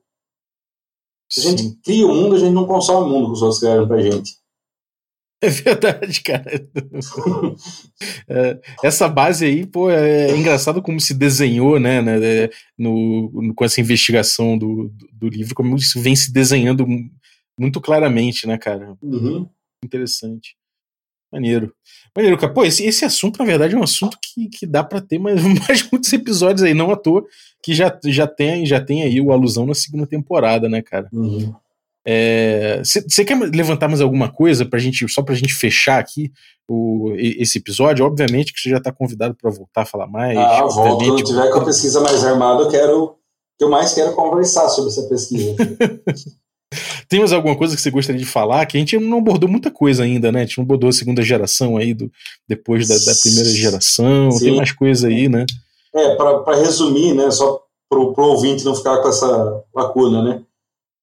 Se 1.30 1.40
a 1.40 1.50
gente 1.50 1.62
Sim. 1.62 1.80
cria 1.82 2.06
o 2.06 2.10
um 2.10 2.14
mundo, 2.14 2.36
a 2.36 2.38
gente 2.38 2.52
não 2.52 2.66
consome 2.66 3.06
o 3.06 3.12
mundo 3.12 3.26
que 3.26 3.32
os 3.32 3.42
outros 3.42 3.60
criaram 3.60 3.86
pra 3.86 4.02
gente. 4.02 4.36
É 5.40 5.48
verdade, 5.50 6.20
cara. 6.20 6.50
é, 8.28 8.60
essa 8.82 9.06
base 9.06 9.44
aí, 9.44 9.64
pô, 9.64 9.88
é 9.88 10.36
engraçado 10.36 10.82
como 10.82 11.00
se 11.00 11.14
desenhou, 11.14 11.78
né, 11.78 12.02
né 12.02 12.50
no, 12.76 13.30
no, 13.30 13.54
com 13.54 13.64
essa 13.64 13.80
investigação 13.80 14.58
do, 14.58 14.88
do, 14.88 15.08
do, 15.12 15.28
livro, 15.28 15.54
como 15.54 15.76
isso 15.76 16.00
vem 16.00 16.16
se 16.16 16.32
desenhando 16.32 16.84
muito 17.56 17.80
claramente, 17.80 18.48
né, 18.48 18.58
cara? 18.58 18.96
Uhum. 19.00 19.48
Interessante. 19.84 20.57
Maneiro. 21.32 21.72
Maneiro, 22.16 22.38
cara. 22.38 22.52
Pô, 22.52 22.64
esse, 22.64 22.84
esse 22.84 23.04
assunto, 23.04 23.38
na 23.38 23.44
verdade, 23.44 23.74
é 23.74 23.78
um 23.78 23.82
assunto 23.82 24.16
que, 24.22 24.48
que 24.48 24.66
dá 24.66 24.82
para 24.82 25.00
ter 25.00 25.18
mais, 25.18 25.42
mais 25.68 25.88
muitos 25.90 26.12
episódios 26.12 26.62
aí, 26.62 26.74
não 26.74 26.90
à 26.90 26.96
toa, 26.96 27.24
que 27.62 27.74
já, 27.74 27.96
já, 28.06 28.26
tem, 28.26 28.64
já 28.64 28.80
tem 28.80 29.02
aí 29.02 29.20
o 29.20 29.32
alusão 29.32 29.66
na 29.66 29.74
segunda 29.74 30.06
temporada, 30.06 30.68
né, 30.68 30.82
cara? 30.82 31.08
Uhum. 31.12 31.54
Você 32.82 33.20
é, 33.20 33.24
quer 33.24 33.38
levantar 33.38 33.86
mais 33.86 34.00
alguma 34.00 34.32
coisa 34.32 34.64
pra 34.64 34.78
gente, 34.78 35.06
só 35.10 35.22
pra 35.22 35.34
gente 35.34 35.52
fechar 35.52 35.98
aqui 35.98 36.32
o, 36.66 37.12
esse 37.16 37.58
episódio? 37.58 38.06
Obviamente 38.06 38.52
que 38.52 38.60
você 38.60 38.70
já 38.70 38.80
tá 38.80 38.90
convidado 38.90 39.34
para 39.34 39.50
voltar 39.50 39.82
a 39.82 39.86
falar 39.86 40.06
mais. 40.06 40.36
Ah, 40.38 40.64
volto. 40.64 41.04
Quando 41.04 41.22
tiver 41.22 41.50
com 41.50 41.58
a 41.58 41.64
pesquisa 41.66 42.00
mais 42.00 42.24
armada, 42.24 42.62
eu 42.62 42.70
quero. 42.70 43.16
que 43.58 43.64
eu 43.64 43.68
mais 43.68 43.92
quero 43.92 44.14
conversar 44.14 44.70
sobre 44.70 44.90
essa 44.90 45.02
pesquisa. 45.02 45.54
Tem 47.08 47.20
mais 47.20 47.32
alguma 47.32 47.56
coisa 47.56 47.74
que 47.74 47.80
você 47.80 47.90
gostaria 47.90 48.20
de 48.20 48.26
falar? 48.26 48.66
Que 48.66 48.76
a 48.76 48.80
gente 48.80 48.98
não 48.98 49.18
abordou 49.18 49.48
muita 49.48 49.70
coisa 49.70 50.02
ainda, 50.02 50.30
né? 50.30 50.40
A 50.40 50.44
gente 50.44 50.58
não 50.58 50.64
abordou 50.64 50.90
a 50.90 50.92
segunda 50.92 51.22
geração 51.22 51.76
aí, 51.76 51.94
do, 51.94 52.10
depois 52.46 52.86
da, 52.86 52.94
da 52.94 53.18
primeira 53.18 53.48
geração. 53.48 54.30
Sim. 54.30 54.44
Tem 54.44 54.56
mais 54.56 54.72
coisa 54.72 55.08
aí, 55.08 55.28
né? 55.28 55.46
É, 55.94 56.14
para 56.16 56.56
resumir, 56.56 57.14
né? 57.14 57.30
Só 57.30 57.62
pro, 57.88 58.12
pro 58.12 58.24
ouvinte 58.24 58.64
não 58.64 58.74
ficar 58.74 59.00
com 59.00 59.08
essa 59.08 59.64
lacuna, 59.74 60.22
né? 60.22 60.42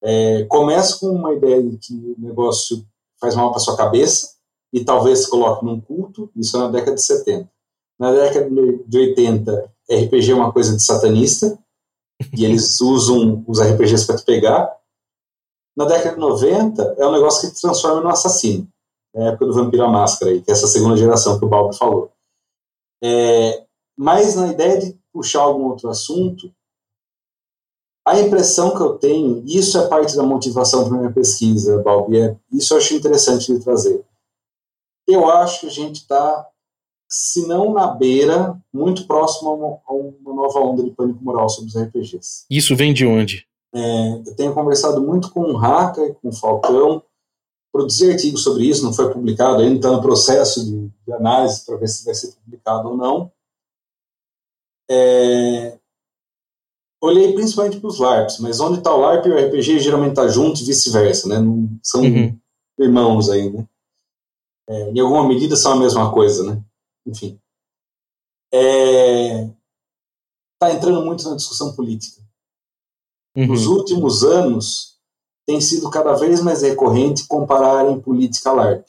É, 0.04 0.44
começa 0.44 1.00
com 1.00 1.08
uma 1.08 1.34
ideia 1.34 1.64
de 1.64 1.78
que 1.78 1.94
o 1.94 2.16
negócio 2.20 2.86
faz 3.20 3.36
mal 3.36 3.50
para 3.50 3.60
sua 3.60 3.76
cabeça 3.76 4.36
e 4.72 4.84
talvez 4.84 5.20
se 5.20 5.30
coloque 5.30 5.66
num 5.66 5.82
culto, 5.82 6.30
isso 6.36 6.58
é 6.58 6.60
na 6.60 6.68
década 6.68 6.96
de 6.96 7.02
70. 7.02 7.50
Na 7.98 8.12
década 8.12 8.50
de 8.88 8.98
80, 8.98 9.72
RPG 9.90 10.32
é 10.32 10.36
uma 10.36 10.52
coisa 10.52 10.76
de 10.76 10.84
satanista, 10.84 11.58
e 12.38 12.46
eles 12.46 12.80
usam 12.82 13.44
os 13.48 13.60
RPGs 13.60 14.06
para 14.06 14.18
te 14.18 14.26
pegar. 14.26 14.70
Na 15.76 15.86
década 15.86 16.16
de 16.16 16.22
90, 16.22 16.96
é 16.98 17.06
um 17.06 17.12
negócio 17.12 17.50
que 17.50 17.56
te 17.56 17.62
transforma 17.62 18.02
num 18.02 18.10
assassino. 18.10 18.68
É 19.14 19.24
a 19.24 19.26
época 19.30 19.46
do 19.46 19.54
Vampiro 19.54 19.84
à 19.84 19.90
Máscara, 19.90 20.32
aí, 20.32 20.42
que 20.42 20.50
é 20.50 20.54
essa 20.54 20.68
segunda 20.68 20.98
geração 20.98 21.38
que 21.38 21.46
o 21.46 21.50
Balbo 21.50 21.74
falou. 21.74 22.12
É, 23.04 23.66
mas 23.98 24.36
na 24.36 24.48
ideia 24.48 24.80
de 24.80 24.98
puxar 25.12 25.42
algum 25.42 25.66
outro 25.66 25.90
assunto, 25.90 26.52
a 28.06 28.20
impressão 28.20 28.76
que 28.76 28.82
eu 28.82 28.98
tenho, 28.98 29.44
isso 29.46 29.78
é 29.80 29.88
parte 29.88 30.16
da 30.16 30.24
motivação 30.24 30.88
para 30.88 30.98
minha 30.98 31.12
pesquisa, 31.12 31.82
Balbi, 31.82 32.20
é, 32.20 32.38
isso 32.52 32.74
eu 32.74 32.78
acho 32.78 32.94
interessante 32.94 33.52
de 33.52 33.64
trazer. 33.64 34.06
Eu 35.08 35.30
acho 35.30 35.62
que 35.62 35.68
a 35.68 35.72
gente 35.72 35.98
está, 35.98 36.48
se 37.10 37.48
não 37.48 37.74
na 37.74 37.88
beira, 37.88 38.60
muito 38.72 39.08
próximo 39.08 39.50
a 39.50 39.54
uma, 39.54 39.80
a 39.88 39.94
uma, 39.94 40.36
nova 40.36 40.60
onda 40.60 40.84
de 40.84 40.92
pânico 40.92 41.24
moral 41.24 41.50
sobre 41.50 41.70
os 41.70 41.78
RPGs. 41.78 42.46
Isso 42.50 42.76
vem 42.76 42.94
de 42.94 43.06
onde? 43.06 43.48
É, 43.76 44.22
eu 44.26 44.36
tenho 44.36 44.54
conversado 44.54 45.02
muito 45.02 45.30
com 45.32 45.42
o 45.42 45.58
Raka 45.58 46.02
e 46.02 46.14
com 46.14 46.30
o 46.30 46.34
Falcão, 46.34 47.04
produzir 47.74 48.12
artigos 48.12 48.42
sobre 48.42 48.66
isso, 48.66 48.86
não 48.86 48.94
foi 48.94 49.12
publicado 49.12 49.62
ainda, 49.62 49.76
está 49.76 49.92
no 49.92 50.02
processo 50.02 50.64
de, 50.64 50.88
de 50.88 51.14
análise 51.14 51.66
para 51.66 51.76
ver 51.76 51.90
se 51.90 52.06
vai 52.06 52.16
ser 52.16 52.32
publicado 52.38 52.88
ou 52.88 52.96
não. 52.96 53.30
É, 54.90 55.78
olhei 57.02 57.34
principalmente 57.34 57.82
para 57.82 57.90
os 57.90 58.00
LARPs, 58.00 58.40
mas 58.40 58.62
onde 58.62 58.78
está 58.78 58.96
o 58.96 59.02
LARP 59.02 59.26
e 59.26 59.30
o 59.30 59.38
RPG 59.38 59.80
geralmente 59.80 60.12
está 60.12 60.26
junto 60.30 60.62
e 60.62 60.66
vice-versa, 60.66 61.28
né? 61.28 61.40
Não, 61.40 61.68
são 61.84 62.02
uhum. 62.02 62.40
irmãos 62.80 63.30
aí, 63.30 63.52
né? 63.52 63.68
É, 64.70 64.92
em 64.92 65.00
alguma 65.00 65.28
medida 65.28 65.58
são 65.58 65.74
a 65.74 65.80
mesma 65.80 66.14
coisa, 66.14 66.44
né? 66.44 66.64
Enfim. 67.06 67.38
Está 68.54 70.70
é, 70.70 70.74
entrando 70.74 71.04
muito 71.04 71.30
na 71.30 71.36
discussão 71.36 71.76
política. 71.76 72.25
Uhum. 73.36 73.48
Nos 73.48 73.68
últimos 73.68 74.24
anos, 74.24 74.96
tem 75.46 75.60
sido 75.62 75.90
cada 75.90 76.14
vez 76.14 76.42
mais 76.42 76.62
recorrente 76.62 77.28
compararem 77.28 78.00
política 78.00 78.52
LARP. 78.52 78.86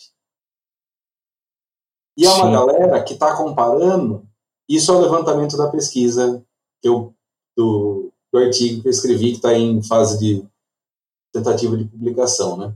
E 2.16 2.24
é 2.24 2.30
uma 2.30 2.46
Sim. 2.46 2.52
galera 2.52 3.02
que 3.02 3.12
está 3.12 3.36
comparando, 3.36 4.26
isso 4.68 4.90
é 4.90 4.94
o 4.94 5.00
levantamento 5.00 5.56
da 5.56 5.68
pesquisa 5.68 6.42
que 6.80 6.88
eu 6.88 7.12
do, 7.56 8.10
do 8.32 8.38
artigo 8.38 8.82
que 8.82 8.88
eu 8.88 8.90
escrevi, 8.90 9.30
que 9.30 9.36
está 9.36 9.54
em 9.54 9.82
fase 9.82 10.18
de 10.18 10.46
tentativa 11.32 11.76
de 11.76 11.84
publicação, 11.84 12.56
né? 12.56 12.74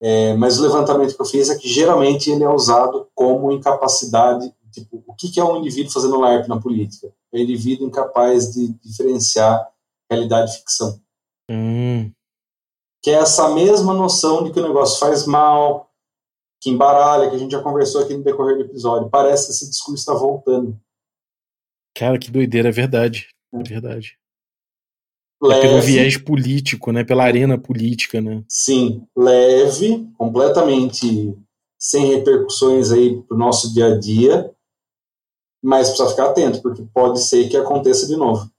É, 0.00 0.34
mas 0.34 0.58
o 0.58 0.62
levantamento 0.62 1.14
que 1.14 1.20
eu 1.20 1.26
fiz 1.26 1.48
é 1.48 1.56
que 1.56 1.68
geralmente 1.68 2.30
ele 2.30 2.44
é 2.44 2.48
usado 2.48 3.08
como 3.14 3.52
incapacidade, 3.52 4.52
tipo, 4.70 5.02
o 5.06 5.14
que, 5.14 5.30
que 5.30 5.40
é 5.40 5.44
um 5.44 5.56
indivíduo 5.56 5.92
fazendo 5.92 6.18
LARP 6.18 6.46
na 6.48 6.60
política? 6.60 7.12
É 7.32 7.38
um 7.38 7.40
indivíduo 7.40 7.86
incapaz 7.86 8.52
de 8.52 8.68
diferenciar 8.84 9.68
realidade 10.10 10.50
e 10.50 10.58
ficção. 10.58 11.00
Hum. 11.50 12.12
Que 13.02 13.10
é 13.10 13.14
essa 13.14 13.52
mesma 13.52 13.92
noção 13.92 14.44
de 14.44 14.52
que 14.52 14.60
o 14.60 14.66
negócio 14.66 14.98
faz 14.98 15.26
mal, 15.26 15.90
que 16.62 16.70
embaralha, 16.70 17.28
que 17.28 17.36
a 17.36 17.38
gente 17.38 17.52
já 17.52 17.62
conversou 17.62 18.02
aqui 18.02 18.16
no 18.16 18.24
decorrer 18.24 18.56
do 18.56 18.64
episódio. 18.64 19.10
Parece 19.10 19.46
que 19.46 19.52
esse 19.52 19.68
discurso 19.68 20.00
está 20.00 20.14
voltando. 20.14 20.78
Cara, 21.94 22.18
que 22.18 22.30
doideira, 22.30 22.70
é 22.70 22.72
verdade. 22.72 23.28
É 23.52 23.62
verdade. 23.62 24.18
Leve, 25.42 25.66
é 25.66 25.68
pelo 25.68 25.82
viés 25.82 26.16
político, 26.16 26.90
né? 26.90 27.04
Pela 27.04 27.24
arena 27.24 27.58
política, 27.58 28.20
né? 28.20 28.42
Sim, 28.48 29.06
leve, 29.14 30.08
completamente 30.16 31.36
sem 31.78 32.06
repercussões 32.06 32.90
aí 32.90 33.22
pro 33.22 33.36
nosso 33.36 33.74
dia 33.74 33.92
a 33.92 33.98
dia, 33.98 34.50
mas 35.62 35.88
precisa 35.88 36.08
ficar 36.08 36.30
atento, 36.30 36.62
porque 36.62 36.82
pode 36.94 37.20
ser 37.20 37.46
que 37.48 37.58
aconteça 37.58 38.06
de 38.06 38.16
novo. 38.16 38.50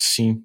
Sim. 0.00 0.42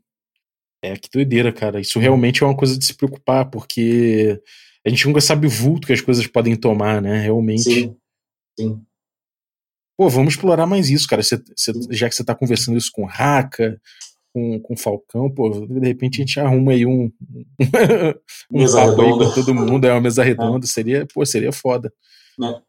É, 0.84 0.96
que 0.98 1.10
doideira, 1.12 1.52
cara. 1.54 1.80
Isso 1.80 2.00
realmente 2.00 2.44
é 2.44 2.46
uma 2.46 2.58
coisa 2.58 2.78
de 2.78 2.84
se 2.84 2.94
preocupar, 2.94 3.50
porque 3.50 4.42
a 4.86 4.90
gente 4.90 5.08
nunca 5.08 5.22
sabe 5.22 5.46
o 5.46 5.50
vulto 5.50 5.86
que 5.86 5.94
as 5.94 6.02
coisas 6.02 6.26
podem 6.26 6.56
tomar, 6.56 7.02
né? 7.02 7.22
Realmente. 7.22 7.64
Sim, 7.64 7.96
sim. 8.60 8.82
Pô, 9.98 10.10
vamos 10.10 10.34
explorar 10.34 10.66
mais 10.66 10.90
isso, 10.90 11.08
cara. 11.08 11.22
Cê, 11.22 11.40
cê, 11.56 11.72
já 11.92 12.10
que 12.10 12.16
você 12.16 12.24
tá 12.24 12.34
conversando 12.34 12.78
isso 12.78 12.90
com 12.92 13.06
Raka, 13.06 13.80
com, 14.34 14.60
com 14.60 14.78
Falcão, 14.78 15.30
pô, 15.30 15.50
de 15.68 15.88
repente 15.88 16.16
a 16.16 16.26
gente 16.26 16.40
arruma 16.40 16.72
aí 16.72 16.86
um, 16.86 17.12
um 17.60 17.60
Mesa 18.52 18.86
papo 18.86 19.02
aí 19.02 19.08
redonda. 19.08 19.26
com 19.26 19.34
todo 19.34 19.54
mundo, 19.54 19.86
é 19.86 19.92
uma 19.92 20.02
mesa 20.02 20.24
redonda, 20.26 20.66
seria, 20.66 21.06
pô, 21.14 21.26
seria 21.26 21.52
foda. 21.52 21.94
É. 22.42 22.62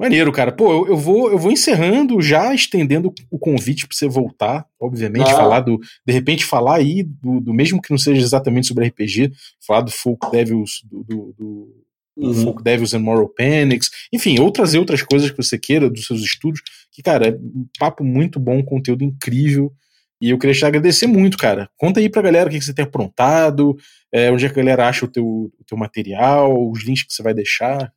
Maneiro, 0.00 0.30
cara. 0.30 0.52
Pô, 0.52 0.70
eu, 0.72 0.88
eu 0.88 0.96
vou, 0.96 1.30
eu 1.30 1.38
vou 1.38 1.50
encerrando, 1.50 2.20
já 2.22 2.54
estendendo 2.54 3.12
o 3.30 3.38
convite 3.38 3.86
pra 3.86 3.96
você 3.96 4.06
voltar, 4.08 4.64
obviamente, 4.80 5.30
Ah. 5.30 5.34
falar 5.36 5.60
do. 5.60 5.78
De 6.06 6.12
repente, 6.12 6.44
falar 6.44 6.76
aí 6.76 7.02
do, 7.02 7.40
do 7.40 7.52
mesmo 7.52 7.82
que 7.82 7.90
não 7.90 7.98
seja 7.98 8.20
exatamente 8.20 8.66
sobre 8.68 8.86
RPG, 8.86 9.32
falar 9.66 9.80
do 9.80 9.90
Folk 9.90 10.30
Devils, 10.30 10.82
do, 10.84 11.02
do, 11.04 11.34
do, 11.38 11.88
Uhum. 12.20 12.34
Folk 12.34 12.64
Devils 12.64 12.94
and 12.94 12.98
Moral 12.98 13.28
Panics, 13.28 13.90
enfim, 14.12 14.40
ou 14.40 14.50
trazer 14.50 14.80
outras 14.80 15.02
coisas 15.02 15.30
que 15.30 15.36
você 15.36 15.56
queira 15.56 15.88
dos 15.88 16.04
seus 16.04 16.20
estudos, 16.20 16.60
que, 16.90 17.00
cara, 17.00 17.28
é 17.28 17.30
um 17.30 17.64
papo 17.78 18.02
muito 18.02 18.40
bom, 18.40 18.60
conteúdo 18.60 19.04
incrível. 19.04 19.72
E 20.20 20.30
eu 20.30 20.36
queria 20.38 20.52
te 20.52 20.64
agradecer 20.66 21.06
muito, 21.06 21.38
cara. 21.38 21.70
Conta 21.76 22.00
aí 22.00 22.08
pra 22.08 22.20
galera 22.20 22.48
o 22.48 22.52
que 22.52 22.58
que 22.58 22.64
você 22.64 22.74
tem 22.74 22.84
aprontado, 22.84 23.76
é, 24.12 24.32
onde 24.32 24.44
é 24.44 24.48
que 24.48 24.58
a 24.58 24.62
galera 24.64 24.88
acha 24.88 25.04
o 25.04 25.08
teu, 25.08 25.24
o 25.24 25.64
teu 25.64 25.78
material, 25.78 26.68
os 26.68 26.82
links 26.82 27.04
que 27.04 27.12
você 27.14 27.22
vai 27.22 27.32
deixar. 27.32 27.92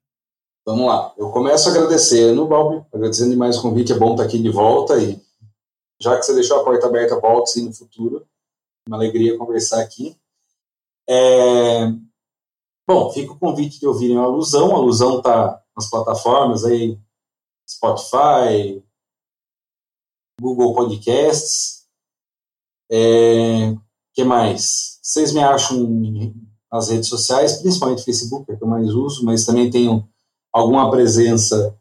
Vamos 0.66 0.86
lá. 0.86 1.14
Eu 1.18 1.32
começo 1.32 1.70
agradecendo, 1.70 2.48
Balbi, 2.48 2.86
agradecendo 2.94 3.32
demais 3.32 3.58
o 3.58 3.62
convite. 3.62 3.94
É 3.94 3.98
bom 3.98 4.12
estar 4.12 4.24
aqui 4.24 4.40
de 4.40 4.50
volta 4.50 4.98
e 4.98 5.20
já 6.00 6.18
que 6.18 6.24
você 6.24 6.34
deixou 6.34 6.60
a 6.60 6.64
porta 6.64 6.88
aberta, 6.88 7.20
volte 7.20 7.52
sim 7.52 7.66
no 7.66 7.74
futuro. 7.74 8.26
Uma 8.88 8.98
alegria 8.98 9.38
conversar 9.38 9.82
aqui. 9.82 10.18
É, 11.08 11.92
Bom, 12.94 13.10
fica 13.12 13.32
o 13.32 13.40
convite 13.40 13.80
de 13.80 13.88
ouvirem 13.88 14.18
a 14.18 14.22
Alusão. 14.24 14.76
A 14.76 14.80
Alusão 14.80 15.20
está 15.20 15.64
nas 15.74 15.90
plataformas 15.90 16.66
aí, 16.66 17.00
Spotify, 17.66 18.84
Google 20.42 20.74
Podcasts. 20.74 21.86
É... 22.92 23.74
que 24.14 24.26
mais? 24.26 25.00
Vocês 25.02 25.32
me 25.32 25.42
acham 25.42 25.88
nas 26.70 26.90
redes 26.90 27.08
sociais, 27.08 27.62
principalmente 27.62 28.04
Facebook, 28.04 28.52
é 28.52 28.58
que 28.58 28.64
eu 28.64 28.68
mais 28.68 28.90
uso, 28.90 29.24
mas 29.24 29.46
também 29.46 29.70
tenho 29.70 30.06
alguma 30.54 30.90
presença 30.92 31.78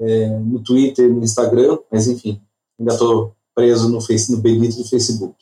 é, 0.00 0.28
no 0.38 0.62
Twitter, 0.62 1.12
no 1.12 1.22
Instagram, 1.22 1.78
mas 1.90 2.06
enfim, 2.06 2.40
ainda 2.78 2.92
estou 2.92 3.34
preso 3.54 3.88
no, 3.88 4.00
face, 4.00 4.30
no 4.30 4.40
do 4.40 4.84
Facebook. 4.88 5.36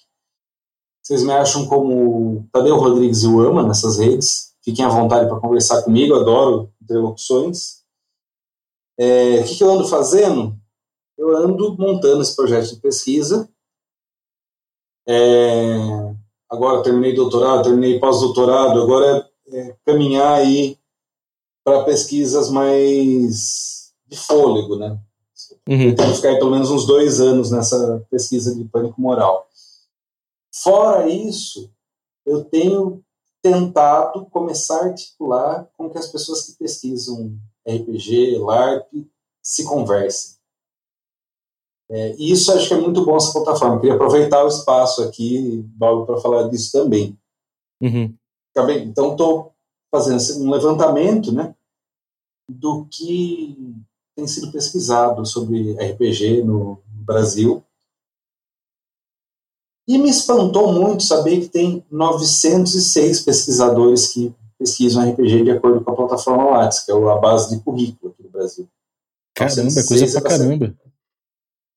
Vocês 1.03 1.23
me 1.23 1.33
acham 1.33 1.67
como 1.67 2.49
Tadeu 2.51 2.77
Rodrigues 2.77 3.25
e 3.25 3.27
o 3.27 3.41
Ama 3.41 3.62
nessas 3.62 3.99
redes. 3.99 4.55
Fiquem 4.62 4.85
à 4.85 4.89
vontade 4.89 5.29
para 5.29 5.39
conversar 5.39 5.83
comigo, 5.83 6.15
adoro 6.15 6.73
interlocuções. 6.81 7.83
É, 8.99 9.41
o 9.41 9.45
que, 9.45 9.57
que 9.57 9.65
eu 9.65 9.71
ando 9.71 9.87
fazendo? 9.87 10.57
Eu 11.19 11.37
ando 11.37 11.77
montando 11.77 12.23
esse 12.23 12.35
projeto 12.35 12.75
de 12.75 12.81
pesquisa. 12.81 13.49
É, 15.07 16.15
agora 16.51 16.83
terminei 16.83 17.15
doutorado, 17.15 17.65
terminei 17.65 18.01
pós-doutorado, 18.01 18.81
agora 18.81 19.29
é, 19.49 19.59
é 19.59 19.77
caminhar 19.85 20.39
aí 20.39 20.79
para 21.65 21.85
pesquisas 21.85 22.51
mais 22.51 23.93
de 24.07 24.17
fôlego, 24.17 24.77
né? 24.77 24.99
Uhum. 25.69 25.83
Eu 25.89 25.97
tenho 25.97 26.11
que 26.11 26.17
ficar 26.17 26.29
aí 26.29 26.39
pelo 26.39 26.51
menos 26.51 26.71
uns 26.71 26.87
dois 26.87 27.21
anos 27.21 27.51
nessa 27.51 28.05
pesquisa 28.11 28.55
de 28.55 28.65
pânico 28.65 29.01
moral. 29.01 29.49
Fora 30.53 31.09
isso, 31.09 31.71
eu 32.27 32.45
tenho 32.45 33.03
tentado 33.43 34.27
começar 34.27 34.79
a 34.81 34.85
articular 34.87 35.69
com 35.77 35.91
que 35.91 35.99
as 35.99 36.07
pessoas 36.07 36.43
que 36.47 36.53
pesquisam 36.59 37.37
RPG, 37.67 38.39
LARP, 38.39 38.87
se 39.43 39.65
conversem. 39.65 40.35
É, 41.91 42.15
e 42.17 42.31
isso 42.31 42.51
acho 42.53 42.69
que 42.69 42.75
é 42.75 42.81
muito 42.81 43.05
bom 43.05 43.17
essa 43.17 43.33
plataforma. 43.33 43.77
Eu 43.77 43.81
queria 43.81 43.95
aproveitar 43.95 44.45
o 44.45 44.49
espaço 44.49 45.03
aqui, 45.03 45.62
Balbi, 45.77 46.07
para 46.07 46.21
falar 46.21 46.49
disso 46.49 46.73
também. 46.73 47.19
Uhum. 47.83 48.15
Acabei- 48.55 48.83
Então, 48.85 49.12
estou 49.12 49.54
fazendo 49.95 50.45
um 50.45 50.51
levantamento 50.51 51.30
né, 51.30 51.55
do 52.51 52.84
que 52.86 53.57
tem 54.16 54.26
sido 54.26 54.51
pesquisado 54.51 55.24
sobre 55.24 55.72
RPG 55.74 56.42
no 56.42 56.82
Brasil. 56.86 57.62
E 59.86 59.97
me 59.99 60.09
espantou 60.09 60.72
muito 60.72 61.05
saber 61.05 61.40
que 61.40 61.49
tem 61.49 61.84
906 61.90 63.20
pesquisadores 63.20 64.09
que 64.09 64.34
pesquisam 64.59 65.09
RPG 65.09 65.45
de 65.45 65.51
acordo 65.53 65.84
com 65.84 65.90
a 65.92 65.97
plataforma 65.97 66.51
Lattes, 66.51 66.80
que 66.80 66.90
é 66.90 66.95
a 66.95 67.16
base 67.16 67.55
de 67.55 67.62
currículo 67.62 68.12
aqui 68.12 68.22
no 68.22 68.30
Brasil. 68.30 68.68
Caramba, 69.34 69.61
é 69.61 69.64
906 69.64 69.86
coisa 69.86 70.20
pra 70.20 70.30
caramba. 70.30 70.74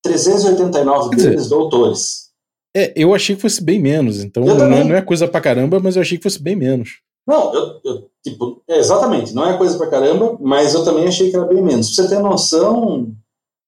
389 0.04 1.10
Quer 1.10 1.16
dizer, 1.16 1.30
deles 1.32 1.50
doutores. 1.50 2.32
É, 2.76 2.94
eu 2.96 3.14
achei 3.14 3.36
que 3.36 3.42
fosse 3.42 3.62
bem 3.62 3.80
menos, 3.80 4.24
então 4.24 4.44
não, 4.46 4.86
não 4.86 4.96
é 4.96 5.02
coisa 5.02 5.28
pra 5.28 5.42
caramba, 5.42 5.80
mas 5.80 5.96
eu 5.96 6.02
achei 6.02 6.18
que 6.18 6.24
fosse 6.24 6.42
bem 6.42 6.56
menos. 6.56 7.02
Não, 7.28 7.54
eu, 7.54 7.82
eu, 7.84 8.12
tipo, 8.24 8.64
é, 8.66 8.78
exatamente, 8.78 9.34
não 9.34 9.46
é 9.46 9.58
coisa 9.58 9.78
pra 9.78 9.90
caramba, 9.90 10.38
mas 10.40 10.74
eu 10.74 10.86
também 10.86 11.06
achei 11.06 11.30
que 11.30 11.36
era 11.36 11.46
bem 11.46 11.62
menos. 11.62 11.94
Pra 11.94 12.06
você 12.06 12.16
ter 12.16 12.22
noção, 12.22 13.14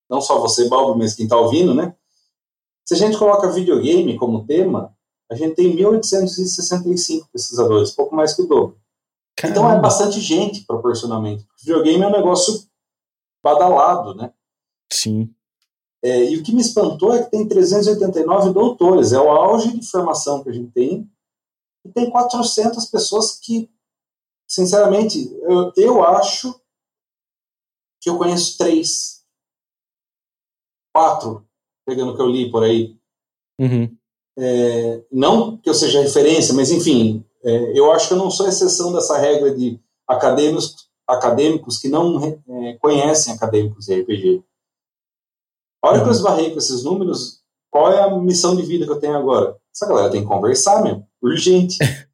não 0.10 0.22
só 0.22 0.39
você, 0.39 0.70
Balbo, 0.70 0.97
mas 0.97 1.14
quem 1.14 1.28
tá 1.28 1.38
ouvindo, 1.38 1.74
né? 1.76 1.93
Se 2.86 2.93
a 2.93 2.97
gente 2.97 3.18
coloca 3.18 3.51
videogame 3.51 4.18
como 4.18 4.45
tema, 4.45 4.95
a 5.30 5.36
gente 5.36 5.55
tem 5.55 5.76
1.865 5.76 7.28
pesquisadores, 7.34 7.91
pouco 7.91 8.16
mais 8.16 8.34
que 8.34 8.41
o 8.41 8.47
dobro. 8.47 8.80
Então 9.43 9.70
é 9.70 9.80
bastante 9.80 10.22
gente, 10.22 10.66
proporcionalmente. 10.66 11.45
Videogame 11.60 12.03
é 12.03 12.07
um 12.07 12.12
negócio 12.12 12.64
badalado, 13.43 14.16
né? 14.16 14.32
Sim. 14.91 15.30
É, 16.01 16.32
e 16.32 16.38
o 16.38 16.43
que 16.43 16.53
me 16.53 16.62
espantou 16.62 17.14
é 17.14 17.24
que 17.24 17.30
tem 17.30 17.47
389 17.47 18.53
doutores, 18.53 19.12
é 19.12 19.20
o 19.20 19.30
auge 19.30 19.78
de 19.78 19.86
formação 19.86 20.41
que 20.41 20.49
a 20.49 20.53
gente 20.53 20.72
tem, 20.72 21.10
e 21.86 21.91
tem 21.91 22.09
400 22.09 22.86
pessoas 22.88 23.38
que, 23.39 23.69
sinceramente, 24.47 25.32
eu, 25.43 25.71
eu 25.75 26.03
acho 26.03 26.59
que 28.01 28.09
eu 28.09 28.17
conheço 28.17 28.57
três, 28.57 29.23
quatro, 30.93 31.45
pegando 31.86 32.13
o 32.13 32.15
que 32.15 32.21
eu 32.21 32.27
li 32.27 32.51
por 32.51 32.63
aí. 32.63 32.97
Uhum. 33.59 33.95
É, 34.38 35.03
não 35.11 35.57
que 35.57 35.69
eu 35.69 35.73
seja 35.73 36.01
referência, 36.01 36.53
mas 36.53 36.71
enfim, 36.71 37.25
é, 37.43 37.77
eu 37.77 37.91
acho 37.91 38.07
que 38.07 38.13
eu 38.13 38.17
não 38.17 38.32
sou 38.32 38.47
exceção 38.47 38.93
dessa 38.93 39.17
regra 39.17 39.53
de 39.53 39.80
acadêmicos, 40.07 40.89
acadêmicos 41.05 41.77
que 41.77 41.89
não 41.89 42.23
é, 42.23 42.77
conhecem 42.77 43.34
acadêmicos 43.34 43.86
de 43.86 44.01
RPG. 44.01 44.43
A 45.84 45.89
hora 45.89 46.01
que 46.01 46.07
eu 46.07 46.11
esbarrei 46.11 46.51
com 46.51 46.57
esses 46.57 46.84
números, 46.84 47.41
qual 47.69 47.91
é 47.91 48.01
a 48.01 48.17
missão 48.17 48.55
de 48.55 48.63
vida 48.63 48.86
que 48.86 48.91
eu 48.91 48.99
tenho 48.99 49.17
agora? 49.17 49.59
Essa 49.76 49.88
galera 49.88 50.11
tem 50.11 50.22
que 50.22 50.28
conversar 50.28 50.84
mesmo. 50.84 51.07
Urgente. 51.22 51.78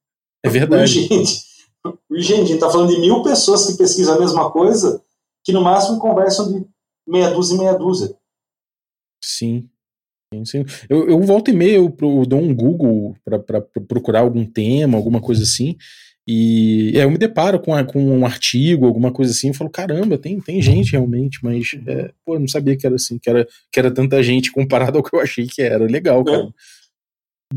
É 0.45 0.49
verdade. 0.49 0.83
Urgente. 0.83 1.41
Urgente. 2.07 2.41
A 2.41 2.45
gente 2.45 2.59
tá 2.59 2.69
falando 2.69 2.93
de 2.93 2.99
mil 3.01 3.23
pessoas 3.23 3.65
que 3.65 3.75
pesquisam 3.79 4.13
a 4.15 4.19
mesma 4.19 4.51
coisa, 4.51 5.01
que 5.43 5.51
no 5.51 5.59
máximo 5.63 5.97
conversam 5.97 6.53
de 6.53 6.63
meia 7.07 7.31
dúzia 7.31 7.55
e 7.55 7.57
meia 7.57 7.73
dúzia. 7.73 8.15
Sim. 9.23 9.67
Eu, 10.89 11.09
eu 11.09 11.19
volto 11.21 11.49
e 11.49 11.53
meia, 11.53 11.77
eu, 11.77 11.89
dou 12.27 12.39
um 12.39 12.53
Google 12.53 13.15
pra 13.23 13.61
procurar 13.87 14.19
algum 14.19 14.45
tema, 14.45 14.97
alguma 14.97 15.19
coisa 15.19 15.41
assim. 15.41 15.75
E 16.27 16.91
é, 16.95 17.03
eu 17.05 17.09
me 17.11 17.17
deparo 17.17 17.59
com, 17.59 17.73
a- 17.73 17.83
com 17.83 17.99
um 18.03 18.25
artigo, 18.25 18.85
alguma 18.85 19.11
coisa 19.11 19.31
assim, 19.31 19.49
e 19.49 19.53
falo, 19.53 19.69
caramba, 19.69 20.17
tem, 20.17 20.39
tem 20.41 20.61
gente 20.61 20.91
realmente, 20.91 21.39
mas 21.43 21.71
é, 21.87 22.11
pô, 22.25 22.35
eu 22.35 22.39
não 22.39 22.47
sabia 22.47 22.75
que 22.77 22.85
era 22.85 22.95
assim, 22.95 23.17
que 23.17 23.29
era, 23.29 23.47
que 23.71 23.79
era 23.79 23.91
tanta 23.91 24.21
gente 24.21 24.51
comparado 24.51 24.97
ao 24.97 25.03
que 25.03 25.15
eu 25.15 25.19
achei 25.21 25.47
que 25.47 25.61
era. 25.61 25.85
Legal, 25.85 26.23
cara. 26.23 26.49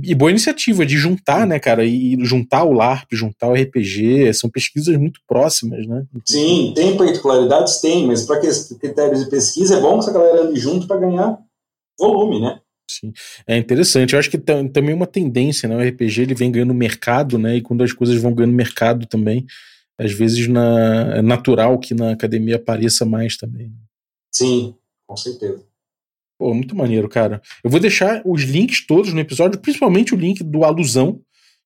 E 0.02 0.14
boa 0.14 0.30
iniciativa 0.30 0.84
de 0.84 0.96
juntar, 0.96 1.46
né, 1.46 1.58
cara? 1.58 1.84
E 1.84 2.16
juntar 2.24 2.64
o 2.64 2.72
LARP, 2.72 3.12
juntar 3.12 3.48
o 3.48 3.54
RPG, 3.54 4.32
são 4.34 4.50
pesquisas 4.50 4.96
muito 4.96 5.20
próximas, 5.26 5.86
né? 5.86 6.04
Sim, 6.24 6.72
tem 6.74 6.96
particularidades? 6.96 7.80
Tem, 7.80 8.06
mas 8.06 8.24
para 8.24 8.40
critérios 8.40 9.24
de 9.24 9.30
pesquisa 9.30 9.76
é 9.76 9.80
bom 9.80 9.94
que 9.94 10.00
essa 10.00 10.12
galera 10.12 10.42
ande 10.42 10.60
junto 10.60 10.86
para 10.86 11.00
ganhar 11.00 11.38
volume, 11.98 12.40
né? 12.40 12.60
Sim. 12.90 13.12
É 13.46 13.56
interessante. 13.56 14.14
Eu 14.14 14.18
acho 14.18 14.30
que 14.30 14.38
tam- 14.38 14.66
também 14.66 14.94
uma 14.94 15.06
tendência, 15.06 15.68
né? 15.68 15.76
O 15.76 15.80
RPG 15.80 16.22
ele 16.22 16.34
vem 16.34 16.50
ganhando 16.50 16.72
mercado, 16.72 17.38
né? 17.38 17.56
E 17.56 17.60
quando 17.60 17.82
as 17.82 17.92
coisas 17.92 18.20
vão 18.20 18.32
ganhando 18.32 18.54
mercado 18.54 19.06
também, 19.06 19.44
às 19.98 20.12
vezes 20.12 20.46
na, 20.48 21.16
é 21.16 21.22
natural 21.22 21.78
que 21.78 21.92
na 21.92 22.12
academia 22.12 22.56
apareça 22.56 23.04
mais 23.04 23.36
também. 23.36 23.72
Sim, 24.32 24.74
com 25.06 25.16
certeza. 25.16 25.67
Pô, 26.38 26.54
muito 26.54 26.76
maneiro, 26.76 27.08
cara. 27.08 27.42
Eu 27.64 27.70
vou 27.70 27.80
deixar 27.80 28.22
os 28.24 28.42
links 28.42 28.86
todos 28.86 29.12
no 29.12 29.20
episódio, 29.20 29.60
principalmente 29.60 30.14
o 30.14 30.16
link 30.16 30.42
do 30.44 30.64
Alusão. 30.64 31.20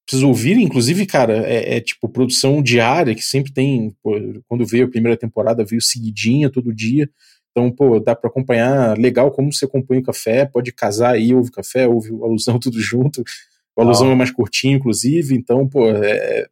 Preciso 0.06 0.26
ouvir, 0.26 0.56
inclusive, 0.56 1.06
cara, 1.06 1.46
é, 1.46 1.76
é 1.76 1.80
tipo 1.80 2.08
produção 2.08 2.62
diária, 2.62 3.14
que 3.14 3.22
sempre 3.22 3.52
tem. 3.52 3.94
pô, 4.02 4.12
quando 4.48 4.66
veio 4.66 4.86
a 4.86 4.90
primeira 4.90 5.16
temporada, 5.16 5.64
veio 5.64 5.80
seguidinha 5.80 6.50
todo 6.50 6.74
dia. 6.74 7.08
Então, 7.50 7.70
pô, 7.70 8.00
dá 8.00 8.16
pra 8.16 8.30
acompanhar 8.30 8.96
legal 8.98 9.30
como 9.30 9.52
você 9.52 9.66
acompanha 9.66 10.00
o 10.00 10.04
café. 10.04 10.46
Pode 10.46 10.72
casar 10.72 11.14
aí, 11.14 11.34
ouve 11.34 11.50
café, 11.50 11.86
ouve 11.86 12.10
o 12.10 12.24
Alusão 12.24 12.58
tudo 12.58 12.80
junto. 12.80 13.22
O 13.76 13.82
Alusão 13.82 14.08
Ah. 14.08 14.12
é 14.12 14.14
mais 14.14 14.30
curtinho, 14.30 14.76
inclusive. 14.78 15.34
Então, 15.36 15.68
pô, 15.68 15.88
é, 15.90 16.46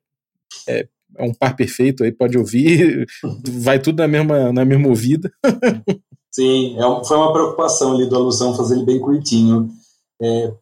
é 0.69 0.87
é 1.17 1.25
um 1.25 1.35
par 1.35 1.57
perfeito, 1.57 2.05
aí 2.05 2.13
pode 2.13 2.39
ouvir, 2.39 3.05
vai 3.65 3.81
tudo 3.81 3.99
na 3.99 4.07
mesma, 4.07 4.53
na 4.53 4.65
mesma 4.65 4.87
ouvida. 4.87 5.31
Sim, 6.33 6.77
é, 6.79 7.05
foi 7.05 7.17
uma 7.17 7.33
preocupação 7.33 7.93
ali 7.93 8.09
do 8.09 8.17
alusão 8.17 8.57
fazer 8.57 8.77
ele 8.77 8.85
bem 8.85 9.01
curtinho. 9.01 9.69
É, 10.23 10.53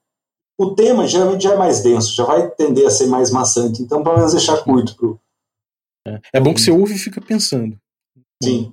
o 0.59 0.75
tema 0.75 1.07
geralmente 1.07 1.43
já 1.43 1.55
é 1.55 1.57
mais 1.57 1.83
denso, 1.83 2.15
já 2.15 2.25
vai 2.25 2.51
tender 2.51 2.87
a 2.87 2.91
ser 2.91 3.07
mais 3.07 3.31
maçante, 3.31 3.83
então 3.83 4.03
pelo 4.03 4.17
menos 4.17 4.33
deixar 4.33 4.59
curto. 4.59 4.97
Pro... 4.97 5.21
É, 6.07 6.21
é 6.35 6.41
bom 6.41 6.55
que 6.55 6.61
você 6.61 6.71
ouve 6.71 6.95
e 6.95 6.99
fica 6.99 7.21
pensando. 7.21 7.79
Sim. 8.43 8.73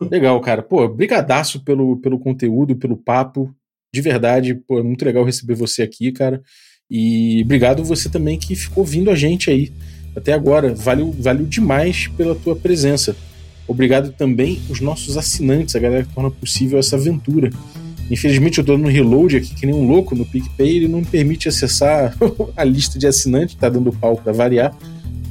Legal, 0.00 0.40
cara. 0.40 0.62
Pô, 0.62 0.86
brigadaço 0.88 1.62
pelo, 1.64 1.96
pelo 1.98 2.18
conteúdo, 2.18 2.76
pelo 2.76 2.96
papo. 2.96 3.54
De 3.94 4.00
verdade, 4.00 4.54
pô, 4.54 4.80
é 4.80 4.82
muito 4.82 5.04
legal 5.04 5.24
receber 5.24 5.54
você 5.54 5.82
aqui, 5.82 6.10
cara. 6.10 6.42
E 6.90 7.42
obrigado 7.44 7.84
você 7.84 8.10
também 8.10 8.38
que 8.38 8.56
ficou 8.56 8.84
vindo 8.84 9.10
a 9.10 9.14
gente 9.14 9.50
aí 9.50 9.72
até 10.16 10.32
agora. 10.32 10.74
Valeu, 10.74 11.12
valeu 11.12 11.46
demais 11.46 12.08
pela 12.08 12.34
tua 12.34 12.56
presença. 12.56 13.16
Obrigado 13.66 14.12
também 14.12 14.60
os 14.68 14.80
nossos 14.80 15.16
assinantes, 15.16 15.74
a 15.74 15.78
galera 15.78 16.04
que 16.04 16.14
torna 16.14 16.30
possível 16.30 16.78
essa 16.78 16.96
aventura. 16.96 17.50
Infelizmente 18.10 18.58
eu 18.58 18.64
tô 18.64 18.76
no 18.76 18.88
reload 18.88 19.36
aqui 19.36 19.54
que 19.54 19.64
nem 19.64 19.74
um 19.74 19.86
louco 19.88 20.14
no 20.14 20.26
PicPay, 20.26 20.76
ele 20.76 20.88
não 20.88 21.00
me 21.00 21.06
permite 21.06 21.48
acessar 21.48 22.14
a 22.54 22.64
lista 22.64 22.98
de 22.98 23.06
assinantes, 23.06 23.54
tá 23.54 23.68
dando 23.68 23.92
pau 23.92 24.16
para 24.16 24.32
variar. 24.32 24.76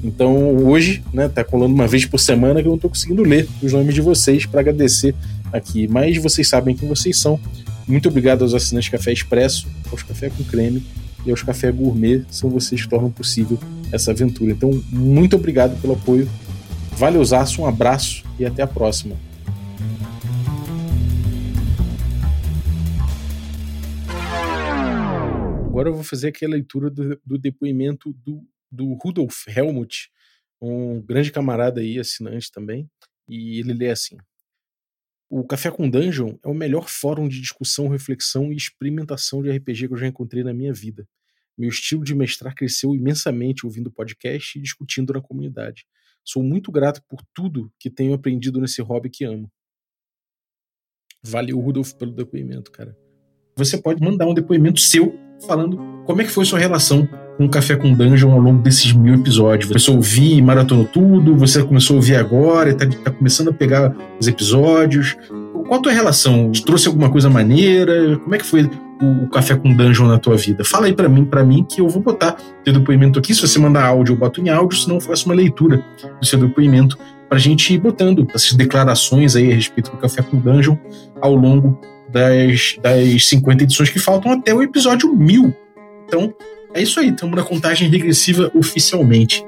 Então 0.03 0.57
hoje, 0.57 1.03
né, 1.13 1.29
tá 1.29 1.43
colando 1.43 1.73
uma 1.73 1.87
vez 1.87 2.05
por 2.05 2.19
semana 2.19 2.61
que 2.61 2.67
eu 2.67 2.71
não 2.71 2.79
tô 2.79 2.89
conseguindo 2.89 3.21
ler 3.23 3.47
os 3.61 3.71
nomes 3.71 3.93
de 3.93 4.01
vocês 4.01 4.45
para 4.45 4.61
agradecer 4.61 5.13
aqui. 5.51 5.87
Mas 5.87 6.17
vocês 6.17 6.47
sabem 6.47 6.75
quem 6.75 6.89
vocês 6.89 7.17
são. 7.17 7.39
Muito 7.87 8.09
obrigado 8.09 8.41
aos 8.41 8.53
assinantes 8.53 8.89
Café 8.89 9.13
Expresso, 9.13 9.67
aos 9.91 10.01
Café 10.01 10.29
com 10.29 10.43
Creme 10.43 10.83
e 11.25 11.31
aos 11.31 11.41
Café 11.41 11.71
Gourmet, 11.71 12.23
são 12.29 12.49
vocês 12.49 12.81
que 12.81 12.89
tornam 12.89 13.09
possível 13.09 13.57
essa 13.91 14.11
aventura. 14.11 14.51
Então, 14.51 14.81
muito 14.91 15.35
obrigado 15.35 15.79
pelo 15.81 15.93
apoio. 15.93 16.27
Vale 16.97 17.17
usaço, 17.17 17.61
um 17.61 17.65
abraço 17.65 18.23
e 18.39 18.45
até 18.45 18.61
a 18.61 18.67
próxima. 18.67 19.17
Agora 25.65 25.89
eu 25.89 25.95
vou 25.95 26.03
fazer 26.03 26.27
aqui 26.27 26.45
a 26.45 26.47
leitura 26.47 26.89
do, 26.89 27.19
do 27.25 27.37
depoimento 27.37 28.13
do, 28.13 28.47
do 28.71 28.93
Rudolf 28.93 29.47
Helmut, 29.47 30.09
um 30.61 31.01
grande 31.01 31.31
camarada 31.31 31.81
aí, 31.81 31.99
assinante 31.99 32.51
também, 32.51 32.87
e 33.27 33.59
ele 33.59 33.73
lê 33.73 33.89
assim: 33.89 34.15
O 35.29 35.43
Café 35.45 35.71
com 35.71 35.89
Dungeon 35.89 36.37
é 36.43 36.47
o 36.47 36.53
melhor 36.53 36.87
fórum 36.87 37.27
de 37.27 37.41
discussão, 37.41 37.89
reflexão 37.89 38.53
e 38.53 38.55
experimentação 38.55 39.41
de 39.41 39.51
RPG 39.51 39.87
que 39.87 39.93
eu 39.93 39.97
já 39.97 40.07
encontrei 40.07 40.43
na 40.43 40.53
minha 40.53 40.71
vida. 40.71 41.07
Meu 41.57 41.69
estilo 41.69 42.03
de 42.03 42.15
mestrar 42.15 42.53
cresceu 42.55 42.95
imensamente 42.95 43.65
ouvindo 43.65 43.91
podcast 43.91 44.57
e 44.57 44.61
discutindo 44.61 45.11
na 45.11 45.21
comunidade. 45.21 45.85
Sou 46.25 46.41
muito 46.41 46.71
grato 46.71 47.01
por 47.07 47.21
tudo 47.33 47.71
que 47.79 47.89
tenho 47.89 48.13
aprendido 48.13 48.61
nesse 48.61 48.81
hobby 48.81 49.09
que 49.09 49.25
amo. 49.25 49.51
Valeu, 51.23 51.59
Rudolf, 51.59 51.93
pelo 51.93 52.11
depoimento, 52.11 52.71
cara. 52.71 52.97
Você 53.55 53.77
pode 53.77 54.01
mandar 54.01 54.25
um 54.25 54.33
depoimento 54.33 54.79
seu 54.79 55.17
falando 55.45 55.77
como 56.05 56.21
é 56.21 56.25
que 56.25 56.31
foi 56.31 56.45
sua 56.45 56.59
relação 56.59 57.07
com 57.37 57.45
o 57.45 57.49
Café 57.49 57.75
com 57.75 57.93
Dungeon 57.93 58.31
ao 58.31 58.39
longo 58.39 58.61
desses 58.61 58.91
mil 58.93 59.15
episódios. 59.15 59.71
Você 59.71 59.91
ouviu 59.91 60.37
e 60.37 60.41
maratonou 60.41 60.85
tudo? 60.85 61.35
Você 61.37 61.63
começou 61.63 61.95
a 61.95 61.97
ouvir 61.97 62.15
agora 62.15 62.69
e 62.69 62.73
tá, 62.75 62.85
tá, 63.03 63.11
começando 63.11 63.49
a 63.49 63.53
pegar 63.53 63.95
os 64.19 64.27
episódios? 64.27 65.15
Qual 65.67 65.75
a 65.75 65.81
tua 65.81 65.91
relação? 65.91 66.51
Te 66.51 66.63
trouxe 66.63 66.87
alguma 66.87 67.09
coisa 67.09 67.29
maneira? 67.29 68.17
Como 68.19 68.35
é 68.35 68.37
que 68.37 68.45
foi 68.45 68.69
o, 69.23 69.27
Café 69.27 69.55
com 69.55 69.73
Dungeon 69.73 70.07
na 70.07 70.17
tua 70.17 70.37
vida? 70.37 70.63
Fala 70.63 70.85
aí 70.85 70.93
para 70.93 71.09
mim, 71.09 71.25
para 71.25 71.43
mim, 71.43 71.63
que 71.63 71.81
eu 71.81 71.89
vou 71.89 72.01
botar 72.01 72.37
teu 72.63 72.73
depoimento 72.73 73.19
aqui. 73.19 73.33
Se 73.33 73.41
você 73.41 73.59
mandar 73.59 73.85
áudio, 73.85 74.13
eu 74.13 74.17
boto 74.17 74.41
em 74.41 74.49
áudio, 74.49 74.77
senão 74.77 74.95
eu 74.95 75.01
faço 75.01 75.25
uma 75.25 75.35
leitura 75.35 75.83
do 76.19 76.25
seu 76.25 76.39
depoimento 76.39 76.97
pra 77.29 77.37
gente 77.39 77.73
ir 77.73 77.79
botando 77.79 78.27
essas 78.33 78.53
declarações 78.53 79.35
aí 79.35 79.51
a 79.51 79.55
respeito 79.55 79.91
do 79.91 79.97
Café 79.97 80.21
com 80.21 80.37
Dungeon 80.37 80.77
ao 81.21 81.35
longo 81.35 81.79
das, 82.09 82.77
das 82.81 83.27
50 83.27 83.63
edições 83.63 83.89
que 83.89 83.99
faltam 83.99 84.31
até 84.31 84.53
o 84.53 84.61
episódio 84.61 85.13
1000. 85.15 85.53
Então, 86.05 86.33
é 86.73 86.81
isso 86.81 86.99
aí, 86.99 87.09
estamos 87.09 87.35
na 87.35 87.43
contagem 87.43 87.89
regressiva 87.89 88.51
oficialmente. 88.55 89.43